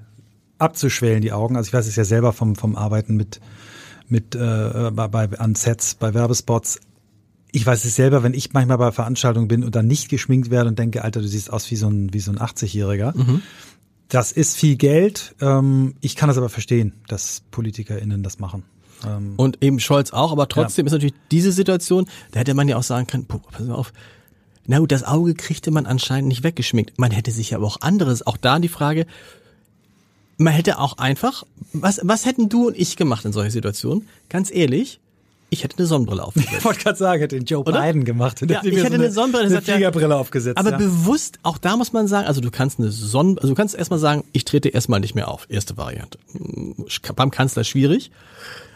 abzuschwellen, 0.58 1.20
die 1.20 1.32
Augen. 1.32 1.56
Also 1.56 1.68
ich 1.68 1.74
weiß 1.74 1.86
es 1.86 1.96
ja 1.96 2.04
selber 2.04 2.32
vom, 2.32 2.56
vom 2.56 2.74
Arbeiten 2.76 3.16
mit, 3.16 3.40
mit 4.08 4.34
äh, 4.34 4.90
bei, 4.92 5.08
bei, 5.08 5.38
an 5.38 5.54
Sets, 5.54 5.94
bei 5.94 6.14
Werbespots. 6.14 6.80
Ich 7.52 7.66
weiß 7.66 7.84
es 7.84 7.96
selber, 7.96 8.22
wenn 8.22 8.32
ich 8.32 8.52
manchmal 8.52 8.78
bei 8.78 8.92
Veranstaltungen 8.92 9.48
bin 9.48 9.64
und 9.64 9.74
dann 9.74 9.86
nicht 9.86 10.08
geschminkt 10.08 10.50
werde 10.50 10.70
und 10.70 10.78
denke, 10.78 11.04
Alter, 11.04 11.20
du 11.20 11.28
siehst 11.28 11.52
aus 11.52 11.70
wie 11.70 11.76
so 11.76 11.88
ein, 11.88 12.12
wie 12.14 12.20
so 12.20 12.30
ein 12.30 12.38
80-Jähriger. 12.38 13.16
Mhm. 13.16 13.42
Das 14.08 14.32
ist 14.32 14.56
viel 14.56 14.76
Geld. 14.76 15.34
Ähm, 15.40 15.94
ich 16.00 16.16
kann 16.16 16.28
das 16.28 16.38
aber 16.38 16.48
verstehen, 16.48 16.94
dass 17.08 17.42
PolitikerInnen 17.50 18.22
das 18.22 18.38
machen. 18.38 18.64
Ähm, 19.06 19.34
und 19.36 19.62
eben 19.62 19.80
Scholz 19.80 20.12
auch, 20.12 20.32
aber 20.32 20.48
trotzdem 20.48 20.86
ja. 20.86 20.88
ist 20.88 20.92
natürlich 20.92 21.14
diese 21.30 21.52
Situation, 21.52 22.06
da 22.32 22.40
hätte 22.40 22.54
man 22.54 22.68
ja 22.68 22.76
auch 22.76 22.82
sagen 22.82 23.06
können, 23.06 23.26
pass 23.26 23.68
auf, 23.68 23.92
na 24.66 24.78
gut, 24.78 24.92
das 24.92 25.04
Auge 25.04 25.34
kriegte 25.34 25.70
man 25.70 25.86
anscheinend 25.86 26.28
nicht 26.28 26.44
weggeschminkt. 26.44 26.98
Man 26.98 27.10
hätte 27.10 27.30
sich 27.30 27.54
aber 27.54 27.66
auch 27.66 27.80
anderes, 27.80 28.26
auch 28.26 28.36
da 28.36 28.58
die 28.58 28.68
Frage, 28.68 29.06
man 30.36 30.52
hätte 30.52 30.78
auch 30.78 30.98
einfach, 30.98 31.44
was, 31.72 32.00
was 32.02 32.24
hätten 32.24 32.48
du 32.48 32.68
und 32.68 32.76
ich 32.78 32.96
gemacht 32.96 33.24
in 33.24 33.32
solchen 33.32 33.50
Situationen? 33.50 34.06
Ganz 34.28 34.50
ehrlich, 34.50 35.00
ich 35.50 35.64
hätte 35.64 35.76
eine 35.78 35.86
Sonnenbrille 35.86 36.24
aufgesetzt. 36.24 36.54
Ich 36.58 36.64
wollte 36.64 36.80
gerade 36.80 36.98
sagen, 36.98 37.20
hätte 37.20 37.36
den 37.36 37.44
Joe 37.44 37.60
Oder? 37.64 37.82
Biden 37.82 38.04
gemacht. 38.04 38.40
Ja, 38.48 38.62
ich 38.62 38.76
hätte 38.76 38.88
so 38.88 38.94
eine, 38.94 39.10
Sonnenbrille, 39.10 39.46
eine 39.46 39.60
Fliegerbrille 39.60 40.16
aufgesetzt. 40.16 40.56
Aber 40.56 40.70
ja. 40.70 40.78
bewusst, 40.78 41.38
auch 41.42 41.58
da 41.58 41.76
muss 41.76 41.92
man 41.92 42.06
sagen, 42.06 42.26
also 42.26 42.40
du 42.40 42.50
kannst 42.50 42.78
eine 42.78 42.90
Sonnen, 42.90 43.38
also 43.38 43.48
du 43.48 43.54
kannst 43.54 43.74
erstmal 43.74 43.98
sagen, 43.98 44.24
ich 44.32 44.44
trete 44.44 44.68
erstmal 44.68 45.00
nicht 45.00 45.14
mehr 45.14 45.28
auf. 45.28 45.46
Erste 45.50 45.76
Variante. 45.76 46.18
Beim 47.16 47.30
Kanzler 47.30 47.64
schwierig. 47.64 48.10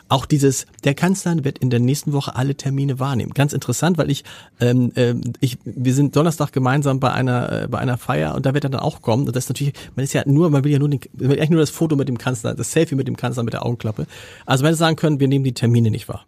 Auch 0.09 0.27
dieses, 0.27 0.67
der 0.85 0.95
Kanzler 0.95 1.45
wird 1.45 1.59
in 1.59 1.71
der 1.71 1.81
nächsten 1.81 2.13
Woche 2.13 2.37
alle 2.37 2.55
Termine 2.55 3.01
wahrnehmen. 3.01 3.33
Ganz 3.33 3.55
interessant, 3.55 3.97
weil 3.97 4.11
ich, 4.11 4.23
ähm, 4.61 4.93
äh, 4.97 5.15
ich, 5.41 5.59
wir 5.65 5.95
sind 5.95 6.15
Donnerstag 6.15 6.53
gemeinsam 6.53 7.01
bei 7.01 7.11
einer, 7.11 7.63
äh, 7.63 7.69
bei 7.69 7.79
einer 7.79 7.97
Feier 7.97 8.35
und 8.35 8.45
da 8.45 8.53
wird 8.53 8.65
er 8.65 8.71
dann 8.71 8.81
auch 8.81 9.01
kommen. 9.01 9.27
Und 9.27 9.35
das 9.35 9.45
ist 9.45 9.51
natürlich, 9.51 9.75
man 9.97 10.05
ist 10.05 10.13
ja 10.13 10.23
nur, 10.27 10.51
man 10.51 10.63
will 10.63 10.73
ja 10.73 10.79
nur, 10.79 10.91
den, 10.91 11.01
man 11.15 11.31
will 11.31 11.39
eigentlich 11.39 11.51
nur 11.51 11.61
das 11.61 11.71
Foto 11.71 11.97
mit 11.97 12.09
dem 12.09 12.19
Kanzler, 12.19 12.55
das 12.55 12.71
Selfie 12.71 12.97
mit 12.97 13.09
dem 13.09 13.17
Kanzler 13.17 13.45
mit 13.45 13.55
der 13.55 13.65
Augenklappe. 13.65 14.07
Also 14.45 14.63
man 14.63 14.69
hätte 14.69 14.79
sagen 14.79 14.97
können, 14.97 15.21
wir 15.21 15.29
nehmen 15.29 15.45
die 15.45 15.55
Termine 15.55 15.91
nicht 15.91 16.09
wahr. 16.09 16.27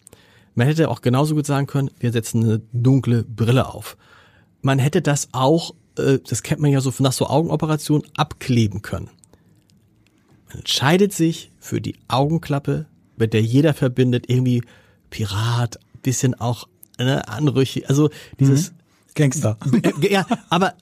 Man 0.54 0.66
hätte 0.66 0.88
auch 0.88 1.02
genauso 1.02 1.34
gut 1.34 1.44
sagen 1.44 1.66
können, 1.66 1.90
wir 2.00 2.12
setzen 2.12 2.42
eine 2.42 2.62
dunkle 2.72 3.24
Brille 3.24 3.68
auf. 3.72 3.98
Man 4.62 4.78
hätte 4.78 5.02
das 5.02 5.28
auch, 5.32 5.74
äh, 5.98 6.18
das 6.26 6.42
kennt 6.42 6.62
man 6.62 6.70
ja 6.70 6.80
so 6.80 6.92
nach 7.00 7.12
so 7.12 7.26
Augenoperationen, 7.26 8.08
abkleben 8.16 8.80
können. 8.80 9.10
Man 10.48 10.58
entscheidet 10.58 11.12
sich 11.12 11.50
für 11.60 11.82
die 11.82 11.96
Augenklappe 12.08 12.86
mit 13.16 13.32
der 13.32 13.42
jeder 13.42 13.74
verbindet, 13.74 14.26
irgendwie 14.28 14.62
Pirat, 15.10 15.78
bisschen 16.02 16.34
auch 16.34 16.68
ne, 16.98 17.26
anrüchig, 17.28 17.88
also 17.88 18.10
dieses 18.38 18.70
mhm. 18.70 18.76
Gangster. 19.14 19.58
Äh, 19.82 20.12
ja, 20.12 20.26
aber 20.50 20.74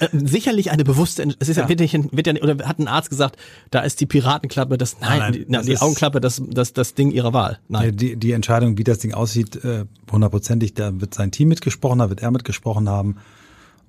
äh, 0.00 0.08
sicherlich 0.12 0.70
eine 0.70 0.84
bewusste, 0.84 1.22
es 1.38 1.48
ist 1.48 1.56
ja, 1.56 1.64
ja 1.64 1.68
wird, 1.68 1.80
nicht, 1.80 1.94
wird 1.94 2.26
ja, 2.26 2.34
oder 2.42 2.66
hat 2.66 2.78
ein 2.78 2.88
Arzt 2.88 3.10
gesagt, 3.10 3.36
da 3.70 3.80
ist 3.80 4.00
die 4.00 4.06
Piratenklappe, 4.06 4.76
das, 4.76 5.00
nein, 5.00 5.18
nein, 5.18 5.32
die, 5.32 5.46
das 5.46 5.66
die 5.66 5.78
Augenklappe, 5.78 6.20
das, 6.20 6.42
das, 6.46 6.72
das 6.72 6.94
Ding 6.94 7.10
ihrer 7.10 7.32
Wahl. 7.32 7.58
Nein. 7.68 7.96
Die, 7.96 8.16
die 8.16 8.32
Entscheidung, 8.32 8.76
wie 8.78 8.84
das 8.84 8.98
Ding 8.98 9.14
aussieht, 9.14 9.64
äh, 9.64 9.86
hundertprozentig, 10.10 10.74
da 10.74 11.00
wird 11.00 11.14
sein 11.14 11.30
Team 11.30 11.48
mitgesprochen, 11.48 12.00
da 12.00 12.10
wird 12.10 12.20
er 12.20 12.30
mitgesprochen 12.30 12.88
haben. 12.88 13.16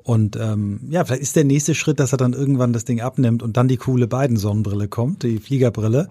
Und 0.03 0.35
ähm, 0.35 0.81
ja, 0.89 1.05
vielleicht 1.05 1.21
ist 1.21 1.35
der 1.35 1.45
nächste 1.45 1.75
Schritt, 1.75 1.99
dass 1.99 2.11
er 2.11 2.17
dann 2.17 2.33
irgendwann 2.33 2.73
das 2.73 2.83
Ding 2.83 2.99
abnimmt 2.99 3.41
und 3.41 3.55
dann 3.55 3.67
die 3.67 3.77
coole 3.77 4.07
beiden 4.07 4.37
Sonnenbrille 4.37 4.89
kommt, 4.89 5.23
die 5.23 5.39
Fliegerbrille. 5.39 6.09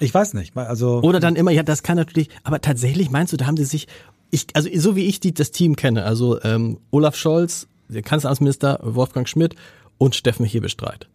Ich 0.00 0.12
weiß 0.12 0.34
nicht, 0.34 0.56
also 0.56 1.00
oder 1.02 1.20
dann 1.20 1.36
immer, 1.36 1.50
ja, 1.50 1.62
das 1.62 1.82
kann 1.82 1.96
natürlich, 1.96 2.28
aber 2.44 2.60
tatsächlich 2.60 3.10
meinst 3.10 3.32
du, 3.32 3.36
da 3.36 3.46
haben 3.46 3.56
sie 3.56 3.64
sich, 3.64 3.86
ich, 4.30 4.46
also 4.54 4.68
so 4.74 4.96
wie 4.96 5.04
ich 5.04 5.20
die, 5.20 5.32
das 5.32 5.50
Team 5.50 5.76
kenne, 5.76 6.04
also 6.04 6.42
ähm, 6.42 6.78
Olaf 6.90 7.16
Scholz, 7.16 7.68
der 7.88 8.02
Kanzleramtsminister 8.02 8.80
Wolfgang 8.82 9.28
Schmidt 9.28 9.54
und 9.98 10.14
Steffen 10.14 10.44
Hebestreit. 10.44 11.08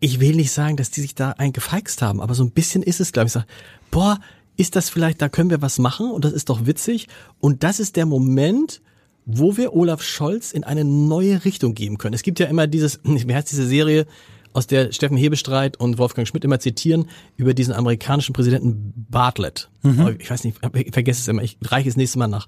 Ich 0.00 0.20
will 0.20 0.36
nicht 0.36 0.52
sagen, 0.52 0.76
dass 0.76 0.90
die 0.90 1.00
sich 1.00 1.14
da 1.14 1.30
eingefeixt 1.30 2.02
haben, 2.02 2.20
aber 2.20 2.34
so 2.34 2.44
ein 2.44 2.50
bisschen 2.50 2.82
ist 2.82 3.00
es, 3.00 3.12
glaube 3.12 3.26
ich. 3.26 3.32
Sag, 3.32 3.46
boah, 3.90 4.18
ist 4.56 4.76
das 4.76 4.90
vielleicht, 4.90 5.20
da 5.22 5.28
können 5.28 5.50
wir 5.50 5.62
was 5.62 5.78
machen 5.78 6.10
und 6.10 6.24
das 6.24 6.32
ist 6.32 6.48
doch 6.48 6.66
witzig. 6.66 7.08
Und 7.40 7.62
das 7.62 7.80
ist 7.80 7.96
der 7.96 8.06
Moment, 8.06 8.82
wo 9.26 9.56
wir 9.56 9.74
Olaf 9.74 10.02
Scholz 10.02 10.52
in 10.52 10.64
eine 10.64 10.84
neue 10.84 11.44
Richtung 11.44 11.74
geben 11.74 11.98
können. 11.98 12.14
Es 12.14 12.22
gibt 12.22 12.38
ja 12.38 12.46
immer 12.46 12.66
dieses, 12.66 13.00
wie 13.04 13.34
heißt 13.34 13.50
diese 13.50 13.66
Serie, 13.66 14.06
aus 14.54 14.66
der 14.66 14.92
Steffen 14.92 15.18
Hebestreit 15.18 15.78
und 15.78 15.98
Wolfgang 15.98 16.26
Schmidt 16.26 16.44
immer 16.44 16.60
zitieren, 16.60 17.06
über 17.36 17.52
diesen 17.52 17.74
amerikanischen 17.74 18.32
Präsidenten 18.32 18.94
Bartlett. 19.10 19.68
Mhm. 19.82 20.16
Ich 20.18 20.30
weiß 20.30 20.44
nicht, 20.44 20.58
ich 20.74 20.92
vergesse 20.92 21.20
es 21.20 21.28
immer, 21.28 21.42
ich 21.42 21.58
reiche 21.62 21.88
es 21.88 21.96
nächstes 21.96 22.16
Mal 22.16 22.28
nach. 22.28 22.46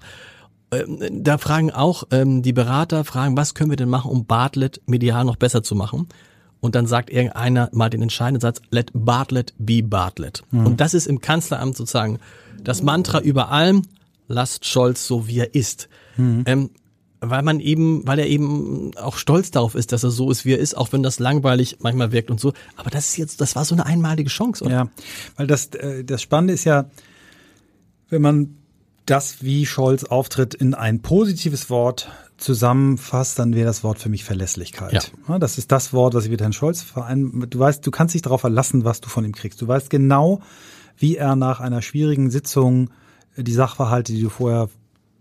Ähm, 0.71 1.23
da 1.23 1.37
fragen 1.37 1.71
auch 1.71 2.05
ähm, 2.11 2.41
die 2.41 2.53
Berater, 2.53 3.03
fragen, 3.03 3.37
was 3.37 3.53
können 3.53 3.69
wir 3.69 3.77
denn 3.77 3.89
machen, 3.89 4.09
um 4.09 4.25
Bartlett 4.25 4.81
medial 4.85 5.25
noch 5.25 5.35
besser 5.35 5.63
zu 5.63 5.75
machen? 5.75 6.07
Und 6.59 6.75
dann 6.75 6.87
sagt 6.87 7.09
irgendeiner 7.09 7.69
mal 7.71 7.89
den 7.89 8.01
entscheidenden 8.01 8.41
Satz, 8.41 8.61
let 8.71 8.91
Bartlett 8.93 9.53
be 9.59 9.83
Bartlett. 9.83 10.43
Mhm. 10.51 10.65
Und 10.65 10.81
das 10.81 10.93
ist 10.93 11.05
im 11.05 11.21
Kanzleramt 11.21 11.77
sozusagen 11.77 12.19
das 12.63 12.81
Mantra 12.81 13.19
über 13.19 13.51
allem, 13.51 13.83
lasst 14.27 14.65
Scholz 14.65 15.05
so 15.05 15.27
wie 15.27 15.39
er 15.39 15.53
ist. 15.53 15.87
Mhm. 16.17 16.43
Ähm, 16.45 16.69
weil 17.19 17.41
man 17.41 17.59
eben, 17.59 18.05
weil 18.05 18.19
er 18.19 18.27
eben 18.27 18.95
auch 18.97 19.17
stolz 19.17 19.51
darauf 19.51 19.75
ist, 19.75 19.91
dass 19.91 20.03
er 20.03 20.11
so 20.11 20.29
ist, 20.29 20.45
wie 20.45 20.53
er 20.53 20.59
ist, 20.59 20.77
auch 20.77 20.91
wenn 20.91 21.03
das 21.03 21.19
langweilig 21.19 21.77
manchmal 21.79 22.11
wirkt 22.11 22.29
und 22.29 22.39
so. 22.39 22.53
Aber 22.75 22.89
das 22.89 23.09
ist 23.09 23.17
jetzt, 23.17 23.41
das 23.41 23.55
war 23.55 23.65
so 23.65 23.75
eine 23.75 23.85
einmalige 23.85 24.29
Chance, 24.29 24.63
oder? 24.63 24.73
Ja, 24.73 24.87
weil 25.35 25.47
das, 25.47 25.67
äh, 25.67 26.03
das 26.03 26.21
Spannende 26.21 26.53
ist 26.53 26.63
ja, 26.63 26.89
wenn 28.09 28.21
man 28.21 28.57
das, 29.05 29.41
wie 29.41 29.65
Scholz 29.65 30.03
auftritt, 30.03 30.53
in 30.53 30.73
ein 30.73 31.01
positives 31.01 31.69
Wort 31.69 32.09
zusammenfasst, 32.37 33.39
dann 33.39 33.55
wäre 33.55 33.65
das 33.65 33.83
Wort 33.83 33.99
für 33.99 34.09
mich 34.09 34.23
Verlässlichkeit. 34.23 35.11
Ja. 35.27 35.39
Das 35.39 35.57
ist 35.57 35.71
das 35.71 35.93
Wort, 35.93 36.13
was 36.13 36.25
ich 36.25 36.29
mit 36.29 36.41
Herrn 36.41 36.53
Scholz 36.53 36.81
verein. 36.81 37.47
Du 37.49 37.57
weißt, 37.57 37.85
du 37.85 37.89
kannst 37.89 38.13
dich 38.13 38.21
darauf 38.21 38.41
verlassen, 38.41 38.83
was 38.83 39.01
du 39.01 39.09
von 39.09 39.25
ihm 39.25 39.33
kriegst. 39.33 39.61
Du 39.61 39.67
weißt 39.67 39.89
genau, 39.89 40.41
wie 40.97 41.15
er 41.15 41.35
nach 41.35 41.59
einer 41.59 41.81
schwierigen 41.81 42.29
Sitzung 42.29 42.91
die 43.35 43.53
Sachverhalte, 43.53 44.13
die 44.13 44.21
du 44.21 44.29
vorher 44.29 44.69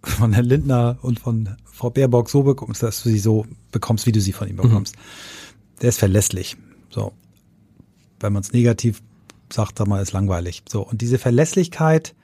von 0.03 0.33
Herrn 0.33 0.45
Lindner 0.45 0.99
und 1.03 1.21
von 1.21 1.57
Frau 1.77 1.91
Baerbock 1.91 2.31
so 2.31 2.43
bekommst, 2.43 2.83
dass 2.83 3.03
du 3.03 3.11
sie 3.11 3.19
so 3.19 3.45
bekommst, 3.71 4.07
wie 4.07 4.13
du 4.13 4.21
sie 4.21 4.33
von 4.33 4.49
ihm 4.49 4.57
bekommst. 4.57 4.97
Mhm. 4.97 5.81
Der 5.83 5.91
ist 5.91 5.99
verlässlich. 5.99 6.57
So. 6.89 7.13
Wenn 8.19 8.33
man 8.33 8.43
es 8.43 8.55
negativ 8.55 9.03
sagt, 9.53 9.77
sag 9.77 9.87
mal, 9.87 10.01
ist 10.01 10.13
langweilig. 10.13 10.63
So. 10.67 10.81
Und 10.81 11.03
diese 11.03 11.19
Verlässlichkeit 11.19 12.15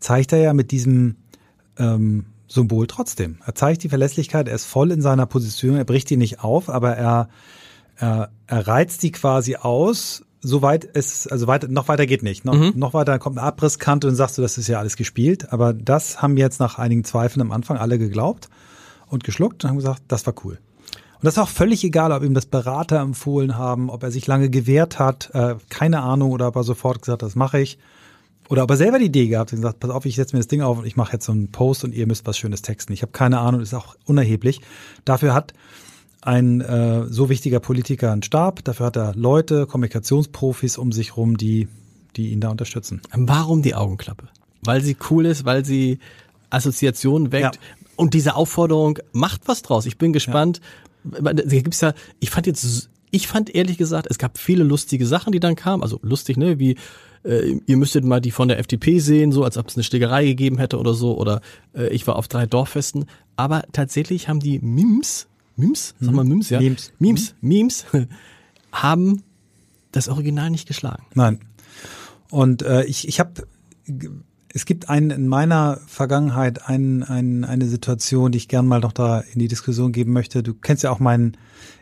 zeigt 0.00 0.34
er 0.34 0.40
ja 0.40 0.52
mit 0.52 0.70
diesem 0.70 1.16
ähm, 1.78 2.26
Symbol 2.46 2.86
trotzdem. 2.88 3.38
Er 3.46 3.54
zeigt 3.54 3.82
die 3.84 3.88
Verlässlichkeit, 3.88 4.48
er 4.48 4.54
ist 4.54 4.66
voll 4.66 4.90
in 4.90 5.00
seiner 5.00 5.24
Position, 5.24 5.76
er 5.76 5.84
bricht 5.84 6.10
die 6.10 6.18
nicht 6.18 6.40
auf, 6.44 6.68
aber 6.68 6.94
er, 6.94 7.30
er, 7.96 8.30
er 8.46 8.66
reizt 8.66 9.02
die 9.02 9.12
quasi 9.12 9.56
aus 9.56 10.26
soweit 10.42 10.88
es, 10.94 11.26
also 11.26 11.46
weiter, 11.46 11.68
noch 11.68 11.88
weiter 11.88 12.06
geht 12.06 12.22
nicht. 12.22 12.44
Noch, 12.44 12.54
mhm. 12.54 12.72
noch 12.74 12.92
weiter 12.92 13.18
kommt 13.18 13.38
eine 13.38 13.46
Abrisskante 13.46 14.08
und 14.08 14.14
sagst 14.14 14.36
du, 14.36 14.42
das 14.42 14.58
ist 14.58 14.68
ja 14.68 14.78
alles 14.78 14.96
gespielt. 14.96 15.52
Aber 15.52 15.72
das 15.72 16.20
haben 16.20 16.36
jetzt 16.36 16.60
nach 16.60 16.78
einigen 16.78 17.04
Zweifeln 17.04 17.40
am 17.40 17.52
Anfang 17.52 17.78
alle 17.78 17.98
geglaubt 17.98 18.48
und 19.10 19.24
geschluckt 19.24 19.64
und 19.64 19.70
haben 19.70 19.76
gesagt, 19.76 20.02
das 20.08 20.24
war 20.26 20.34
cool. 20.44 20.58
Und 21.20 21.26
das 21.26 21.34
ist 21.34 21.38
auch 21.38 21.48
völlig 21.48 21.84
egal, 21.84 22.12
ob 22.12 22.22
ihm 22.22 22.32
das 22.32 22.46
Berater 22.46 23.00
empfohlen 23.00 23.58
haben, 23.58 23.90
ob 23.90 24.02
er 24.02 24.10
sich 24.10 24.26
lange 24.26 24.48
gewehrt 24.48 24.98
hat, 24.98 25.30
äh, 25.34 25.56
keine 25.68 26.00
Ahnung, 26.00 26.30
oder 26.32 26.48
ob 26.48 26.56
er 26.56 26.64
sofort 26.64 27.02
gesagt 27.02 27.22
das 27.22 27.34
mache 27.34 27.60
ich. 27.60 27.78
Oder 28.48 28.64
ob 28.64 28.70
er 28.70 28.76
selber 28.76 28.98
die 28.98 29.04
Idee 29.04 29.28
gehabt 29.28 29.52
hat 29.52 29.58
und 29.58 29.62
gesagt, 29.62 29.80
pass 29.80 29.90
auf, 29.90 30.06
ich 30.06 30.16
setze 30.16 30.34
mir 30.34 30.40
das 30.40 30.48
Ding 30.48 30.62
auf 30.62 30.78
und 30.78 30.86
ich 30.86 30.96
mache 30.96 31.12
jetzt 31.12 31.26
so 31.26 31.32
einen 31.32 31.52
Post 31.52 31.84
und 31.84 31.94
ihr 31.94 32.06
müsst 32.06 32.26
was 32.26 32.38
Schönes 32.38 32.62
texten. 32.62 32.92
Ich 32.92 33.02
habe 33.02 33.12
keine 33.12 33.38
Ahnung, 33.38 33.60
ist 33.60 33.74
auch 33.74 33.96
unerheblich. 34.06 34.60
Dafür 35.04 35.34
hat 35.34 35.52
ein 36.22 36.60
äh, 36.60 37.04
so 37.06 37.28
wichtiger 37.28 37.60
Politiker 37.60 38.12
einen 38.12 38.22
Stab. 38.22 38.64
Dafür 38.64 38.86
hat 38.86 38.96
er 38.96 39.14
Leute, 39.14 39.66
Kommunikationsprofis 39.66 40.78
um 40.78 40.90
sich 40.90 41.16
rum, 41.16 41.36
die, 41.36 41.68
die 42.16 42.30
ihn 42.30 42.40
da 42.40 42.48
unterstützen. 42.48 43.02
Warum 43.12 43.62
die 43.62 43.74
Augenklappe? 43.74 44.28
Weil 44.62 44.80
sie 44.80 44.96
cool 45.10 45.26
ist, 45.26 45.44
weil 45.44 45.64
sie 45.64 45.98
Assoziationen 46.50 47.32
weckt. 47.32 47.56
Ja. 47.56 47.60
Und 48.00 48.14
diese 48.14 48.34
Aufforderung 48.34 48.98
macht 49.12 49.42
was 49.46 49.62
draus. 49.62 49.86
Ich 49.86 49.98
bin 49.98 50.12
gespannt. 50.12 50.60
Ja. 51.04 51.32
Da 51.32 51.42
gibt's 51.44 51.80
ja, 51.80 51.94
ich 52.18 52.30
fand 52.30 52.46
jetzt, 52.46 52.90
ich 53.10 53.28
fand 53.28 53.54
ehrlich 53.54 53.78
gesagt, 53.78 54.06
es 54.08 54.18
gab 54.18 54.38
viele 54.38 54.64
lustige 54.64 55.06
Sachen, 55.06 55.32
die 55.32 55.40
dann 55.40 55.54
kamen. 55.54 55.82
Also 55.82 55.98
lustig, 56.02 56.36
ne, 56.36 56.58
wie 56.58 56.76
äh, 57.24 57.58
ihr 57.66 57.76
müsstet 57.76 58.04
mal 58.04 58.20
die 58.20 58.30
von 58.30 58.48
der 58.48 58.58
FDP 58.58 59.00
sehen, 59.00 59.32
so 59.32 59.44
als 59.44 59.56
ob 59.56 59.68
es 59.68 59.76
eine 59.76 59.84
Schlägerei 59.84 60.24
gegeben 60.24 60.58
hätte 60.58 60.78
oder 60.78 60.94
so. 60.94 61.16
Oder 61.18 61.42
äh, 61.74 61.88
ich 61.88 62.06
war 62.06 62.16
auf 62.16 62.28
drei 62.28 62.46
Dorffesten. 62.46 63.04
Aber 63.36 63.64
tatsächlich 63.72 64.28
haben 64.28 64.40
die 64.40 64.58
Mims 64.60 65.28
Memes, 65.60 65.94
sag 66.00 66.14
mal 66.14 66.24
Memes, 66.24 66.50
ja. 66.50 66.60
Memes. 66.60 66.92
Memes, 66.98 67.34
mhm. 67.40 67.48
Memes 67.48 67.86
haben 68.72 69.22
das 69.92 70.08
Original 70.08 70.50
nicht 70.50 70.66
geschlagen. 70.66 71.04
Nein. 71.14 71.40
Und 72.30 72.62
äh, 72.62 72.84
ich, 72.84 73.06
ich 73.08 73.20
habe, 73.20 73.46
es 74.52 74.64
gibt 74.64 74.88
einen 74.88 75.10
in 75.10 75.28
meiner 75.28 75.78
Vergangenheit 75.86 76.68
ein, 76.68 77.02
ein, 77.02 77.44
eine 77.44 77.66
Situation, 77.66 78.32
die 78.32 78.38
ich 78.38 78.48
gern 78.48 78.66
mal 78.66 78.80
noch 78.80 78.92
da 78.92 79.20
in 79.20 79.38
die 79.38 79.48
Diskussion 79.48 79.92
geben 79.92 80.12
möchte. 80.12 80.42
Du 80.42 80.54
kennst 80.54 80.82
ja 80.82 80.90
auch 80.90 80.98
meinen 80.98 81.36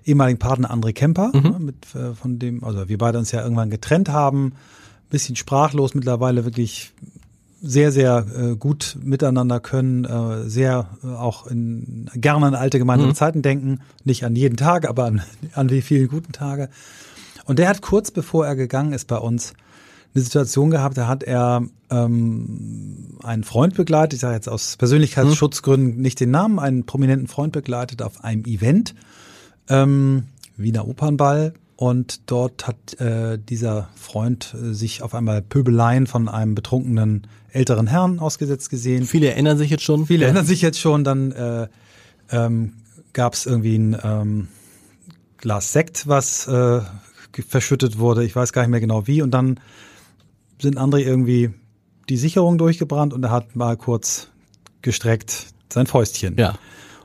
ehemaligen 0.05 0.39
Partner 0.39 0.71
André 0.71 0.93
Kemper, 0.93 1.33
mhm. 1.35 1.43
ne, 1.43 1.59
mit, 1.59 1.95
äh, 1.95 2.15
von 2.15 2.39
dem, 2.39 2.63
also 2.65 2.89
wir 2.89 2.99
beide 2.99 3.19
uns 3.19 3.33
ja 3.33 3.43
irgendwann 3.43 3.71
getrennt 3.71 4.11
haben, 4.11 4.53
bisschen 5.09 5.37
sprachlos 5.37 5.95
mittlerweile 5.95 6.45
wirklich 6.45 6.93
sehr, 7.63 7.91
sehr 7.91 8.27
äh, 8.37 8.57
gut 8.57 8.99
miteinander 9.03 9.61
können, 9.61 10.05
äh, 10.05 10.49
sehr 10.49 10.91
äh, 11.03 11.09
auch 11.09 11.47
in, 11.47 12.11
gerne 12.15 12.47
an 12.47 12.55
alte 12.55 12.79
gemeinsame 12.79 13.13
mhm. 13.13 13.17
Zeiten 13.17 13.43
denken, 13.43 13.81
nicht 14.05 14.25
an 14.25 14.37
jeden 14.37 14.57
Tag, 14.57 14.87
aber 14.87 15.07
an, 15.07 15.23
an 15.55 15.69
die 15.69 15.83
vielen 15.83 16.09
guten 16.09 16.33
Tage. 16.33 16.69
Und 17.47 17.59
der 17.59 17.69
hat 17.69 17.81
kurz 17.81 18.11
bevor 18.11 18.47
er 18.47 18.57
gegangen 18.57 18.93
ist 18.93 19.07
bei 19.07 19.17
uns 19.17 19.55
eine 20.15 20.25
Situation 20.25 20.71
gehabt, 20.71 20.97
da 20.97 21.07
hat 21.07 21.23
er 21.23 21.63
ähm, 21.91 23.19
einen 23.23 23.45
Freund 23.45 23.75
begleitet, 23.75 24.15
ich 24.15 24.21
sage 24.21 24.35
jetzt 24.35 24.49
aus 24.49 24.77
Persönlichkeitsschutzgründen 24.77 25.97
mhm. 25.97 26.03
nicht 26.03 26.21
den 26.21 26.31
Namen, 26.31 26.59
einen 26.59 26.87
prominenten 26.87 27.29
Freund 27.29 27.53
begleitet 27.53 28.03
auf 28.03 28.25
einem 28.25 28.45
Event, 28.45 28.95
ähm, 29.69 30.25
Wiener 30.57 30.89
Opernball, 30.89 31.55
und 31.81 32.29
dort 32.29 32.67
hat 32.67 33.01
äh, 33.01 33.39
dieser 33.39 33.89
Freund 33.95 34.53
äh, 34.61 34.75
sich 34.75 35.01
auf 35.03 35.15
einmal 35.15 35.43
Pöbeleien 35.43 36.09
von 36.09 36.29
einem 36.29 36.57
betrunkenen 36.57 37.29
älteren 37.53 37.87
Herrn 37.87 38.19
ausgesetzt 38.19 38.69
gesehen. 38.69 39.05
Viele 39.05 39.29
erinnern 39.29 39.59
sich 39.59 39.71
jetzt 39.71 39.85
schon. 39.85 40.05
Viele 40.07 40.23
ja. 40.23 40.27
erinnern 40.27 40.45
sich 40.45 40.61
jetzt 40.61 40.81
schon. 40.81 41.05
Dann 41.05 41.31
äh, 41.31 41.69
ähm, 42.33 42.73
gab 43.13 43.35
es 43.35 43.47
irgendwie 43.47 43.79
ein 43.79 43.97
ähm, 44.03 44.49
Glas 45.37 45.73
Sekt, 45.73 46.09
was 46.09 46.49
äh, 46.49 46.81
verschüttet 47.47 48.01
wurde. 48.01 48.25
Ich 48.25 48.35
weiß 48.35 48.53
gar 48.53 48.63
nicht 48.63 48.73
mehr 48.73 48.81
genau 48.81 49.07
wie. 49.07 49.23
Und 49.23 49.31
dann 49.31 49.61
sind 50.61 50.79
André 50.79 50.99
irgendwie 50.99 51.51
die 52.09 52.17
Sicherung 52.17 52.59
durchgebrannt 52.59 53.13
und 53.13 53.23
er 53.25 53.31
hat 53.31 53.55
mal 53.57 53.77
kurz 53.77 54.29
gestreckt 54.83 55.49
sein 55.73 55.87
Fäustchen. 55.87 56.37
Ja. 56.37 56.59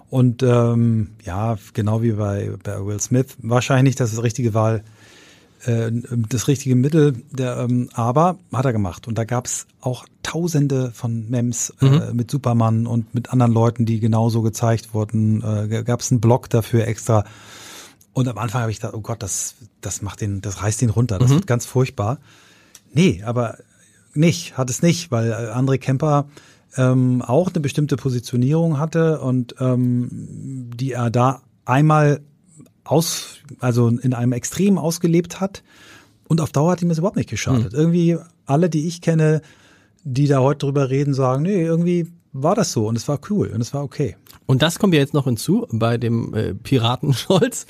Und 0.09 0.43
ähm, 0.43 1.09
ja, 1.23 1.57
genau 1.73 2.01
wie 2.01 2.11
bei, 2.11 2.51
bei 2.63 2.85
Will 2.85 2.99
Smith, 2.99 3.35
wahrscheinlich 3.39 3.95
das 3.95 4.09
ist 4.09 4.17
das 4.17 4.23
richtige 4.23 4.53
Wahl, 4.53 4.83
äh, 5.65 5.91
das 6.29 6.47
richtige 6.47 6.75
Mittel, 6.75 7.13
der, 7.31 7.57
ähm, 7.57 7.89
aber 7.93 8.37
hat 8.53 8.65
er 8.65 8.73
gemacht. 8.73 9.07
Und 9.07 9.17
da 9.17 9.23
gab 9.23 9.47
es 9.47 9.65
auch 9.81 10.05
tausende 10.21 10.91
von 10.91 11.29
Mems 11.29 11.73
äh, 11.81 11.85
mhm. 11.85 12.15
mit 12.15 12.29
Superman 12.29 12.85
und 12.85 13.15
mit 13.15 13.31
anderen 13.31 13.51
Leuten, 13.51 13.85
die 13.85 13.99
genauso 13.99 14.43
gezeigt 14.43 14.93
wurden. 14.93 15.41
Äh, 15.41 15.83
gab 15.83 16.01
es 16.01 16.11
einen 16.11 16.21
Blog 16.21 16.49
dafür 16.49 16.87
extra. 16.87 17.25
Und 18.13 18.27
am 18.27 18.37
Anfang 18.37 18.61
habe 18.61 18.71
ich 18.71 18.77
gedacht, 18.77 18.93
oh 18.93 19.01
Gott, 19.01 19.23
das, 19.23 19.55
das 19.81 20.03
macht 20.03 20.21
den, 20.21 20.41
das 20.41 20.61
reißt 20.61 20.81
ihn 20.83 20.91
runter. 20.91 21.17
Das 21.17 21.31
mhm. 21.31 21.35
wird 21.35 21.47
ganz 21.47 21.65
furchtbar. 21.65 22.19
Nee, 22.93 23.23
aber 23.25 23.57
nicht, 24.13 24.57
hat 24.57 24.69
es 24.69 24.81
nicht, 24.81 25.11
weil 25.11 25.31
äh, 25.31 25.51
André 25.51 25.77
Kemper 25.77 26.27
ähm, 26.77 27.21
auch 27.21 27.49
eine 27.49 27.59
bestimmte 27.59 27.97
Positionierung 27.97 28.79
hatte 28.79 29.19
und 29.21 29.55
ähm, 29.59 30.69
die 30.75 30.91
er 30.91 31.09
da 31.09 31.41
einmal 31.65 32.21
aus, 32.83 33.39
also 33.59 33.87
in 33.87 34.13
einem 34.13 34.33
Extrem 34.33 34.77
ausgelebt 34.77 35.39
hat. 35.39 35.63
Und 36.27 36.41
auf 36.41 36.51
Dauer 36.51 36.71
hat 36.71 36.81
ihm 36.81 36.89
das 36.89 36.97
überhaupt 36.97 37.17
nicht 37.17 37.29
geschadet. 37.29 37.73
Mhm. 37.73 37.79
Irgendwie 37.79 38.17
alle, 38.45 38.69
die 38.69 38.87
ich 38.87 39.01
kenne, 39.01 39.41
die 40.03 40.27
da 40.27 40.39
heute 40.39 40.65
drüber 40.65 40.89
reden, 40.89 41.13
sagen, 41.13 41.43
nee, 41.43 41.63
irgendwie 41.63 42.07
war 42.33 42.55
das 42.55 42.71
so 42.71 42.87
und 42.87 42.97
es 42.97 43.07
war 43.07 43.19
cool 43.29 43.49
und 43.49 43.61
es 43.61 43.73
war 43.73 43.83
okay. 43.83 44.17
Und 44.45 44.61
das 44.61 44.79
kommt 44.79 44.93
ja 44.93 44.99
jetzt 44.99 45.13
noch 45.13 45.25
hinzu 45.25 45.67
bei 45.71 45.97
dem 45.97 46.33
äh, 46.33 46.53
Piraten 46.53 47.13
Scholz. 47.13 47.65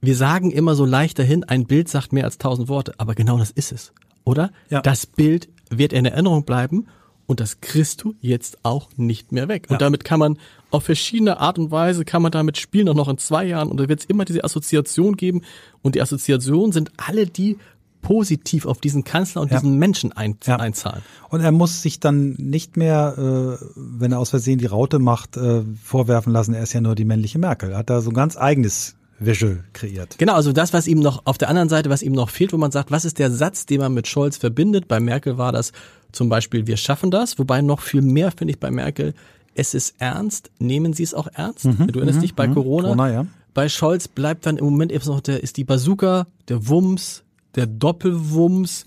Wir 0.00 0.16
sagen 0.16 0.50
immer 0.50 0.74
so 0.74 0.84
leicht 0.84 1.18
dahin, 1.18 1.44
ein 1.44 1.66
Bild 1.66 1.88
sagt 1.88 2.12
mehr 2.12 2.24
als 2.24 2.38
tausend 2.38 2.68
Worte, 2.68 2.94
aber 2.98 3.14
genau 3.14 3.38
das 3.38 3.50
ist 3.50 3.72
es, 3.72 3.92
oder? 4.24 4.50
Ja. 4.68 4.80
Das 4.82 5.06
Bild 5.06 5.48
wird 5.70 5.92
in 5.92 6.04
Erinnerung 6.04 6.44
bleiben 6.44 6.86
und 7.26 7.40
das 7.40 7.60
kriegst 7.60 8.04
du 8.04 8.14
jetzt 8.20 8.58
auch 8.62 8.90
nicht 8.96 9.32
mehr 9.32 9.48
weg. 9.48 9.66
Ja. 9.68 9.74
Und 9.74 9.82
damit 9.82 10.04
kann 10.04 10.20
man 10.20 10.38
auf 10.70 10.84
verschiedene 10.84 11.40
Art 11.40 11.58
und 11.58 11.70
Weise 11.70 12.04
kann 12.04 12.22
man 12.22 12.30
damit 12.30 12.56
spielen, 12.56 12.88
auch 12.88 12.94
noch 12.94 13.08
in 13.08 13.18
zwei 13.18 13.44
Jahren. 13.44 13.68
Und 13.68 13.78
da 13.78 13.88
wird 13.88 14.00
es 14.00 14.06
immer 14.06 14.24
diese 14.24 14.44
Assoziation 14.44 15.16
geben. 15.16 15.42
Und 15.82 15.94
die 15.94 16.02
Assoziationen 16.02 16.72
sind 16.72 16.92
alle 16.96 17.26
die 17.26 17.58
positiv 18.02 18.66
auf 18.66 18.80
diesen 18.80 19.02
Kanzler 19.02 19.42
und 19.42 19.50
ja. 19.50 19.58
diesen 19.58 19.78
Menschen 19.78 20.12
ein, 20.12 20.36
ja. 20.44 20.56
einzahlen. 20.56 21.02
Und 21.28 21.40
er 21.40 21.50
muss 21.50 21.82
sich 21.82 21.98
dann 21.98 22.34
nicht 22.38 22.76
mehr, 22.76 23.58
äh, 23.58 23.64
wenn 23.74 24.12
er 24.12 24.20
aus 24.20 24.30
Versehen 24.30 24.58
die 24.58 24.66
Raute 24.66 25.00
macht, 25.00 25.36
äh, 25.36 25.62
vorwerfen 25.82 26.32
lassen, 26.32 26.54
er 26.54 26.62
ist 26.62 26.72
ja 26.72 26.80
nur 26.80 26.94
die 26.94 27.04
männliche 27.04 27.40
Merkel. 27.40 27.72
Er 27.72 27.78
hat 27.78 27.90
da 27.90 28.00
so 28.00 28.10
ein 28.10 28.14
ganz 28.14 28.36
eigenes 28.36 28.94
Visual 29.18 29.64
kreiert. 29.72 30.18
Genau, 30.18 30.34
also 30.34 30.52
das, 30.52 30.72
was 30.72 30.86
ihm 30.86 31.00
noch 31.00 31.22
auf 31.24 31.38
der 31.38 31.48
anderen 31.48 31.68
Seite, 31.68 31.88
was 31.88 32.02
ihm 32.02 32.12
noch 32.12 32.28
fehlt, 32.28 32.52
wo 32.52 32.58
man 32.58 32.70
sagt, 32.70 32.90
was 32.90 33.04
ist 33.04 33.18
der 33.18 33.30
Satz, 33.30 33.66
den 33.66 33.80
man 33.80 33.94
mit 33.94 34.06
Scholz 34.06 34.36
verbindet? 34.36 34.88
Bei 34.88 35.00
Merkel 35.00 35.38
war 35.38 35.52
das 35.52 35.72
zum 36.12 36.28
Beispiel, 36.28 36.66
wir 36.66 36.76
schaffen 36.76 37.10
das, 37.10 37.38
wobei 37.38 37.62
noch 37.62 37.80
viel 37.80 38.02
mehr 38.02 38.30
finde 38.30 38.52
ich 38.52 38.60
bei 38.60 38.70
Merkel, 38.70 39.14
es 39.54 39.74
ist 39.74 39.94
ernst, 39.98 40.50
nehmen 40.58 40.92
Sie 40.92 41.02
es 41.02 41.14
auch 41.14 41.28
ernst? 41.32 41.64
Mhm, 41.64 41.86
du 41.88 41.98
erinnerst 41.98 42.18
mhm, 42.18 42.22
dich 42.22 42.34
bei 42.34 42.46
mhm. 42.46 42.54
Corona? 42.54 42.88
Corona 42.88 43.10
ja. 43.10 43.26
Bei 43.54 43.68
Scholz 43.70 44.06
bleibt 44.06 44.44
dann 44.44 44.58
im 44.58 44.66
Moment 44.66 44.92
eben 44.92 45.04
noch 45.06 45.20
der, 45.20 45.42
ist 45.42 45.56
die 45.56 45.64
Bazooka, 45.64 46.26
der 46.48 46.68
Wumms, 46.68 47.24
der 47.54 47.66
Doppelwumms, 47.66 48.84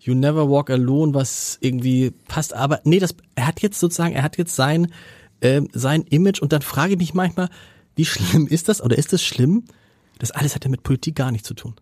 You 0.00 0.14
Never 0.14 0.50
Walk 0.50 0.70
Alone, 0.70 1.14
was 1.14 1.58
irgendwie 1.60 2.12
passt, 2.26 2.52
aber 2.54 2.80
nee, 2.84 2.98
das, 2.98 3.14
er 3.36 3.46
hat 3.46 3.60
jetzt 3.60 3.78
sozusagen, 3.78 4.14
er 4.14 4.22
hat 4.22 4.38
jetzt 4.38 4.56
sein, 4.56 4.92
äh, 5.40 5.62
sein 5.72 6.02
Image 6.02 6.40
und 6.40 6.52
dann 6.52 6.62
frage 6.62 6.94
ich 6.94 6.98
mich 6.98 7.14
manchmal, 7.14 7.48
wie 7.98 8.06
schlimm 8.06 8.46
ist 8.46 8.68
das 8.68 8.80
oder 8.80 8.96
ist 8.96 9.12
es 9.12 9.22
schlimm? 9.22 9.64
Das 10.18 10.30
alles 10.30 10.54
hat 10.54 10.64
ja 10.64 10.70
mit 10.70 10.84
Politik 10.84 11.16
gar 11.16 11.32
nichts 11.32 11.48
zu 11.48 11.54
tun. 11.54 11.74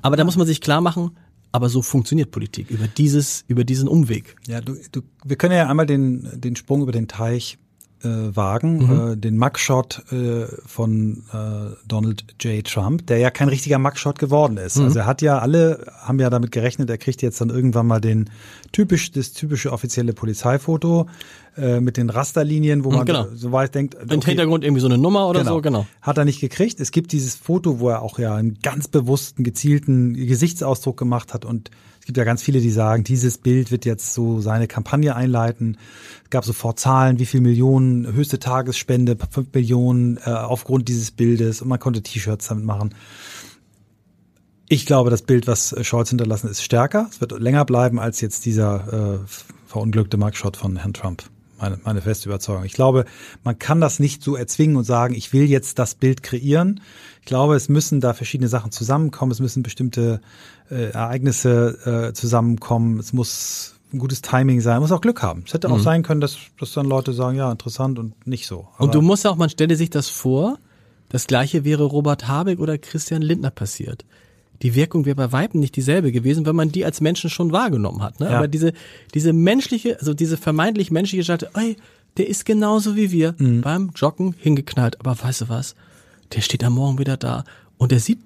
Aber 0.00 0.16
da 0.16 0.24
muss 0.24 0.36
man 0.36 0.46
sich 0.46 0.60
klar 0.60 0.80
machen, 0.80 1.10
aber 1.52 1.68
so 1.68 1.82
funktioniert 1.82 2.30
Politik 2.30 2.70
über 2.70 2.86
dieses, 2.86 3.44
über 3.48 3.64
diesen 3.64 3.88
Umweg. 3.88 4.36
Ja, 4.46 4.60
du, 4.60 4.76
du, 4.92 5.02
wir 5.24 5.36
können 5.36 5.54
ja 5.54 5.68
einmal 5.68 5.86
den, 5.86 6.40
den 6.40 6.54
Sprung 6.54 6.82
über 6.82 6.92
den 6.92 7.08
Teich 7.08 7.58
äh, 8.02 8.34
wagen, 8.34 8.78
mhm. 8.78 9.12
äh, 9.12 9.16
den 9.16 9.36
Mugshot 9.36 10.02
äh, 10.12 10.46
von 10.66 11.24
äh, 11.32 11.76
Donald 11.86 12.24
J. 12.40 12.66
Trump, 12.66 13.06
der 13.06 13.18
ja 13.18 13.30
kein 13.30 13.48
richtiger 13.48 13.78
Mugshot 13.78 14.18
geworden 14.18 14.56
ist. 14.56 14.78
Mhm. 14.78 14.84
Also 14.84 14.98
er 15.00 15.06
hat 15.06 15.22
ja 15.22 15.38
alle 15.38 15.86
haben 16.02 16.18
ja 16.18 16.30
damit 16.30 16.52
gerechnet, 16.52 16.90
er 16.90 16.98
kriegt 16.98 17.22
jetzt 17.22 17.40
dann 17.40 17.50
irgendwann 17.50 17.86
mal 17.86 18.00
den 18.00 18.30
typisch 18.72 19.10
das 19.12 19.32
typische 19.32 19.72
offizielle 19.72 20.12
Polizeifoto 20.12 21.08
äh, 21.56 21.80
mit 21.80 21.96
den 21.96 22.10
Rasterlinien, 22.10 22.84
wo 22.84 22.90
mhm, 22.90 22.96
man 22.96 23.06
genau. 23.06 23.26
so 23.34 23.52
weit 23.52 23.74
denkt. 23.74 23.96
Okay, 23.96 24.14
Im 24.14 24.22
Hintergrund 24.22 24.64
irgendwie 24.64 24.80
so 24.80 24.86
eine 24.86 24.98
Nummer 24.98 25.28
oder 25.28 25.40
genau. 25.40 25.54
so, 25.56 25.60
genau. 25.62 25.86
Hat 26.00 26.16
er 26.16 26.24
nicht 26.24 26.40
gekriegt. 26.40 26.80
Es 26.80 26.92
gibt 26.92 27.12
dieses 27.12 27.34
Foto, 27.34 27.80
wo 27.80 27.88
er 27.88 28.02
auch 28.02 28.18
ja 28.18 28.34
einen 28.34 28.58
ganz 28.62 28.88
bewussten, 28.88 29.44
gezielten 29.44 30.14
Gesichtsausdruck 30.14 30.96
gemacht 30.96 31.34
hat 31.34 31.44
und 31.44 31.70
gibt 32.10 32.18
ja 32.18 32.24
ganz 32.24 32.42
viele, 32.42 32.60
die 32.60 32.72
sagen, 32.72 33.04
dieses 33.04 33.38
Bild 33.38 33.70
wird 33.70 33.84
jetzt 33.84 34.14
so 34.14 34.40
seine 34.40 34.66
Kampagne 34.66 35.14
einleiten. 35.14 35.78
Es 36.24 36.30
gab 36.30 36.44
sofort 36.44 36.80
Zahlen, 36.80 37.20
wie 37.20 37.24
viel 37.24 37.40
Millionen, 37.40 38.12
höchste 38.12 38.40
Tagesspende, 38.40 39.16
fünf 39.30 39.54
Millionen 39.54 40.16
äh, 40.16 40.30
aufgrund 40.30 40.88
dieses 40.88 41.12
Bildes 41.12 41.62
und 41.62 41.68
man 41.68 41.78
konnte 41.78 42.02
T-Shirts 42.02 42.48
damit 42.48 42.64
machen. 42.64 42.96
Ich 44.68 44.86
glaube, 44.86 45.08
das 45.08 45.22
Bild, 45.22 45.46
was 45.46 45.72
Scholz 45.86 46.08
hinterlassen, 46.08 46.50
ist 46.50 46.64
stärker. 46.64 47.06
Es 47.08 47.20
wird 47.20 47.30
länger 47.38 47.64
bleiben 47.64 48.00
als 48.00 48.20
jetzt 48.20 48.44
dieser 48.44 49.20
äh, 49.22 49.28
verunglückte 49.66 50.16
Mugshot 50.16 50.56
von 50.56 50.78
Herrn 50.78 50.92
Trump. 50.92 51.22
Meine, 51.60 51.78
meine 51.84 52.02
feste 52.02 52.28
Überzeugung. 52.28 52.64
Ich 52.64 52.72
glaube, 52.72 53.04
man 53.44 53.56
kann 53.56 53.80
das 53.80 54.00
nicht 54.00 54.24
so 54.24 54.34
erzwingen 54.34 54.74
und 54.74 54.84
sagen, 54.84 55.14
ich 55.14 55.32
will 55.32 55.48
jetzt 55.48 55.78
das 55.78 55.94
Bild 55.94 56.24
kreieren. 56.24 56.80
Ich 57.20 57.26
glaube, 57.26 57.54
es 57.54 57.68
müssen 57.68 58.00
da 58.00 58.14
verschiedene 58.14 58.48
Sachen 58.48 58.72
zusammenkommen. 58.72 59.30
Es 59.30 59.38
müssen 59.38 59.62
bestimmte 59.62 60.20
äh, 60.70 60.90
Ereignisse 60.90 62.10
äh, 62.10 62.12
zusammenkommen. 62.12 62.98
Es 62.98 63.12
muss 63.12 63.74
ein 63.92 63.98
gutes 63.98 64.22
Timing 64.22 64.60
sein, 64.60 64.80
muss 64.80 64.92
auch 64.92 65.00
Glück 65.00 65.22
haben. 65.22 65.44
Es 65.46 65.52
hätte 65.54 65.68
mhm. 65.68 65.74
auch 65.74 65.80
sein 65.80 66.02
können, 66.02 66.20
dass, 66.20 66.36
dass 66.58 66.72
dann 66.72 66.86
Leute 66.86 67.12
sagen, 67.12 67.36
ja, 67.36 67.50
interessant 67.50 67.98
und 67.98 68.26
nicht 68.26 68.46
so. 68.46 68.68
Aber 68.76 68.84
und 68.84 68.94
du 68.94 69.02
musst 69.02 69.26
auch, 69.26 69.36
man 69.36 69.50
stelle 69.50 69.76
sich 69.76 69.90
das 69.90 70.08
vor, 70.08 70.58
das 71.08 71.26
gleiche 71.26 71.64
wäre 71.64 71.84
Robert 71.84 72.28
Habeck 72.28 72.60
oder 72.60 72.78
Christian 72.78 73.22
Lindner 73.22 73.50
passiert. 73.50 74.04
Die 74.62 74.74
Wirkung 74.74 75.06
wäre 75.06 75.16
bei 75.16 75.32
Weitem 75.32 75.58
nicht 75.58 75.74
dieselbe 75.74 76.12
gewesen, 76.12 76.46
wenn 76.46 76.54
man 76.54 76.70
die 76.70 76.84
als 76.84 77.00
Menschen 77.00 77.30
schon 77.30 77.50
wahrgenommen 77.50 78.02
hat. 78.02 78.20
Ne? 78.20 78.30
Ja. 78.30 78.38
Aber 78.38 78.46
diese, 78.48 78.72
diese 79.14 79.32
menschliche, 79.32 79.98
also 79.98 80.14
diese 80.14 80.36
vermeintlich 80.36 80.90
menschliche 80.90 81.24
Schalte, 81.24 81.50
ey, 81.54 81.76
der 82.16 82.28
ist 82.28 82.44
genauso 82.44 82.94
wie 82.94 83.10
wir 83.10 83.34
mhm. 83.38 83.62
beim 83.62 83.90
Joggen 83.96 84.34
hingeknallt. 84.38 85.00
Aber 85.00 85.16
weißt 85.20 85.42
du 85.42 85.48
was? 85.48 85.74
Der 86.34 86.42
steht 86.42 86.62
am 86.62 86.74
Morgen 86.74 86.98
wieder 86.98 87.16
da 87.16 87.44
und 87.78 87.90
der 87.90 88.00
sieht 88.00 88.18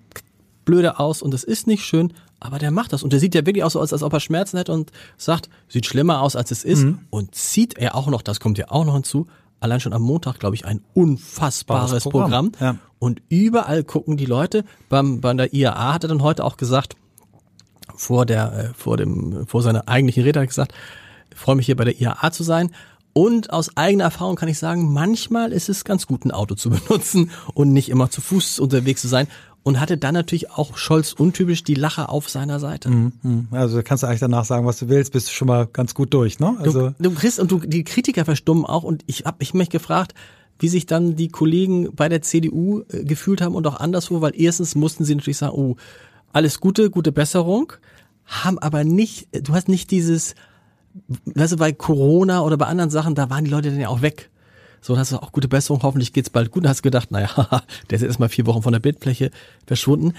blöde 0.65 0.99
aus 0.99 1.23
und 1.23 1.33
das 1.33 1.45
ist 1.45 1.67
nicht 1.67 1.85
schön, 1.85 2.13
aber 2.45 2.59
der 2.59 2.71
macht 2.71 2.93
das. 2.93 3.03
Und 3.03 3.15
der 3.15 3.21
sieht 3.21 3.35
ja 3.35 3.47
wirklich 3.47 3.65
aus, 3.65 3.75
als 3.75 4.03
ob 4.03 4.13
er 4.13 4.21
Schmerzen 4.21 4.59
hätte 4.59 4.71
und 4.73 4.93
sagt, 5.17 5.49
sieht 5.67 5.87
schlimmer 5.87 6.21
aus, 6.21 6.37
als 6.37 6.51
es 6.51 6.63
ist. 6.63 6.83
Mhm. 6.83 6.99
Und 7.09 7.35
zieht 7.35 7.79
er 7.79 7.95
auch 7.95 8.07
noch, 8.07 8.21
das 8.21 8.39
kommt 8.39 8.59
ja 8.59 8.67
auch 8.69 8.85
noch 8.85 8.93
hinzu, 8.93 9.29
allein 9.61 9.81
schon 9.81 9.95
am 9.95 10.03
Montag, 10.03 10.41
glaube 10.41 10.55
ich, 10.55 10.67
ein 10.67 10.83
unfassbares 10.93 12.03
Programm. 12.03 12.53
Programm. 12.53 12.53
Ja. 12.61 12.77
Und 12.99 13.23
überall 13.31 13.83
gucken 13.83 14.19
die 14.19 14.27
Leute. 14.27 14.65
Beim, 14.91 15.23
bei 15.23 15.33
der 15.33 15.55
IAA 15.55 15.95
hat 15.95 16.05
er 16.05 16.09
dann 16.09 16.21
heute 16.21 16.45
auch 16.45 16.59
gesagt, 16.59 16.97
vor 17.97 18.27
der, 18.27 18.53
äh, 18.53 18.75
vor 18.75 18.99
dem, 18.99 19.47
vor 19.47 19.63
seiner 19.63 19.89
eigentlichen 19.89 20.23
Rede 20.25 20.41
hat 20.41 20.45
er 20.45 20.49
gesagt, 20.49 20.75
freue 21.35 21.57
mich 21.57 21.65
hier 21.65 21.77
bei 21.77 21.85
der 21.85 21.99
IAA 21.99 22.31
zu 22.31 22.43
sein. 22.43 22.73
Und 23.15 23.55
aus 23.55 23.75
eigener 23.75 24.05
Erfahrung 24.05 24.37
kann 24.37 24.51
ich 24.51 24.59
sagen, 24.59 24.93
manchmal 24.93 25.51
ist 25.51 25.71
es 25.71 25.85
ganz 25.85 26.07
gut, 26.07 26.27
ein 26.27 26.31
Auto 26.31 26.57
zu 26.57 26.69
benutzen 26.69 27.31
und 27.55 27.73
nicht 27.73 27.89
immer 27.89 28.11
zu 28.11 28.21
Fuß 28.21 28.59
unterwegs 28.59 29.01
zu 29.01 29.09
sein 29.09 29.29
und 29.65 29.81
hatte 29.81 29.97
dann 29.97 30.15
natürlich 30.15 30.51
auch 30.53 30.77
Scholz 30.77 31.15
untypisch 31.15 31.65
die 31.65 31.75
Lache 31.75 32.09
auf 32.11 32.29
seiner 32.29 32.61
Seite. 32.61 32.91
Mhm, 32.91 33.13
mhm. 33.23 33.49
Also 33.51 33.83
kannst 33.83 34.03
du 34.03 34.07
eigentlich 34.07 34.21
danach 34.21 34.45
sagen, 34.45 34.67
was 34.67 34.79
du 34.79 34.89
willst, 34.89 35.13
bist 35.13 35.29
du 35.29 35.33
schon 35.33 35.49
mal 35.49 35.67
ganz 35.67 35.95
gut 35.95 36.15
durch, 36.15 36.39
ne? 36.39 36.55
Also 36.61 36.91
du, 36.91 36.95
du 37.01 37.11
kriegst 37.11 37.41
und 37.41 37.51
du 37.51 37.59
die 37.59 37.83
Kritiker 37.83 38.25
verstummen 38.25 38.65
auch 38.65 38.85
und 38.85 39.03
ich 39.07 39.25
habe 39.25 39.39
ich 39.41 39.55
mich 39.55 39.71
gefragt, 39.71 40.15
wie 40.59 40.69
sich 40.69 40.87
dann 40.87 41.17
die 41.17 41.29
Kollegen 41.29 41.95
bei 41.95 42.09
der 42.09 42.23
CDU 42.23 42.83
äh, 42.91 43.05
gefühlt 43.05 43.41
haben 43.41 43.55
und 43.55 43.67
auch 43.67 43.81
anderswo, 43.81 44.21
weil 44.21 44.33
erstens 44.37 44.75
mussten 44.75 45.05
sie 45.05 45.15
natürlich 45.15 45.39
sagen, 45.39 45.55
oh, 45.57 45.77
alles 46.33 46.61
Gute, 46.61 46.91
gute 46.91 47.11
Besserung, 47.11 47.73
haben 48.27 48.59
aber 48.59 48.85
nicht, 48.85 49.29
du 49.33 49.55
hast 49.55 49.69
nicht 49.69 49.91
dieses 49.91 50.35
weißt 51.25 51.55
du, 51.55 51.57
bei 51.57 51.73
Corona 51.73 52.43
oder 52.43 52.57
bei 52.57 52.67
anderen 52.67 52.91
Sachen, 52.91 53.15
da 53.15 53.31
waren 53.31 53.45
die 53.45 53.51
Leute 53.51 53.71
dann 53.71 53.81
ja 53.81 53.89
auch 53.89 54.03
weg. 54.03 54.31
So, 54.85 54.93
dann 54.93 55.01
hast 55.01 55.13
du 55.13 55.17
auch 55.17 55.33
gute 55.33 55.49
Besserung, 55.49 55.83
hoffentlich 55.83 56.13
geht's 56.13 56.29
bald 56.29 56.51
gut. 56.51 56.65
Und 56.65 56.69
hast 56.69 56.83
gedacht, 56.83 57.11
naja, 57.11 57.63
der 57.89 57.97
ist 57.97 58.03
erstmal 58.03 58.29
vier 58.29 58.45
Wochen 58.45 58.61
von 58.61 58.75
der 58.75 58.81
Bildfläche 58.81 59.31
verschwunden. 59.67 60.13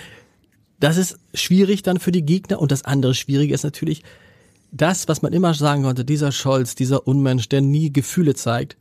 Das 0.80 0.98
ist 0.98 1.20
schwierig 1.36 1.84
dann 1.84 2.00
für 2.00 2.12
die 2.12 2.26
Gegner. 2.26 2.60
Und 2.60 2.72
das 2.72 2.84
andere 2.84 3.14
Schwierige 3.14 3.54
ist 3.54 3.64
natürlich, 3.64 4.02
das, 4.72 5.08
was 5.08 5.22
man 5.22 5.34
immer 5.34 5.54
sagen 5.54 5.84
konnte, 5.84 6.04
dieser 6.04 6.32
Scholz, 6.32 6.74
dieser 6.74 7.08
Unmensch, 7.08 7.48
der 7.48 7.62
nie 7.62 7.94
Gefühle 7.94 8.34
zeigt, 8.34 8.76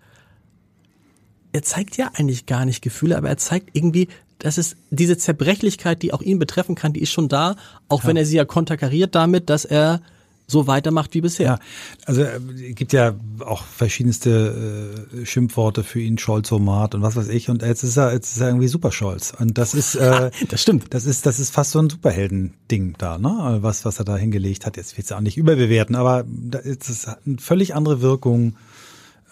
er 1.53 1.63
zeigt 1.63 1.99
ja 1.99 2.13
eigentlich 2.15 2.47
gar 2.47 2.65
nicht 2.65 2.81
Gefühle, 2.81 3.19
aber 3.19 3.29
er 3.29 3.37
zeigt 3.37 3.77
irgendwie, 3.77 4.09
dass 4.39 4.57
es 4.57 4.77
diese 4.89 5.19
Zerbrechlichkeit, 5.19 6.01
die 6.01 6.15
auch 6.15 6.23
ihn 6.23 6.39
betreffen 6.39 6.77
kann, 6.77 6.95
die 6.95 7.03
ist 7.03 7.13
schon 7.13 7.29
da, 7.29 7.57
auch 7.89 8.05
ja. 8.05 8.09
wenn 8.09 8.17
er 8.17 8.25
sie 8.25 8.37
ja 8.37 8.47
konterkariert 8.47 9.15
damit, 9.15 9.51
dass 9.51 9.67
er 9.67 10.01
so 10.47 10.67
weitermacht 10.67 11.15
wie 11.15 11.21
bisher. 11.21 11.47
Ja, 11.47 11.59
also 12.05 12.23
es 12.23 12.61
äh, 12.61 12.73
gibt 12.73 12.93
ja 12.93 13.15
auch 13.41 13.65
verschiedenste 13.65 15.07
äh, 15.13 15.27
Schimpfworte 15.27 15.83
für 15.85 16.01
ihn, 16.01 16.19
Scholzomat 16.19 16.95
und 16.95 17.03
was 17.03 17.17
weiß 17.17 17.29
ich. 17.29 17.49
Und 17.49 17.63
jetzt 17.63 17.83
ist 17.83 17.97
er, 17.97 18.13
jetzt 18.13 18.35
ist 18.35 18.41
er 18.41 18.49
irgendwie 18.49 18.69
super 18.69 18.93
Scholz. 18.93 19.33
Und 19.39 19.57
das 19.57 19.75
ist, 19.75 19.95
äh, 19.97 20.31
das 20.49 20.61
stimmt. 20.61 20.93
Das 20.93 21.07
ist, 21.07 21.27
das 21.27 21.41
ist 21.41 21.51
fast 21.51 21.71
so 21.71 21.79
ein 21.79 21.89
Superhelden-Ding 21.89 22.97
da, 22.99 23.19
ne? 23.19 23.59
Was, 23.61 23.85
was 23.85 23.99
er 23.99 24.05
da 24.05 24.17
hingelegt 24.17 24.67
hat. 24.67 24.77
Jetzt 24.77 24.93
will 24.93 25.01
ich 25.01 25.07
es 25.07 25.13
auch 25.13 25.21
nicht 25.21 25.37
überbewerten, 25.37 25.97
aber 25.97 26.25
da 26.27 26.59
ist 26.59 26.89
es 26.89 27.07
eine 27.07 27.39
völlig 27.39 27.75
andere 27.75 28.03
Wirkung. 28.03 28.57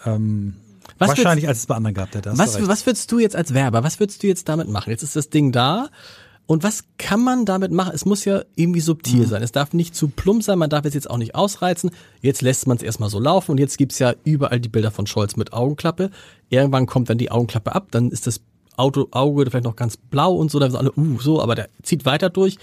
Ähm, 0.05 0.55
was 0.97 1.09
wahrscheinlich, 1.09 1.47
als 1.47 1.59
es 1.59 1.65
bei 1.65 1.75
anderen 1.75 1.93
gab. 1.93 2.11
Der, 2.11 2.37
was, 2.37 2.67
was 2.67 2.85
würdest 2.85 3.11
du 3.11 3.19
jetzt 3.19 3.35
als 3.35 3.53
Werber, 3.53 3.83
was 3.83 3.99
würdest 3.99 4.21
du 4.23 4.27
jetzt 4.27 4.49
damit 4.49 4.67
machen? 4.67 4.89
Jetzt 4.89 5.03
ist 5.03 5.15
das 5.15 5.29
Ding 5.29 5.51
da 5.51 5.89
und 6.45 6.63
was 6.63 6.83
kann 6.97 7.21
man 7.21 7.45
damit 7.45 7.71
machen? 7.71 7.93
Es 7.95 8.05
muss 8.05 8.25
ja 8.25 8.43
irgendwie 8.55 8.81
subtil 8.81 9.21
mhm. 9.21 9.27
sein. 9.27 9.43
Es 9.43 9.53
darf 9.53 9.73
nicht 9.73 9.95
zu 9.95 10.09
plump 10.09 10.43
sein, 10.43 10.59
man 10.59 10.69
darf 10.69 10.85
es 10.85 10.93
jetzt 10.93 11.09
auch 11.09 11.17
nicht 11.17 11.35
ausreizen. 11.35 11.91
Jetzt 12.21 12.41
lässt 12.41 12.67
man 12.67 12.77
es 12.77 12.83
erstmal 12.83 13.09
so 13.09 13.19
laufen 13.19 13.51
und 13.51 13.59
jetzt 13.59 13.77
gibt's 13.77 13.99
ja 13.99 14.13
überall 14.25 14.59
die 14.59 14.69
Bilder 14.69 14.91
von 14.91 15.07
Scholz 15.07 15.35
mit 15.37 15.53
Augenklappe. 15.53 16.11
Irgendwann 16.49 16.85
kommt 16.85 17.09
dann 17.09 17.17
die 17.17 17.31
Augenklappe 17.31 17.73
ab, 17.73 17.87
dann 17.91 18.11
ist 18.11 18.27
das 18.27 18.41
Auto, 18.75 19.07
Auge 19.11 19.45
vielleicht 19.45 19.65
noch 19.65 19.75
ganz 19.75 19.97
blau 19.97 20.33
und 20.35 20.51
so, 20.51 20.59
da 20.59 20.69
sind 20.69 20.77
alle, 20.77 20.91
uh, 20.97 21.19
so, 21.19 21.41
aber 21.41 21.55
der 21.55 21.69
zieht 21.81 22.05
weiter 22.05 22.29
durch. 22.29 22.57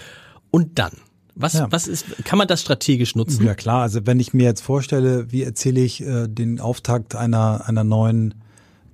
Und 0.51 0.77
dann? 0.77 0.91
Was, 1.35 1.53
ja. 1.53 1.67
was 1.71 1.87
ist, 1.87 2.05
kann 2.25 2.37
man 2.37 2.47
das 2.47 2.61
strategisch 2.61 3.15
nutzen? 3.15 3.45
Ja 3.45 3.55
klar, 3.55 3.83
also 3.83 4.05
wenn 4.05 4.19
ich 4.19 4.33
mir 4.33 4.43
jetzt 4.43 4.61
vorstelle, 4.61 5.31
wie 5.31 5.43
erzähle 5.43 5.79
ich 5.79 6.01
äh, 6.01 6.27
den 6.27 6.59
Auftakt 6.59 7.15
einer, 7.15 7.67
einer 7.67 7.85
neuen 7.85 8.35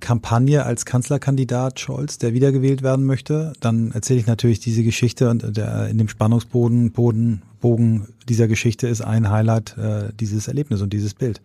Kampagne 0.00 0.64
als 0.64 0.84
Kanzlerkandidat 0.84 1.80
Scholz, 1.80 2.18
der 2.18 2.34
wiedergewählt 2.34 2.82
werden 2.82 3.04
möchte, 3.04 3.52
dann 3.60 3.92
erzähle 3.92 4.20
ich 4.20 4.26
natürlich 4.26 4.60
diese 4.60 4.82
Geschichte 4.82 5.30
und 5.30 5.56
der, 5.56 5.88
in 5.88 5.98
dem 5.98 6.08
Spannungsboden 6.08 6.92
Boden, 6.92 7.42
Bogen 7.60 8.08
dieser 8.28 8.48
Geschichte 8.48 8.86
ist 8.86 9.00
ein 9.00 9.30
Highlight 9.30 9.76
äh, 9.78 10.12
dieses 10.18 10.48
Erlebnis 10.48 10.80
und 10.80 10.92
dieses 10.92 11.14
Bild. 11.14 11.40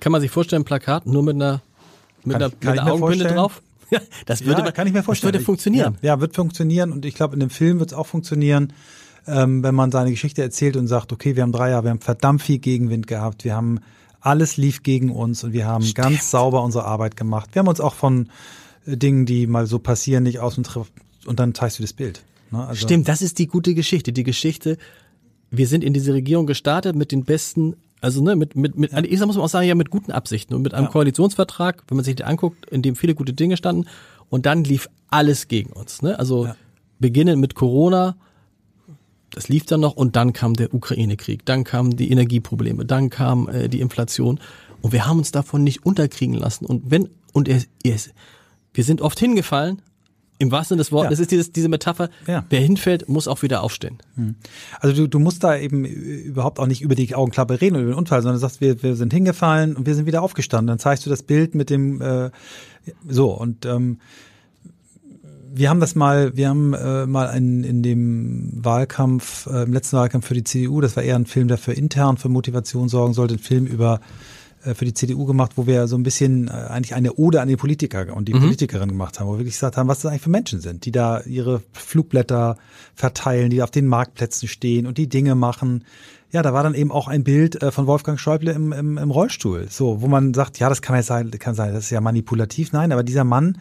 Kann 0.00 0.12
man 0.12 0.20
sich 0.20 0.30
vorstellen, 0.30 0.64
Plakat 0.64 1.06
nur 1.06 1.22
mit 1.22 1.34
einer 1.34 1.60
mit 2.24 2.34
kann 2.34 2.42
einer, 2.42 2.52
ich, 2.52 2.66
mit 2.66 2.78
einer 2.78 2.92
Augenbinde 2.92 3.26
drauf? 3.26 3.62
Ja, 3.90 4.00
das 4.24 4.46
würde, 4.46 4.62
ja, 4.62 4.70
kann 4.70 4.86
ich 4.86 4.94
mir 4.94 5.02
vorstellen. 5.02 5.32
Das 5.32 5.40
würde 5.40 5.44
funktionieren. 5.44 5.98
Ja, 6.00 6.14
ja 6.14 6.20
wird 6.22 6.34
funktionieren 6.34 6.92
und 6.92 7.04
ich 7.04 7.14
glaube, 7.14 7.34
in 7.34 7.40
dem 7.40 7.50
Film 7.50 7.78
wird 7.78 7.92
es 7.92 7.94
auch 7.94 8.06
funktionieren, 8.06 8.72
ähm, 9.26 9.62
wenn 9.62 9.74
man 9.74 9.90
seine 9.90 10.10
Geschichte 10.10 10.40
erzählt 10.40 10.78
und 10.78 10.88
sagt, 10.88 11.12
okay, 11.12 11.36
wir 11.36 11.42
haben 11.42 11.52
drei 11.52 11.68
Jahre, 11.68 11.84
wir 11.84 11.90
haben 11.90 12.00
verdammt 12.00 12.40
viel 12.40 12.58
Gegenwind 12.58 13.06
gehabt, 13.06 13.44
wir 13.44 13.54
haben 13.54 13.80
alles 14.22 14.56
lief 14.56 14.82
gegen 14.82 15.10
uns 15.10 15.44
und 15.44 15.52
wir 15.52 15.66
haben 15.66 15.82
Stimmt. 15.84 15.96
ganz 15.96 16.30
sauber 16.30 16.62
unsere 16.62 16.84
Arbeit 16.84 17.16
gemacht. 17.16 17.50
Wir 17.52 17.60
haben 17.60 17.68
uns 17.68 17.80
auch 17.80 17.94
von 17.94 18.28
äh, 18.86 18.96
Dingen, 18.96 19.26
die 19.26 19.46
mal 19.46 19.66
so 19.66 19.78
passieren, 19.78 20.22
nicht 20.22 20.38
aus 20.38 20.54
dem 20.54 20.64
Triff 20.64 20.90
und 21.26 21.40
dann 21.40 21.54
zeigst 21.54 21.78
du 21.78 21.82
das 21.82 21.92
Bild. 21.92 22.22
Ne? 22.50 22.66
Also 22.66 22.86
Stimmt, 22.86 23.08
das 23.08 23.20
ist 23.20 23.38
die 23.38 23.48
gute 23.48 23.74
Geschichte. 23.74 24.12
Die 24.12 24.22
Geschichte, 24.22 24.78
wir 25.50 25.66
sind 25.66 25.82
in 25.84 25.92
diese 25.92 26.14
Regierung 26.14 26.46
gestartet 26.46 26.94
mit 26.94 27.12
den 27.12 27.24
besten, 27.24 27.74
also 28.00 28.22
ne, 28.22 28.36
mit, 28.36 28.56
mit, 28.56 28.78
mit 28.78 28.92
ja. 28.92 29.02
ich 29.02 29.20
muss 29.20 29.36
man 29.36 29.44
auch 29.44 29.48
sagen, 29.48 29.66
ja, 29.66 29.74
mit 29.74 29.90
guten 29.90 30.12
Absichten 30.12 30.54
und 30.54 30.62
mit 30.62 30.72
einem 30.72 30.86
ja. 30.86 30.90
Koalitionsvertrag, 30.90 31.82
wenn 31.88 31.96
man 31.96 32.04
sich 32.04 32.16
den 32.16 32.26
anguckt, 32.26 32.66
in 32.70 32.82
dem 32.82 32.96
viele 32.96 33.14
gute 33.14 33.32
Dinge 33.32 33.56
standen 33.56 33.86
und 34.30 34.46
dann 34.46 34.64
lief 34.64 34.88
alles 35.10 35.48
gegen 35.48 35.72
uns. 35.72 36.00
Ne? 36.00 36.18
Also 36.18 36.46
ja. 36.46 36.56
beginnen 37.00 37.40
mit 37.40 37.54
Corona, 37.54 38.16
das 39.34 39.48
lief 39.48 39.66
dann 39.66 39.80
noch 39.80 39.94
und 39.94 40.16
dann 40.16 40.32
kam 40.32 40.54
der 40.54 40.72
Ukraine-Krieg, 40.72 41.44
dann 41.44 41.64
kamen 41.64 41.96
die 41.96 42.10
Energieprobleme, 42.10 42.84
dann 42.84 43.10
kam 43.10 43.48
äh, 43.48 43.68
die 43.68 43.80
Inflation 43.80 44.38
und 44.80 44.92
wir 44.92 45.06
haben 45.06 45.18
uns 45.18 45.32
davon 45.32 45.64
nicht 45.64 45.84
unterkriegen 45.84 46.34
lassen. 46.34 46.66
Und 46.66 46.90
wenn, 46.90 47.08
und 47.32 47.48
er, 47.48 47.62
er, 47.82 47.96
wir 48.74 48.84
sind 48.84 49.00
oft 49.00 49.18
hingefallen, 49.18 49.82
im 50.38 50.50
wahrsten 50.50 50.74
Sinne 50.74 50.82
des 50.82 50.90
Wortes, 50.92 51.04
ja. 51.04 51.10
das 51.10 51.20
ist 51.20 51.30
dieses, 51.30 51.52
diese 51.52 51.68
Metapher, 51.68 52.10
ja. 52.26 52.44
wer 52.50 52.60
hinfällt, 52.60 53.08
muss 53.08 53.28
auch 53.28 53.42
wieder 53.42 53.62
aufstehen. 53.62 53.98
Hm. 54.16 54.34
Also 54.80 54.96
du, 54.96 55.06
du 55.06 55.18
musst 55.20 55.44
da 55.44 55.56
eben 55.56 55.84
überhaupt 55.84 56.58
auch 56.58 56.66
nicht 56.66 56.82
über 56.82 56.96
die 56.96 57.14
Augenklappe 57.14 57.60
reden 57.60 57.76
oder 57.76 57.84
über 57.84 57.92
den 57.92 57.98
Unfall, 57.98 58.22
sondern 58.22 58.36
du 58.36 58.40
sagst, 58.40 58.60
wir, 58.60 58.82
wir 58.82 58.96
sind 58.96 59.12
hingefallen 59.12 59.76
und 59.76 59.86
wir 59.86 59.94
sind 59.94 60.06
wieder 60.06 60.20
aufgestanden. 60.20 60.66
Dann 60.66 60.78
zeigst 60.80 61.06
du 61.06 61.10
das 61.10 61.22
Bild 61.22 61.54
mit 61.54 61.70
dem 61.70 62.00
äh, 62.00 62.30
so 63.08 63.30
und 63.30 63.66
ähm, 63.66 64.00
wir 65.54 65.70
haben 65.70 65.80
das 65.80 65.94
mal, 65.94 66.36
wir 66.36 66.48
haben 66.48 66.74
äh, 66.74 67.06
mal 67.06 67.26
in, 67.36 67.64
in 67.64 67.82
dem 67.82 68.50
Wahlkampf, 68.52 69.46
äh, 69.46 69.64
im 69.64 69.72
letzten 69.72 69.96
Wahlkampf 69.96 70.26
für 70.26 70.34
die 70.34 70.44
CDU, 70.44 70.80
das 70.80 70.96
war 70.96 71.02
eher 71.02 71.16
ein 71.16 71.26
Film, 71.26 71.48
der 71.48 71.58
für 71.58 71.72
intern 71.72 72.16
für 72.16 72.28
Motivation 72.28 72.88
sorgen 72.88 73.12
sollte, 73.12 73.34
ein 73.34 73.38
Film 73.38 73.66
über 73.66 74.00
äh, 74.64 74.74
für 74.74 74.84
die 74.84 74.94
CDU 74.94 75.26
gemacht, 75.26 75.52
wo 75.56 75.66
wir 75.66 75.86
so 75.88 75.96
ein 75.96 76.02
bisschen 76.02 76.48
äh, 76.48 76.52
eigentlich 76.52 76.94
eine 76.94 77.14
Ode 77.14 77.40
an 77.40 77.48
die 77.48 77.56
Politiker 77.56 78.14
und 78.14 78.28
die 78.28 78.34
mhm. 78.34 78.40
Politikerin 78.40 78.88
gemacht 78.88 79.18
haben, 79.18 79.26
wo 79.26 79.32
wir 79.32 79.38
wirklich 79.38 79.54
gesagt 79.54 79.76
haben, 79.76 79.88
was 79.88 80.00
das 80.00 80.10
eigentlich 80.10 80.22
für 80.22 80.30
Menschen 80.30 80.60
sind, 80.60 80.84
die 80.84 80.92
da 80.92 81.20
ihre 81.22 81.62
Flugblätter 81.72 82.56
verteilen, 82.94 83.50
die 83.50 83.62
auf 83.62 83.70
den 83.70 83.86
Marktplätzen 83.86 84.48
stehen 84.48 84.86
und 84.86 84.98
die 84.98 85.08
Dinge 85.08 85.34
machen. 85.34 85.84
Ja, 86.30 86.42
da 86.42 86.54
war 86.54 86.62
dann 86.62 86.74
eben 86.74 86.90
auch 86.90 87.08
ein 87.08 87.24
Bild 87.24 87.62
äh, 87.62 87.70
von 87.70 87.86
Wolfgang 87.86 88.18
Schäuble 88.18 88.52
im, 88.52 88.72
im, 88.72 88.96
im 88.96 89.10
Rollstuhl, 89.10 89.66
so, 89.68 90.00
wo 90.00 90.06
man 90.06 90.32
sagt, 90.32 90.58
ja, 90.58 90.68
das 90.68 90.80
kann 90.80 90.96
ja 90.96 91.02
sein, 91.02 91.30
kann 91.32 91.54
sein, 91.54 91.74
das 91.74 91.84
ist 91.84 91.90
ja 91.90 92.00
manipulativ. 92.00 92.72
Nein, 92.72 92.92
aber 92.92 93.02
dieser 93.02 93.24
Mann, 93.24 93.58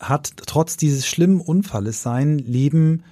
hat 0.00 0.32
trotz 0.46 0.76
dieses 0.76 1.06
schlimmen 1.06 1.40
Unfalles 1.40 2.02
sein 2.02 2.38
Leben 2.38 3.02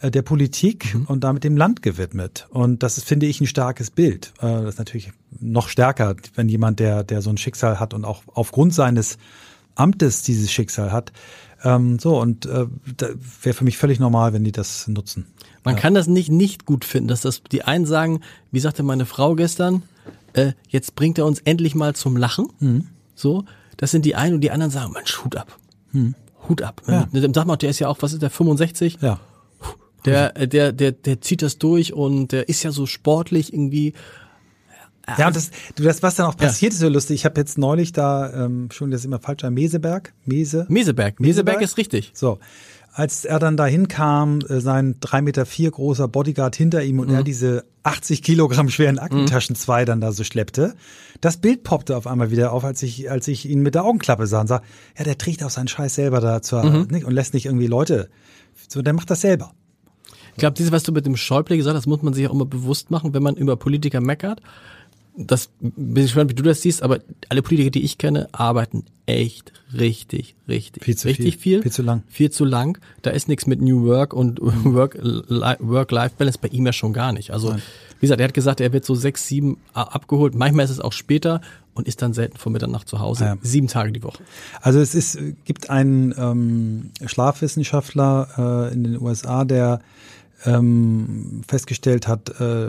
äh, 0.00 0.10
der 0.10 0.22
Politik 0.22 0.94
mhm. 0.94 1.06
und 1.06 1.24
damit 1.24 1.44
dem 1.44 1.56
Land 1.56 1.82
gewidmet. 1.82 2.46
Und 2.50 2.82
das 2.82 2.98
ist, 2.98 3.04
finde 3.06 3.26
ich, 3.26 3.40
ein 3.40 3.46
starkes 3.46 3.90
Bild. 3.90 4.32
Äh, 4.38 4.46
das 4.46 4.74
ist 4.74 4.78
natürlich 4.78 5.12
noch 5.40 5.68
stärker, 5.68 6.16
wenn 6.34 6.48
jemand, 6.48 6.80
der, 6.80 7.04
der 7.04 7.22
so 7.22 7.30
ein 7.30 7.38
Schicksal 7.38 7.80
hat 7.80 7.94
und 7.94 8.04
auch 8.04 8.22
aufgrund 8.34 8.74
seines 8.74 9.18
Amtes 9.74 10.22
dieses 10.22 10.50
Schicksal 10.52 10.92
hat. 10.92 11.12
Ähm, 11.64 11.98
so, 11.98 12.20
und 12.20 12.46
äh, 12.46 12.66
wäre 13.42 13.54
für 13.54 13.64
mich 13.64 13.78
völlig 13.78 13.98
normal, 13.98 14.32
wenn 14.32 14.44
die 14.44 14.52
das 14.52 14.86
nutzen. 14.86 15.26
Man 15.64 15.74
ja. 15.74 15.80
kann 15.80 15.94
das 15.94 16.06
nicht 16.06 16.30
nicht 16.30 16.66
gut 16.66 16.84
finden, 16.84 17.08
dass 17.08 17.22
das 17.22 17.42
die 17.42 17.62
einen 17.62 17.84
sagen, 17.84 18.20
wie 18.52 18.60
sagte 18.60 18.84
meine 18.84 19.06
Frau 19.06 19.34
gestern, 19.34 19.82
äh, 20.34 20.52
jetzt 20.68 20.94
bringt 20.94 21.18
er 21.18 21.26
uns 21.26 21.40
endlich 21.40 21.74
mal 21.74 21.94
zum 21.96 22.16
Lachen. 22.16 22.48
Mhm. 22.60 22.86
So, 23.14 23.44
das 23.76 23.90
sind 23.90 24.04
die 24.04 24.14
einen 24.14 24.36
und 24.36 24.40
die 24.42 24.52
anderen 24.52 24.70
sagen, 24.70 24.92
man 24.92 25.04
Hut 25.04 25.36
ab. 25.36 25.58
Mhm. 25.92 26.14
Hut 26.48 26.62
ab. 26.62 26.82
Ja. 26.86 27.08
Sag 27.12 27.46
mal, 27.46 27.56
der 27.56 27.70
ist 27.70 27.78
ja 27.78 27.88
auch, 27.88 27.98
was 28.00 28.12
ist 28.12 28.22
der, 28.22 28.30
65? 28.30 28.98
Ja. 29.00 29.20
Der, 30.04 30.36
äh, 30.36 30.48
der, 30.48 30.72
der, 30.72 30.92
der 30.92 31.20
zieht 31.20 31.42
das 31.42 31.58
durch 31.58 31.92
und 31.92 32.32
der 32.32 32.48
ist 32.48 32.62
ja 32.62 32.70
so 32.70 32.86
sportlich 32.86 33.52
irgendwie. 33.52 33.94
Ja, 35.16 35.28
und 35.28 35.36
das, 35.36 35.50
du, 35.74 35.82
das, 35.82 36.02
was 36.02 36.16
dann 36.16 36.26
auch 36.26 36.36
passiert, 36.36 36.72
ja. 36.72 36.76
ist 36.76 36.80
so 36.80 36.88
lustig. 36.88 37.16
Ich 37.16 37.24
habe 37.24 37.40
jetzt 37.40 37.56
neulich 37.56 37.92
da, 37.92 38.44
ähm, 38.44 38.68
schon 38.70 38.90
das 38.90 39.00
ist 39.00 39.04
immer 39.06 39.18
falsch, 39.18 39.42
Meseberg, 39.42 40.12
Mese. 40.26 40.66
Meseberg, 40.68 41.18
Meseberg 41.18 41.62
ist 41.62 41.78
richtig. 41.78 42.12
So. 42.14 42.38
Als 42.98 43.24
er 43.24 43.38
dann 43.38 43.56
dahin 43.56 43.86
kam, 43.86 44.40
äh, 44.40 44.60
sein 44.60 44.96
drei 44.98 45.22
Meter 45.22 45.46
vier 45.46 45.70
großer 45.70 46.08
Bodyguard 46.08 46.56
hinter 46.56 46.82
ihm 46.82 46.98
und 46.98 47.10
mhm. 47.10 47.14
er 47.14 47.22
diese 47.22 47.64
80 47.84 48.24
Kilogramm 48.24 48.70
schweren 48.70 48.98
Aktentaschen 48.98 49.54
mhm. 49.54 49.58
zwei 49.58 49.84
dann 49.84 50.00
da 50.00 50.10
so 50.10 50.24
schleppte, 50.24 50.74
das 51.20 51.36
Bild 51.36 51.62
poppte 51.62 51.96
auf 51.96 52.08
einmal 52.08 52.32
wieder 52.32 52.52
auf, 52.52 52.64
als 52.64 52.82
ich, 52.82 53.08
als 53.08 53.28
ich 53.28 53.48
ihn 53.48 53.62
mit 53.62 53.76
der 53.76 53.84
Augenklappe 53.84 54.26
sah 54.26 54.40
und 54.40 54.48
sah, 54.48 54.62
ja, 54.98 55.04
der 55.04 55.16
trägt 55.16 55.44
auch 55.44 55.50
seinen 55.50 55.68
Scheiß 55.68 55.94
selber 55.94 56.20
da 56.20 56.42
zur, 56.42 56.64
mhm. 56.64 56.88
nicht, 56.90 57.04
und 57.04 57.12
lässt 57.12 57.34
nicht 57.34 57.46
irgendwie 57.46 57.68
Leute, 57.68 58.10
so, 58.66 58.82
der 58.82 58.94
macht 58.94 59.10
das 59.10 59.20
selber. 59.20 59.52
Ich 60.32 60.40
glaube, 60.40 60.54
dieses, 60.54 60.72
was 60.72 60.82
du 60.82 60.90
mit 60.90 61.06
dem 61.06 61.16
Schäuble 61.16 61.56
gesagt 61.56 61.76
hast, 61.76 61.86
muss 61.86 62.02
man 62.02 62.14
sich 62.14 62.26
auch 62.26 62.34
immer 62.34 62.46
bewusst 62.46 62.90
machen, 62.90 63.14
wenn 63.14 63.22
man 63.22 63.36
über 63.36 63.54
Politiker 63.54 64.00
meckert. 64.00 64.40
Das 65.16 65.50
bin 65.60 65.96
ich 65.96 66.10
gespannt, 66.10 66.30
wie 66.30 66.34
du 66.34 66.42
das 66.42 66.62
siehst, 66.62 66.82
aber 66.82 67.00
alle 67.28 67.42
Politiker, 67.42 67.70
die 67.70 67.84
ich 67.84 67.98
kenne, 67.98 68.28
arbeiten 68.32 68.84
echt 69.06 69.52
richtig, 69.76 70.36
richtig, 70.46 70.84
viel 70.84 70.96
zu 70.96 71.08
richtig 71.08 71.36
viel, 71.38 71.54
viel, 71.54 71.62
viel 71.62 71.72
zu 71.72 71.82
lang, 71.82 72.02
viel 72.08 72.30
zu 72.30 72.44
lang. 72.44 72.78
Da 73.02 73.10
ist 73.10 73.26
nichts 73.26 73.46
mit 73.46 73.60
New 73.60 73.84
Work 73.84 74.12
und 74.12 74.38
Work 74.42 74.98
Work-Life 75.00 76.14
Balance 76.18 76.38
bei 76.40 76.48
ihm 76.48 76.66
ja 76.66 76.72
schon 76.72 76.92
gar 76.92 77.12
nicht. 77.12 77.32
Also 77.32 77.50
Nein. 77.50 77.62
wie 77.98 78.06
gesagt, 78.06 78.20
er 78.20 78.28
hat 78.28 78.34
gesagt, 78.34 78.60
er 78.60 78.72
wird 78.72 78.84
so 78.84 78.94
sechs, 78.94 79.26
sieben 79.26 79.58
abgeholt. 79.72 80.34
Manchmal 80.34 80.66
ist 80.66 80.70
es 80.70 80.80
auch 80.80 80.92
später 80.92 81.40
und 81.74 81.88
ist 81.88 82.02
dann 82.02 82.12
selten 82.12 82.36
vor 82.36 82.52
Mitternacht 82.52 82.88
zu 82.88 83.00
Hause. 83.00 83.24
Ja. 83.24 83.36
Sieben 83.40 83.68
Tage 83.68 83.92
die 83.92 84.02
Woche. 84.02 84.22
Also 84.60 84.80
es 84.80 84.94
ist 84.94 85.18
gibt 85.44 85.70
einen 85.70 86.14
ähm, 86.18 86.90
Schlafwissenschaftler 87.06 88.68
äh, 88.70 88.74
in 88.74 88.84
den 88.84 89.00
USA, 89.00 89.44
der 89.44 89.80
ähm, 90.44 91.42
festgestellt 91.46 92.06
hat, 92.06 92.40
äh, 92.40 92.68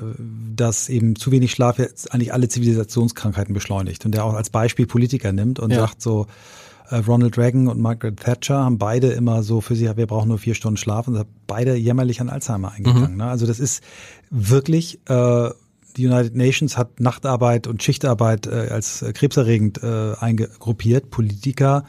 dass 0.55 0.89
eben 0.89 1.15
zu 1.15 1.31
wenig 1.31 1.51
Schlaf 1.51 1.77
jetzt 1.77 2.13
eigentlich 2.13 2.33
alle 2.33 2.47
Zivilisationskrankheiten 2.47 3.53
beschleunigt 3.53 4.05
und 4.05 4.13
der 4.13 4.25
auch 4.25 4.33
als 4.33 4.49
Beispiel 4.49 4.87
Politiker 4.87 5.31
nimmt 5.31 5.59
und 5.59 5.71
ja. 5.71 5.79
sagt 5.79 6.01
so, 6.01 6.25
äh, 6.89 6.95
Ronald 6.95 7.37
Reagan 7.37 7.67
und 7.67 7.79
Margaret 7.79 8.17
Thatcher 8.17 8.63
haben 8.63 8.77
beide 8.77 9.07
immer 9.09 9.43
so 9.43 9.61
für 9.61 9.75
sich, 9.75 9.95
wir 9.95 10.07
brauchen 10.07 10.29
nur 10.29 10.39
vier 10.39 10.55
Stunden 10.55 10.77
Schlaf 10.77 11.07
und 11.07 11.23
beide 11.45 11.75
jämmerlich 11.75 12.21
an 12.21 12.29
Alzheimer 12.29 12.71
eingegangen. 12.71 13.11
Mhm. 13.11 13.17
Ne? 13.17 13.25
Also 13.25 13.45
das 13.45 13.59
ist 13.59 13.83
wirklich 14.31 14.99
äh, 15.07 15.49
die 15.97 16.07
United 16.07 16.35
Nations 16.35 16.77
hat 16.77 16.99
Nachtarbeit 16.99 17.67
und 17.67 17.83
Schichtarbeit 17.83 18.47
äh, 18.47 18.69
als 18.71 19.03
krebserregend 19.13 19.83
äh, 19.83 20.13
eingegruppiert. 20.19 21.09
Politiker 21.09 21.83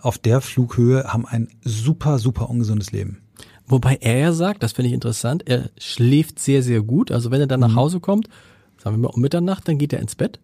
auf 0.00 0.18
der 0.18 0.40
Flughöhe 0.40 1.04
haben 1.04 1.26
ein 1.26 1.48
super, 1.62 2.18
super 2.18 2.50
ungesundes 2.50 2.92
Leben. 2.92 3.23
Wobei 3.66 3.96
er 4.00 4.18
ja 4.18 4.32
sagt, 4.32 4.62
das 4.62 4.72
finde 4.72 4.88
ich 4.88 4.94
interessant, 4.94 5.42
er 5.46 5.70
schläft 5.78 6.38
sehr, 6.38 6.62
sehr 6.62 6.82
gut. 6.82 7.10
Also 7.10 7.30
wenn 7.30 7.40
er 7.40 7.46
dann 7.46 7.60
nach 7.60 7.70
Mhm. 7.70 7.76
Hause 7.76 8.00
kommt, 8.00 8.28
sagen 8.76 8.96
wir 8.96 9.08
mal 9.08 9.14
um 9.14 9.22
Mitternacht, 9.22 9.66
dann 9.66 9.78
geht 9.78 9.94
er 9.94 10.00
ins 10.00 10.14
Bett 10.14 10.38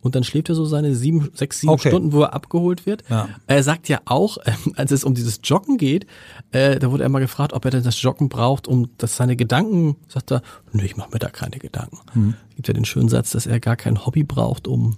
und 0.00 0.14
dann 0.16 0.24
schläft 0.24 0.48
er 0.48 0.56
so 0.56 0.64
seine 0.64 0.92
sieben, 0.96 1.28
sechs, 1.34 1.60
sieben 1.60 1.70
Mhm. 1.70 1.74
Okay. 1.78 1.88
Stunden, 1.90 2.12
wo 2.12 2.22
er 2.22 2.34
abgeholt 2.34 2.84
wird. 2.86 3.04
Ja. 3.08 3.28
Er 3.46 3.62
sagt 3.62 3.88
ja 3.88 4.00
auch, 4.06 4.38
ähm, 4.46 4.72
als 4.74 4.90
es 4.90 5.04
um 5.04 5.14
dieses 5.14 5.38
Joggen 5.44 5.76
geht, 5.76 6.06
äh, 6.50 6.80
da 6.80 6.90
wurde 6.90 7.04
er 7.04 7.08
mal 7.08 7.20
gefragt, 7.20 7.52
ob 7.52 7.64
er 7.64 7.70
denn 7.70 7.84
das 7.84 8.02
Joggen 8.02 8.28
braucht, 8.28 8.66
um 8.66 8.88
dass 8.98 9.16
seine 9.16 9.36
Gedanken, 9.36 9.94
sagt 10.08 10.32
er, 10.32 10.42
nö, 10.72 10.82
ich 10.82 10.96
mache 10.96 11.10
mir 11.12 11.20
da 11.20 11.28
keine 11.28 11.58
Gedanken. 11.58 11.98
Mhm. 12.14 12.34
Gibt 12.56 12.66
ja 12.66 12.74
den 12.74 12.84
schönen 12.84 13.08
Satz, 13.08 13.30
dass 13.30 13.46
er 13.46 13.60
gar 13.60 13.76
kein 13.76 14.04
Hobby 14.04 14.24
braucht, 14.24 14.66
um 14.66 14.96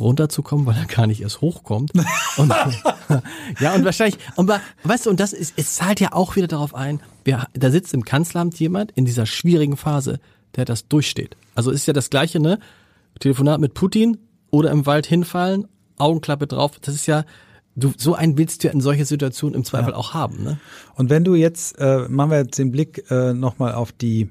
runterzukommen, 0.00 0.66
weil 0.66 0.76
er 0.76 0.86
gar 0.86 1.06
nicht 1.06 1.20
erst 1.20 1.40
hochkommt. 1.40 1.92
Und, 2.36 2.48
ja, 3.60 3.74
und 3.74 3.84
wahrscheinlich, 3.84 4.18
und 4.36 4.50
weißt 4.84 5.06
du, 5.06 5.10
und 5.10 5.20
das 5.20 5.32
ist, 5.32 5.54
es 5.56 5.74
zahlt 5.76 6.00
ja 6.00 6.12
auch 6.12 6.36
wieder 6.36 6.46
darauf 6.46 6.74
ein, 6.74 7.00
wir, 7.24 7.46
da 7.54 7.70
sitzt 7.70 7.94
im 7.94 8.04
Kanzleramt 8.04 8.58
jemand 8.58 8.92
in 8.92 9.04
dieser 9.04 9.26
schwierigen 9.26 9.76
Phase, 9.76 10.20
der 10.56 10.64
das 10.64 10.88
durchsteht. 10.88 11.36
Also 11.54 11.70
ist 11.70 11.86
ja 11.86 11.92
das 11.92 12.10
Gleiche, 12.10 12.40
ne? 12.40 12.58
Telefonat 13.20 13.60
mit 13.60 13.74
Putin 13.74 14.18
oder 14.50 14.70
im 14.70 14.86
Wald 14.86 15.06
hinfallen, 15.06 15.66
Augenklappe 15.96 16.46
drauf, 16.46 16.78
das 16.80 16.94
ist 16.94 17.06
ja, 17.06 17.24
du, 17.74 17.92
so 17.96 18.14
einen 18.14 18.38
willst 18.38 18.62
du 18.62 18.68
ja 18.68 18.72
in 18.72 18.80
solche 18.80 19.04
Situationen 19.04 19.54
im 19.54 19.64
Zweifel 19.64 19.92
auch 19.94 20.14
haben, 20.14 20.42
ne? 20.42 20.58
Und 20.94 21.10
wenn 21.10 21.24
du 21.24 21.34
jetzt, 21.34 21.78
äh, 21.78 22.08
machen 22.08 22.30
wir 22.30 22.38
jetzt 22.38 22.58
den 22.58 22.70
Blick 22.70 23.10
äh, 23.10 23.34
nochmal 23.34 23.74
auf 23.74 23.92
die 23.92 24.28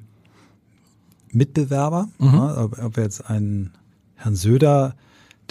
Mitbewerber, 1.31 2.09
ja, 2.19 2.63
ob, 2.63 2.81
ob 2.81 2.95
wir 2.95 3.03
jetzt 3.03 3.29
einen 3.29 3.73
Herrn 4.15 4.35
Söder, 4.35 4.95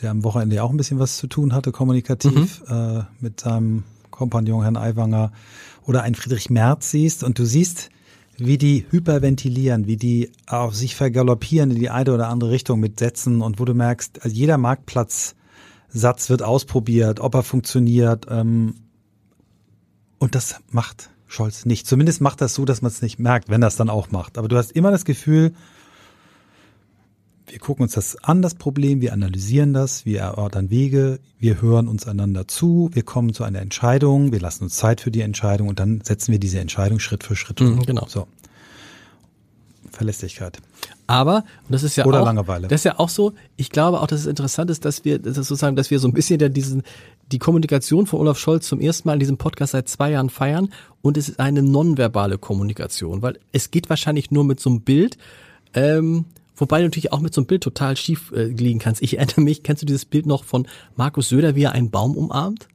der 0.01 0.11
am 0.11 0.25
Wochenende 0.25 0.63
auch 0.63 0.71
ein 0.71 0.77
bisschen 0.77 0.99
was 0.99 1.17
zu 1.17 1.27
tun 1.27 1.53
hatte, 1.53 1.73
kommunikativ, 1.73 2.63
äh, 2.69 3.03
mit 3.21 3.41
seinem 3.41 3.85
Kompagnon 4.11 4.63
Herrn 4.63 4.77
Aiwanger, 4.77 5.33
oder 5.85 6.03
einen 6.03 6.15
Friedrich 6.15 6.51
Merz 6.51 6.91
siehst 6.91 7.23
und 7.23 7.39
du 7.39 7.45
siehst, 7.45 7.91
wie 8.39 8.59
die 8.59 8.87
hyperventilieren, 8.91 9.87
wie 9.87 9.97
die 9.97 10.33
auf 10.47 10.75
sich 10.75 10.95
vergaloppieren 10.95 11.71
in 11.71 11.79
die 11.79 11.91
eine 11.91 12.13
oder 12.13 12.29
andere 12.29 12.51
Richtung 12.51 12.81
mit 12.81 12.99
Sätzen 12.99 13.41
und 13.41 13.59
wo 13.61 13.65
du 13.65 13.73
merkst, 13.73 14.23
also 14.23 14.35
jeder 14.35 14.59
Marktplatzsatz 14.59 16.29
wird 16.29 16.43
ausprobiert, 16.43 17.21
ob 17.21 17.35
er 17.35 17.43
funktioniert, 17.43 18.27
ähm, 18.29 18.75
und 20.19 20.35
das 20.35 20.57
macht 20.71 21.11
Scholz 21.27 21.67
nicht. 21.67 21.87
Zumindest 21.87 22.21
macht 22.21 22.41
das 22.41 22.55
so, 22.55 22.65
dass 22.65 22.83
man 22.83 22.91
es 22.91 23.03
nicht 23.03 23.19
merkt, 23.19 23.49
wenn 23.49 23.63
er 23.63 23.69
es 23.69 23.77
dann 23.77 23.91
auch 23.91 24.11
macht. 24.11 24.39
Aber 24.39 24.49
du 24.49 24.57
hast 24.57 24.73
immer 24.73 24.91
das 24.91 25.05
Gefühl, 25.05 25.53
wir 27.49 27.59
gucken 27.59 27.85
uns 27.85 27.93
das 27.93 28.17
an, 28.25 28.43
das 28.43 28.55
Problem, 28.55 29.01
wir 29.01 29.13
analysieren 29.13 29.73
das, 29.73 30.05
wir 30.05 30.21
erörtern 30.21 30.71
Wege, 30.71 31.21
wir 31.39 31.63
hören 31.63 31.89
uns 31.89 32.07
einander 32.07 32.49
zu, 32.49 32.91
wir 32.93 33.03
kommen 33.03 33.33
zu 33.33 33.45
einer 33.45 33.61
Entscheidung, 33.61 34.33
wir 34.33 34.41
lassen 34.41 34.65
uns 34.65 34.77
Zeit 34.77 35.01
für 35.01 35.11
die 35.11 35.21
Entscheidung 35.21 35.69
und 35.69 35.79
dann 35.79 36.01
setzen 36.03 36.33
wir 36.33 36.39
diese 36.39 36.59
Entscheidung 36.59 36.99
Schritt 36.99 37.25
für 37.25 37.37
Schritt 37.37 37.61
um. 37.61 37.77
Mhm, 37.77 37.87
genau. 37.87 38.07
So. 38.09 38.27
Verlässlichkeit. 39.93 40.61
Aber, 41.07 41.45
und 41.65 41.73
das 41.73 41.83
ist 41.83 41.97
ja 41.97 42.05
Oder 42.05 42.21
auch, 42.21 42.27
Langeweile. 42.27 42.69
das 42.69 42.81
ist 42.81 42.85
ja 42.85 42.99
auch 42.99 43.09
so, 43.09 43.33
ich 43.57 43.71
glaube 43.71 44.01
auch, 44.01 44.07
dass 44.07 44.21
es 44.21 44.27
interessant 44.27 44.71
ist, 44.71 44.85
dass 44.85 45.05
wir, 45.05 45.19
dass 45.19 45.37
sozusagen, 45.37 45.77
dass 45.77 45.91
wir 45.91 45.99
so 45.99 46.09
ein 46.09 46.13
bisschen 46.13 46.39
dann 46.39 46.53
diesen, 46.53 46.83
die 47.33 47.39
Kommunikation 47.39 48.07
von 48.07 48.21
Olaf 48.21 48.39
Scholz 48.39 48.67
zum 48.67 48.81
ersten 48.81 49.09
Mal 49.09 49.15
in 49.15 49.21
diesem 49.21 49.39
Podcast 49.39 49.73
seit 49.73 49.89
zwei 49.89 50.11
Jahren 50.11 50.31
feiern 50.31 50.69
und 51.03 51.17
es 51.17 51.29
ist 51.29 51.41
eine 51.41 51.63
nonverbale 51.63 52.39
Kommunikation, 52.39 53.23
weil 53.23 53.39
es 53.53 53.71
geht 53.71 53.89
wahrscheinlich 53.89 54.31
nur 54.31 54.45
mit 54.45 54.61
so 54.61 54.71
einem 54.71 54.83
Bild, 54.83 55.17
ähm, 55.75 56.27
wobei 56.57 56.79
du 56.79 56.85
natürlich 56.85 57.13
auch 57.13 57.21
mit 57.21 57.35
so 57.35 57.41
einem 57.41 57.47
Bild 57.47 57.63
total 57.63 57.97
schief 57.97 58.33
äh, 58.33 58.45
liegen 58.45 58.79
kannst. 58.79 59.03
Ich 59.03 59.19
erinnere 59.19 59.41
mich, 59.41 59.63
kennst 59.63 59.83
du 59.83 59.87
dieses 59.87 60.05
Bild 60.05 60.27
noch 60.27 60.45
von 60.45 60.67
Markus 60.97 61.29
Söder, 61.29 61.55
wie 61.55 61.65
er 61.65 61.73
einen 61.73 61.91
Baum 61.91 62.17
umarmt? 62.17 62.69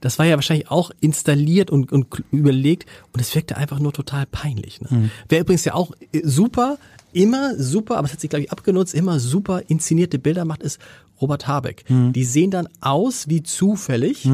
Das 0.00 0.18
war 0.18 0.26
ja 0.26 0.36
wahrscheinlich 0.36 0.70
auch 0.70 0.90
installiert 1.00 1.70
und, 1.70 1.92
und 1.92 2.06
überlegt 2.30 2.86
und 3.12 3.20
es 3.20 3.34
wirkte 3.34 3.56
einfach 3.56 3.78
nur 3.78 3.92
total 3.92 4.26
peinlich. 4.26 4.80
Ne? 4.80 4.88
Mhm. 4.90 5.10
Wer 5.28 5.40
übrigens 5.40 5.64
ja 5.64 5.74
auch 5.74 5.92
äh, 6.12 6.22
super, 6.24 6.78
immer 7.12 7.54
super, 7.56 7.98
aber 7.98 8.06
es 8.06 8.12
hat 8.12 8.20
sich 8.20 8.30
glaube 8.30 8.44
ich 8.44 8.52
abgenutzt, 8.52 8.94
immer 8.94 9.20
super 9.20 9.62
inszenierte 9.68 10.18
Bilder 10.18 10.44
macht, 10.44 10.62
ist 10.62 10.80
Robert 11.20 11.46
Habeck. 11.46 11.84
Mhm. 11.88 12.12
Die 12.12 12.24
sehen 12.24 12.50
dann 12.50 12.68
aus 12.80 13.28
wie 13.28 13.42
zufällig. 13.42 14.24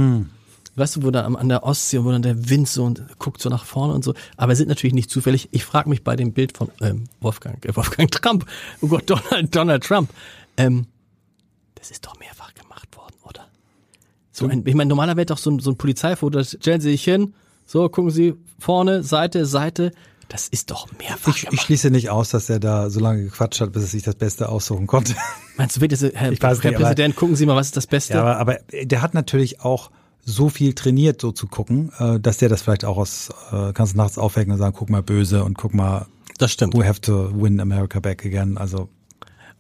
Weißt 0.77 0.97
du, 0.97 1.03
wo 1.05 1.11
dann 1.11 1.25
am- 1.25 1.37
an 1.37 1.49
der 1.49 1.63
Ostsee, 1.65 2.05
wo 2.05 2.11
dann 2.13 2.21
der 2.23 2.51
Wind 2.51 2.69
so 2.69 2.85
und 2.85 3.03
guckt 3.19 3.41
so 3.41 3.49
nach 3.49 3.65
vorne 3.65 3.95
und 3.95 4.05
so, 4.05 4.13
aber 4.37 4.55
sind 4.57 4.69
natürlich 4.69 4.93
nicht 4.95 5.11
zufällig. 5.11 5.49
Ich 5.53 5.65
frage 5.65 5.89
mich 5.89 6.05
bei 6.05 6.17
dem 6.17 6.33
Bild 6.33 6.57
von 6.57 6.69
ähm, 6.83 7.05
Wolfgang, 7.21 7.65
äh, 7.65 7.75
Wolfgang 7.75 8.11
Trump, 8.11 8.45
oh 8.83 8.89
Gott, 8.89 9.09
Donald, 9.09 9.55
Donald 9.57 9.83
Trump, 9.85 10.11
ähm, 10.59 10.87
das 11.77 11.91
ist 11.91 12.05
doch 12.05 12.19
mehrfach 12.19 12.53
gemacht 12.55 12.95
worden, 12.97 13.15
oder? 13.25 13.47
So 14.33 14.47
ein, 14.47 14.63
ich 14.67 14.75
meine, 14.75 14.89
normalerweise 14.89 15.27
doch 15.27 15.39
so 15.39 15.51
ein, 15.51 15.61
so 15.61 15.71
ein 15.71 15.77
Polizeifoto, 15.79 16.39
das 16.39 16.51
stellen 16.61 16.81
Sie 16.83 16.91
sich 16.91 17.05
hin, 17.05 17.33
so, 17.65 17.89
gucken 17.89 18.11
Sie 18.11 18.35
vorne, 18.59 19.03
Seite, 19.03 19.47
Seite. 19.47 19.93
Das 20.29 20.49
ist 20.49 20.71
doch 20.73 20.89
mehrfach 20.99 21.29
Ich, 21.37 21.45
ich 21.45 21.49
gemacht. 21.51 21.65
schließe 21.67 21.91
nicht 21.91 22.11
aus, 22.11 22.31
dass 22.31 22.51
er 22.51 22.59
da 22.61 22.91
so 22.91 22.99
lange 23.01 23.23
gequatscht 23.25 23.61
hat, 23.61 23.73
bis 23.73 23.83
er 23.85 23.89
sich 23.89 24.03
das 24.03 24.17
Beste 24.17 24.49
aussuchen 24.49 24.87
konnte. 24.89 25.15
Meinst 25.57 25.77
du 25.77 25.81
dass- 25.89 26.03
Herr, 26.03 26.33
Ich 26.33 26.41
Herr 26.65 26.71
nicht, 26.73 26.77
aber- 26.77 26.85
Präsident, 26.89 27.17
gucken 27.17 27.37
Sie 27.37 27.47
mal, 27.47 27.55
was 27.57 27.67
ist 27.69 27.77
das 27.77 27.87
Beste? 27.87 28.15
Ja, 28.15 28.21
aber, 28.23 28.37
aber 28.39 28.59
der 28.83 29.03
hat 29.03 29.15
natürlich 29.15 29.61
auch 29.61 29.91
so 30.29 30.49
viel 30.49 30.75
trainiert, 30.75 31.21
so 31.21 31.31
zu 31.31 31.47
gucken, 31.47 31.93
äh, 32.01 32.19
dass 32.19 32.39
der 32.39 32.49
das 32.49 32.61
vielleicht 32.63 32.85
auch 32.85 32.97
aus, 32.99 33.31
äh, 33.53 33.73
kannst 33.73 33.95
du 33.95 33.97
nachts 33.97 34.19
aufwecken 34.19 34.53
und 34.53 34.59
sagen, 34.59 34.75
guck 34.77 34.91
mal 34.91 35.03
böse 35.03 35.45
und 35.45 35.57
guck 35.57 35.73
mal, 35.73 36.07
das 36.39 36.51
stimmt. 36.51 36.75
we 36.77 36.85
have 36.87 37.01
to 37.01 37.31
win 37.33 37.61
America 37.61 38.01
back 38.01 38.27
again. 38.27 38.59
Also 38.59 38.89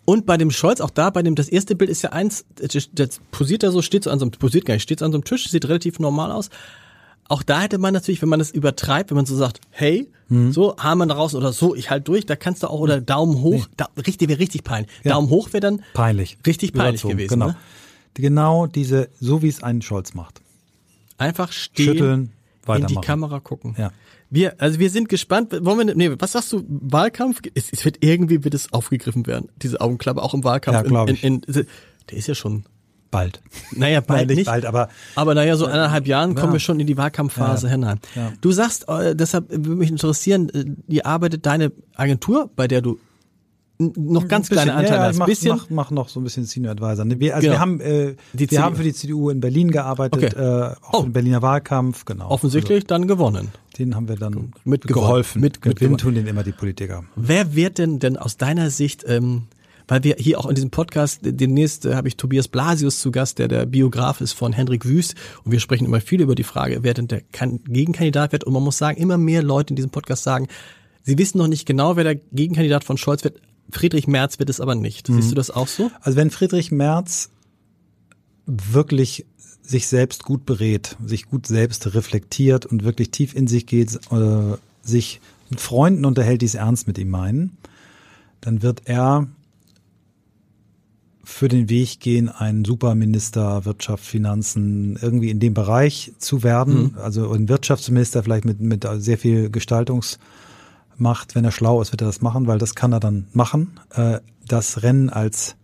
Und 0.04 0.26
bei 0.26 0.36
dem 0.36 0.50
Scholz, 0.50 0.80
auch 0.80 0.90
da, 0.90 1.10
bei 1.10 1.22
dem, 1.22 1.36
das 1.36 1.48
erste 1.48 1.76
Bild 1.76 1.88
ist 1.88 2.02
ja 2.02 2.10
eins, 2.10 2.44
das 2.56 3.20
posiert 3.30 3.62
da 3.62 3.70
so, 3.70 3.80
steht 3.80 4.02
so 4.04 4.10
an 4.10 4.18
so 4.18 4.24
einem, 4.24 4.32
posiert 4.32 4.64
gar 4.66 4.74
nicht, 4.74 4.82
steht 4.82 4.98
so 4.98 5.04
an 5.04 5.12
so 5.12 5.16
einem 5.18 5.24
Tisch, 5.24 5.48
sieht 5.48 5.68
relativ 5.68 6.00
normal 6.00 6.32
aus. 6.32 6.50
Auch 7.28 7.42
da 7.44 7.60
hätte 7.60 7.78
man 7.78 7.94
natürlich, 7.94 8.20
wenn 8.22 8.28
man 8.28 8.38
das 8.40 8.50
übertreibt, 8.50 9.10
wenn 9.10 9.16
man 9.16 9.26
so 9.26 9.36
sagt, 9.36 9.60
hey, 9.70 10.10
Mhm. 10.28 10.52
so, 10.52 10.76
Hamann 10.76 11.12
raus 11.12 11.36
oder 11.36 11.52
so, 11.52 11.76
ich 11.76 11.88
halt 11.88 12.08
durch, 12.08 12.26
da 12.26 12.34
kannst 12.34 12.64
du 12.64 12.66
auch, 12.66 12.80
oder 12.80 13.00
Daumen 13.00 13.42
hoch, 13.42 13.68
da, 13.76 13.88
richtig, 14.04 14.28
wäre 14.28 14.40
richtig 14.40 14.64
peinlich. 14.64 14.90
Ja. 15.04 15.12
Daumen 15.12 15.30
hoch 15.30 15.52
wäre 15.52 15.60
dann 15.60 15.82
peinlich. 15.94 16.36
richtig 16.44 16.72
peinlich 16.72 17.02
Überzogen, 17.02 17.16
gewesen. 17.16 17.34
Genau. 17.34 17.46
Ne? 17.46 17.56
Genau 18.14 18.66
diese, 18.66 19.08
so 19.20 19.42
wie 19.42 19.48
es 19.48 19.62
ein 19.62 19.82
Scholz 19.82 20.14
macht. 20.14 20.40
Einfach 21.18 21.52
stehen, 21.52 21.86
Schütteln, 21.86 22.32
in 22.68 22.86
die. 22.86 22.94
Kamera 22.96 23.40
gucken. 23.40 23.74
Ja. 23.78 23.90
Wir, 24.28 24.60
also 24.60 24.78
wir 24.78 24.90
sind 24.90 25.08
gespannt. 25.08 25.52
Wollen 25.60 25.86
wir, 25.86 25.94
nee, 25.94 26.10
was 26.18 26.32
sagst 26.32 26.52
du? 26.52 26.64
Wahlkampf? 26.68 27.40
Es, 27.54 27.70
es 27.72 27.84
wird 27.84 27.98
irgendwie 28.04 28.42
wird 28.44 28.54
es 28.54 28.72
aufgegriffen 28.72 29.26
werden. 29.26 29.48
Diese 29.62 29.80
Augenklappe 29.80 30.20
auch 30.22 30.34
im 30.34 30.42
Wahlkampf. 30.44 30.76
Ja, 30.76 30.82
glaub 30.82 31.08
ich. 31.08 31.22
In, 31.22 31.42
in, 31.46 31.54
in, 31.54 31.66
der 32.10 32.18
ist 32.18 32.26
ja 32.26 32.34
schon, 32.34 32.64
Bald. 33.12 33.40
naja, 33.70 34.00
bald 34.00 34.28
nicht 34.28 34.46
bald, 34.46 34.66
aber 34.66 34.88
Aber 35.14 35.34
naja, 35.34 35.56
so 35.56 35.66
eineinhalb 35.66 36.06
Jahren 36.08 36.34
kommen 36.34 36.48
Ja. 36.48 36.52
wir 36.54 36.60
schon 36.60 36.80
in 36.80 36.88
die 36.88 36.96
Wahlkampfphase 36.96 37.66
Ja. 37.66 37.72
hinein. 37.72 38.00
Ja. 38.16 38.32
Du 38.40 38.50
sagst, 38.50 38.88
äh, 38.88 39.14
deshalb 39.14 39.48
würde 39.48 39.76
mich 39.76 39.90
interessieren, 39.90 40.48
äh, 40.50 40.64
die 40.88 41.04
arbeitet 41.04 41.46
deine 41.46 41.72
Agentur, 41.94 42.50
bei 42.56 42.66
der 42.66 42.82
du 42.82 42.98
noch 43.78 44.26
ganz 44.28 44.48
kleine 44.48 44.70
Bisschen, 44.72 44.76
Anteile 44.78 44.96
ja, 45.02 45.08
hast. 45.08 45.18
mach, 45.18 45.26
bisschen, 45.26 45.50
Mach, 45.56 45.70
mach 45.70 45.90
noch 45.90 46.08
so 46.08 46.18
ein 46.20 46.24
bisschen 46.24 46.44
Senior 46.44 46.72
Advisor. 46.72 47.04
Ne, 47.04 47.20
Wir, 47.20 47.34
also 47.34 47.44
Genau. 47.46 47.56
wir 47.56 47.60
haben, 47.60 47.80
äh, 47.80 48.14
Die 48.32 48.38
wir 48.40 48.48
CDU. 48.48 48.62
haben 48.62 48.76
für 48.76 48.82
die 48.82 48.94
CDU 48.94 49.30
in 49.30 49.40
Berlin 49.40 49.70
gearbeitet, 49.70 50.34
Okay. 50.34 50.42
äh, 50.42 50.74
auch 50.82 51.00
Oh. 51.00 51.02
den 51.02 51.12
Berliner 51.12 51.42
Wahlkampf, 51.42 52.04
genau. 52.06 52.30
offensichtlich 52.30 52.84
dann 52.86 53.06
gewonnen. 53.06 53.48
Also, 53.48 53.76
den 53.78 53.94
haben 53.94 54.08
wir 54.08 54.16
dann 54.16 54.52
Mitgewonnen. 54.64 55.06
geholfen. 55.06 55.40
Mit- 55.42 55.60
Gewinnen 55.60 55.98
tun 55.98 56.14
den 56.14 56.26
immer 56.26 56.42
die 56.42 56.52
Politiker. 56.52 57.04
Wer 57.16 57.54
wird 57.54 57.76
denn 57.78 57.98
denn 57.98 58.16
aus 58.16 58.38
deiner 58.38 58.70
Sicht, 58.70 59.04
ähm, 59.06 59.42
weil 59.88 60.02
wir 60.02 60.16
hier 60.18 60.40
auch 60.40 60.46
in 60.46 60.54
diesem 60.54 60.70
Podcast, 60.70 61.20
demnächst 61.22 61.84
äh, 61.84 61.94
habe 61.94 62.08
ich 62.08 62.16
Tobias 62.16 62.48
Blasius 62.48 62.98
zu 63.00 63.10
Gast, 63.12 63.38
der 63.38 63.46
der 63.48 63.66
Biograf 63.66 64.20
ist 64.22 64.32
von 64.32 64.52
Hendrik 64.54 64.84
Wüst 64.86 65.14
und 65.44 65.52
wir 65.52 65.60
sprechen 65.60 65.84
immer 65.84 66.00
viel 66.00 66.22
über 66.22 66.34
die 66.34 66.42
Frage, 66.44 66.78
wer 66.82 66.94
denn 66.94 67.06
der 67.08 67.20
kan 67.20 67.60
Gegenkandidat 67.64 68.32
wird 68.32 68.44
und 68.44 68.52
man 68.54 68.62
muss 68.62 68.78
sagen, 68.78 68.96
immer 69.00 69.18
mehr 69.18 69.42
Leute 69.42 69.70
in 69.72 69.76
diesem 69.76 69.90
Podcast 69.90 70.24
sagen, 70.24 70.48
sie 71.04 71.16
wissen 71.18 71.38
noch 71.38 71.46
nicht 71.46 71.66
genau, 71.66 71.94
wer 71.94 72.02
der 72.02 72.14
Gegenkandidat 72.16 72.82
von 72.82 72.96
Scholz 72.96 73.22
wird. 73.22 73.40
Friedrich 73.70 74.06
Merz 74.06 74.38
wird 74.38 74.50
es 74.50 74.60
aber 74.60 74.74
nicht. 74.74 75.08
Siehst 75.08 75.30
du 75.30 75.34
das 75.34 75.50
auch 75.50 75.68
so? 75.68 75.90
Also 76.00 76.16
wenn 76.16 76.30
Friedrich 76.30 76.70
Merz 76.70 77.30
wirklich 78.46 79.26
sich 79.62 79.88
selbst 79.88 80.24
gut 80.24 80.46
berät, 80.46 80.96
sich 81.04 81.26
gut 81.26 81.46
selbst 81.46 81.92
reflektiert 81.94 82.66
und 82.66 82.84
wirklich 82.84 83.10
tief 83.10 83.34
in 83.34 83.48
sich 83.48 83.66
geht, 83.66 83.98
äh, 84.12 84.56
sich 84.82 85.20
mit 85.50 85.60
Freunden 85.60 86.04
unterhält, 86.04 86.42
die 86.42 86.46
es 86.46 86.54
ernst 86.54 86.86
mit 86.86 86.98
ihm 86.98 87.10
meinen, 87.10 87.56
dann 88.40 88.62
wird 88.62 88.82
er 88.84 89.26
für 91.24 91.48
den 91.48 91.68
Weg 91.68 91.98
gehen, 91.98 92.28
ein 92.28 92.64
Superminister 92.64 93.64
Wirtschaft, 93.64 94.04
Finanzen, 94.04 94.96
irgendwie 95.02 95.30
in 95.30 95.40
dem 95.40 95.54
Bereich 95.54 96.12
zu 96.18 96.44
werden. 96.44 96.96
Also 96.96 97.32
ein 97.32 97.48
Wirtschaftsminister 97.48 98.22
vielleicht 98.22 98.44
mit, 98.44 98.60
mit 98.60 98.86
sehr 98.98 99.18
viel 99.18 99.48
Gestaltungs- 99.48 100.18
macht, 100.98 101.34
wenn 101.34 101.44
er 101.44 101.52
schlau 101.52 101.80
ist, 101.82 101.92
wird 101.92 102.02
er 102.02 102.06
das 102.06 102.20
machen, 102.20 102.46
weil 102.46 102.58
das 102.58 102.74
kann 102.74 102.92
er 102.92 103.00
dann 103.00 103.26
machen. 103.32 103.78
Äh, 103.94 104.20
das 104.46 104.82
Rennen 104.82 105.10
als 105.10 105.56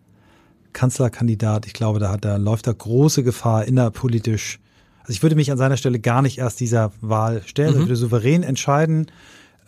Kanzlerkandidat, 0.72 1.66
ich 1.66 1.72
glaube, 1.72 1.98
da 1.98 2.10
hat 2.10 2.24
er, 2.24 2.38
läuft 2.38 2.66
da 2.66 2.72
große 2.72 3.22
Gefahr 3.22 3.64
innerpolitisch. 3.64 4.58
Also 5.00 5.12
ich 5.12 5.22
würde 5.22 5.36
mich 5.36 5.50
an 5.50 5.58
seiner 5.58 5.76
Stelle 5.76 5.98
gar 5.98 6.22
nicht 6.22 6.38
erst 6.38 6.60
dieser 6.60 6.92
Wahl 7.00 7.42
stellen, 7.44 7.72
ich 7.74 7.80
würde 7.80 7.96
souverän 7.96 8.42
entscheiden, 8.42 9.06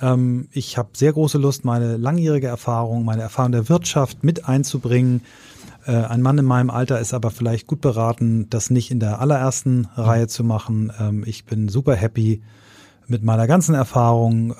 Ähm, 0.00 0.48
ich 0.52 0.76
habe 0.76 0.90
sehr 0.94 1.12
große 1.12 1.38
Lust, 1.38 1.64
meine 1.64 1.96
langjährige 1.96 2.48
Erfahrung, 2.48 3.04
meine 3.04 3.22
Erfahrung 3.22 3.52
der 3.52 3.68
Wirtschaft 3.68 4.24
mit 4.24 4.48
einzubringen. 4.48 5.22
Äh, 5.86 5.92
ein 5.92 6.20
Mann 6.20 6.38
in 6.38 6.44
meinem 6.44 6.70
Alter 6.70 6.98
ist 6.98 7.14
aber 7.14 7.30
vielleicht 7.30 7.66
gut 7.66 7.80
beraten, 7.80 8.48
das 8.50 8.70
nicht 8.70 8.90
in 8.90 8.98
der 8.98 9.20
allerersten 9.20 9.86
Reihe 9.94 10.26
zu 10.26 10.42
machen. 10.42 10.92
Ähm, 10.98 11.22
ich 11.26 11.44
bin 11.44 11.68
super 11.68 11.94
happy 11.94 12.42
mit 13.06 13.22
meiner 13.22 13.46
ganzen 13.46 13.74
Erfahrung. 13.74 14.54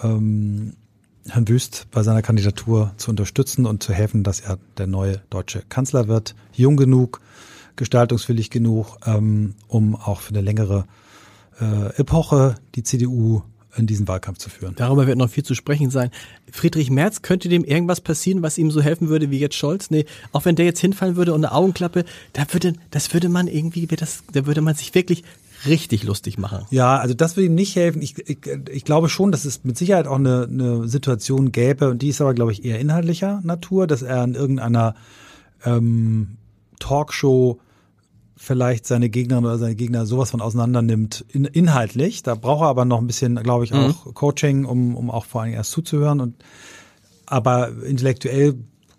Herrn 1.29 1.49
Wüst 1.49 1.87
bei 1.91 2.03
seiner 2.03 2.23
Kandidatur 2.23 2.93
zu 2.97 3.11
unterstützen 3.11 3.67
und 3.67 3.83
zu 3.83 3.93
helfen, 3.93 4.23
dass 4.23 4.41
er 4.41 4.59
der 4.77 4.87
neue 4.87 5.23
deutsche 5.31 5.63
Kanzler 5.69 6.09
wird. 6.09 6.35
Jung 6.53 6.77
genug, 6.77 7.21
gestaltungswillig 7.77 8.51
genug, 8.51 8.99
ähm, 9.07 9.55
um 9.69 9.97
auch 9.97 10.21
für 10.21 10.31
eine 10.31 10.43
längere 10.43 10.87
äh, 11.61 11.97
Epoche 11.97 12.57
die 12.75 12.83
CDU 12.83 13.43
in 13.77 13.87
diesen 13.87 14.07
Wahlkampf 14.07 14.39
zu 14.39 14.51
führen. 14.51 14.75
Darüber 14.77 15.07
wird 15.07 15.19
noch 15.19 15.31
viel 15.31 15.45
zu 15.45 15.55
sprechen 15.55 15.91
sein. 15.91 16.11
Friedrich 16.51 16.91
Merz, 16.91 17.23
könnte 17.23 17.49
dem 17.49 17.65
irgendwas 17.65 18.01
passieren, 18.01 18.43
was 18.43 18.59
ihm 18.59 18.71
so 18.71 18.81
helfen 18.81 19.09
würde 19.09 19.31
wie 19.31 19.39
jetzt 19.39 19.57
Scholz? 19.57 19.91
Nee, 19.91 20.05
auch 20.33 20.45
wenn 20.45 20.57
der 20.57 20.65
jetzt 20.65 20.81
hinfallen 20.81 21.17
würde 21.17 21.35
und 21.35 21.45
eine 21.45 21.55
Augenklappe, 21.55 22.05
da 22.33 22.45
würde, 22.53 22.75
das 22.91 23.13
würde 23.13 23.29
man 23.29 23.49
irgendwie, 23.49 23.87
das, 23.87 24.23
da 24.33 24.47
würde 24.47 24.61
man 24.61 24.75
sich 24.75 24.95
wirklich 24.95 25.25
richtig 25.67 26.03
lustig 26.05 26.39
machen. 26.39 26.67
Ja, 26.71 26.99
also 26.99 27.15
das 27.15 27.37
würde 27.37 27.47
ihm 27.47 27.55
nicht 27.55 27.77
helfen. 27.77 28.03
Ich, 28.03 28.19
ich, 28.19 28.39
ich 28.71 28.85
glaube 28.85 29.09
schon, 29.09 29.33
dass 29.33 29.45
es 29.45 29.65
mit 29.65 29.77
Sicherheit 29.79 30.07
auch 30.07 30.17
eine, 30.17 30.49
eine 30.51 30.89
Situation 30.89 31.53
gäbe, 31.53 31.91
und 31.91 32.03
die 32.03 32.09
ist 32.09 32.21
aber, 32.21 32.35
glaube 32.35 32.53
ich, 32.53 32.65
eher 32.65 32.81
inhaltlicher 32.81 33.41
Natur, 33.43 33.87
dass 33.87 34.03
er 34.03 34.25
in 34.25 34.35
irgendeiner 34.35 34.95
ähm, 35.65 36.37
Talkshow 36.79 37.59
vielleicht 38.37 38.87
seine 38.87 39.09
Gegnerin 39.09 39.45
oder 39.45 39.59
seine 39.59 39.75
Gegner 39.75 40.07
sowas 40.07 40.31
von 40.31 40.41
auseinander 40.41 40.83
nimmt, 40.83 41.25
in, 41.33 41.45
inhaltlich. 41.45 42.23
Da 42.23 42.35
braucht 42.35 42.63
er 42.63 42.69
aber 42.69 42.85
noch 42.85 42.99
ein 42.99 43.07
bisschen, 43.07 43.37
glaube 43.37 43.65
ich, 43.65 43.73
mhm. 43.73 43.79
auch 43.79 44.07
mhm. 44.07 44.15
Coaching, 44.15 44.65
um, 44.65 44.97
um 44.97 45.11
auch 45.11 45.25
vor 45.25 45.41
allen 45.41 45.49
Dingen 45.51 45.59
erst 45.59 45.73
zuzuhören. 45.73 46.21
Und 46.21 46.35
aber 47.27 47.71
intellektuell 47.85 48.55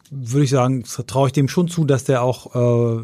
würde 0.09 0.43
ich 0.45 0.49
sagen, 0.49 0.83
traue 1.07 1.27
ich 1.27 1.33
dem 1.33 1.47
schon 1.47 1.67
zu, 1.67 1.85
dass 1.85 2.05
der 2.05 2.23
auch 2.23 2.55
äh, 2.55 3.03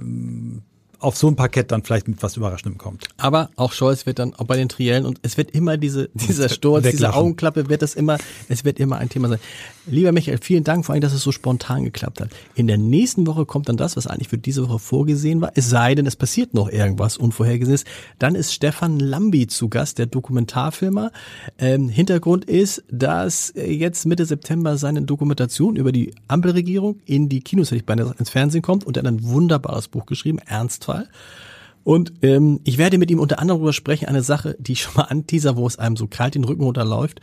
auf 1.02 1.18
so 1.18 1.28
ein 1.28 1.36
Parkett 1.36 1.72
dann 1.72 1.84
vielleicht 1.84 2.08
mit 2.08 2.22
was 2.22 2.38
Überraschendem 2.38 2.78
kommt. 2.78 3.08
Aber 3.18 3.50
auch 3.56 3.74
Scholz 3.74 4.06
wird 4.06 4.20
dann 4.20 4.34
auch 4.36 4.46
bei 4.46 4.56
den 4.56 4.70
Triellen 4.70 5.06
und 5.06 5.20
es 5.24 5.38
wird 5.38 5.52
immer 5.52 5.78
diese, 5.78 6.10
dieser 6.14 6.50
Sturz, 6.62 6.88
diese 6.90 7.14
Augenklappe 7.14 7.70
wird 7.70 7.82
das 7.82 7.96
immer, 7.96 8.18
es 8.48 8.64
wird 8.64 8.80
immer 8.80 8.98
ein 8.98 9.10
Thema 9.10 9.30
sein. 9.30 9.40
Lieber 9.88 10.12
Michael, 10.12 10.38
vielen 10.42 10.64
Dank 10.64 10.86
vor 10.86 10.94
allem, 10.94 11.02
dass 11.02 11.14
es 11.14 11.24
so 11.24 11.32
spontan 11.32 11.84
geklappt 11.84 12.22
hat. 12.22 12.30
In 12.54 12.68
der 12.68 12.78
nächsten 12.78 13.26
Woche 13.26 13.46
kommt 13.46 13.68
dann 13.68 13.78
das, 13.78 13.98
was 13.98 14.06
eigentlich 14.06 14.28
für 14.28 14.38
diese 14.38 14.68
Woche 14.68 14.78
vorgesehen 14.78 15.42
war. 15.42 15.52
Es 15.56 15.70
sei 15.70 15.96
denn, 15.96 16.06
es 16.06 16.16
passiert 16.16 16.54
noch 16.54 16.70
irgendwas 16.70 17.18
Unvorhergesehenes. 17.18 17.86
Dann 18.20 18.36
ist 18.36 18.54
Stefan 18.54 19.00
Lambi 19.00 19.48
zu 19.48 19.70
Gast, 19.70 19.98
der 19.98 20.06
Dokumentarfilmer. 20.06 21.12
Ähm, 21.58 21.90
Hintergrund 21.90 22.46
ist, 22.46 22.84
dass 22.92 23.54
jetzt 23.56 24.06
Mitte 24.06 24.26
September 24.26 24.78
seine 24.78 25.02
Dokumentation 25.02 25.76
über 25.76 25.92
die 25.92 26.14
Ampelregierung 26.28 27.00
in 27.06 27.28
die 27.28 27.42
Kinos, 27.42 27.68
hätte 27.68 27.78
ich 27.78 27.86
beinahe 27.86 28.14
ins 28.20 28.30
Fernsehen 28.30 28.62
kommt 28.62 28.86
und 28.86 28.98
er 28.98 29.04
hat 29.04 29.08
ein 29.08 29.24
wunderbares 29.24 29.88
Buch 29.88 30.06
geschrieben, 30.06 30.40
Ernstfall. 30.92 31.08
Und 31.84 32.14
ähm, 32.22 32.60
ich 32.64 32.78
werde 32.78 33.00
mit 33.00 33.10
ihm 33.10 33.20
unter 33.20 33.40
anderem 33.40 33.60
darüber 33.60 33.74
sprechen, 33.74 34.08
eine 34.08 34.22
Sache, 34.22 34.56
die 34.60 34.74
ich 34.74 34.84
schon 34.84 34.94
mal 34.96 35.04
anteaser, 35.04 35.58
wo 35.58 35.66
es 35.66 35.80
einem 35.80 35.98
so 35.98 36.08
kalt 36.08 36.36
den 36.36 36.44
Rücken 36.44 36.64
runterläuft, 36.64 37.22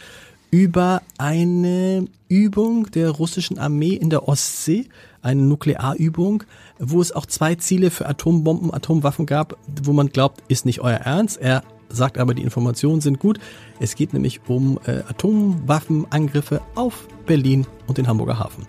über 0.51 1.03
eine 1.17 2.07
Übung 2.29 2.91
der 2.91 3.11
russischen 3.11 3.59
Armee 3.59 3.95
in 3.95 4.11
der 4.11 4.27
Ostsee, 4.27 4.89
eine 5.23 5.43
Nuklearübung, 5.43 6.43
wo 6.79 7.01
es 7.01 7.13
auch 7.13 7.27
zwei 7.27 7.55
Ziele 7.55 7.91
für 7.91 8.09
Atombomben, 8.09 8.73
Atomwaffen 8.73 9.27
gab, 9.27 9.57
wo 9.83 9.93
man 9.93 10.09
glaubt, 10.09 10.43
ist 10.49 10.65
nicht 10.65 10.81
euer 10.81 10.97
Ernst. 10.97 11.37
Er 11.41 11.63
sagt 11.89 12.19
aber, 12.19 12.35
die 12.35 12.43
Informationen 12.43 13.01
sind 13.01 13.21
gut. 13.21 13.39
Es 13.79 13.95
geht 13.95 14.13
nämlich 14.13 14.41
um 14.49 14.79
äh, 14.87 15.03
Atomwaffenangriffe 15.09 16.63
auf 16.75 17.07
Berlin 17.27 17.67
und 17.87 17.99
den 17.99 18.09
Hamburger 18.09 18.39
Hafen. 18.39 18.67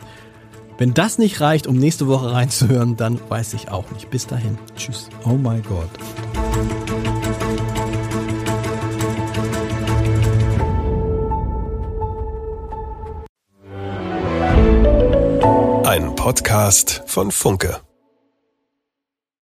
Wenn 0.79 0.93
das 0.93 1.17
nicht 1.17 1.41
reicht, 1.41 1.67
um 1.67 1.75
nächste 1.75 2.07
Woche 2.07 2.31
reinzuhören, 2.31 2.95
dann 2.95 3.19
weiß 3.27 3.53
ich 3.53 3.69
auch 3.69 3.91
nicht. 3.91 4.09
Bis 4.09 4.27
dahin. 4.27 4.57
Tschüss. 4.77 5.09
Oh 5.25 5.31
mein 5.31 5.61
Gott. 5.61 5.89
Ein 15.85 16.15
Podcast 16.15 17.03
von 17.07 17.31
Funke. 17.31 17.81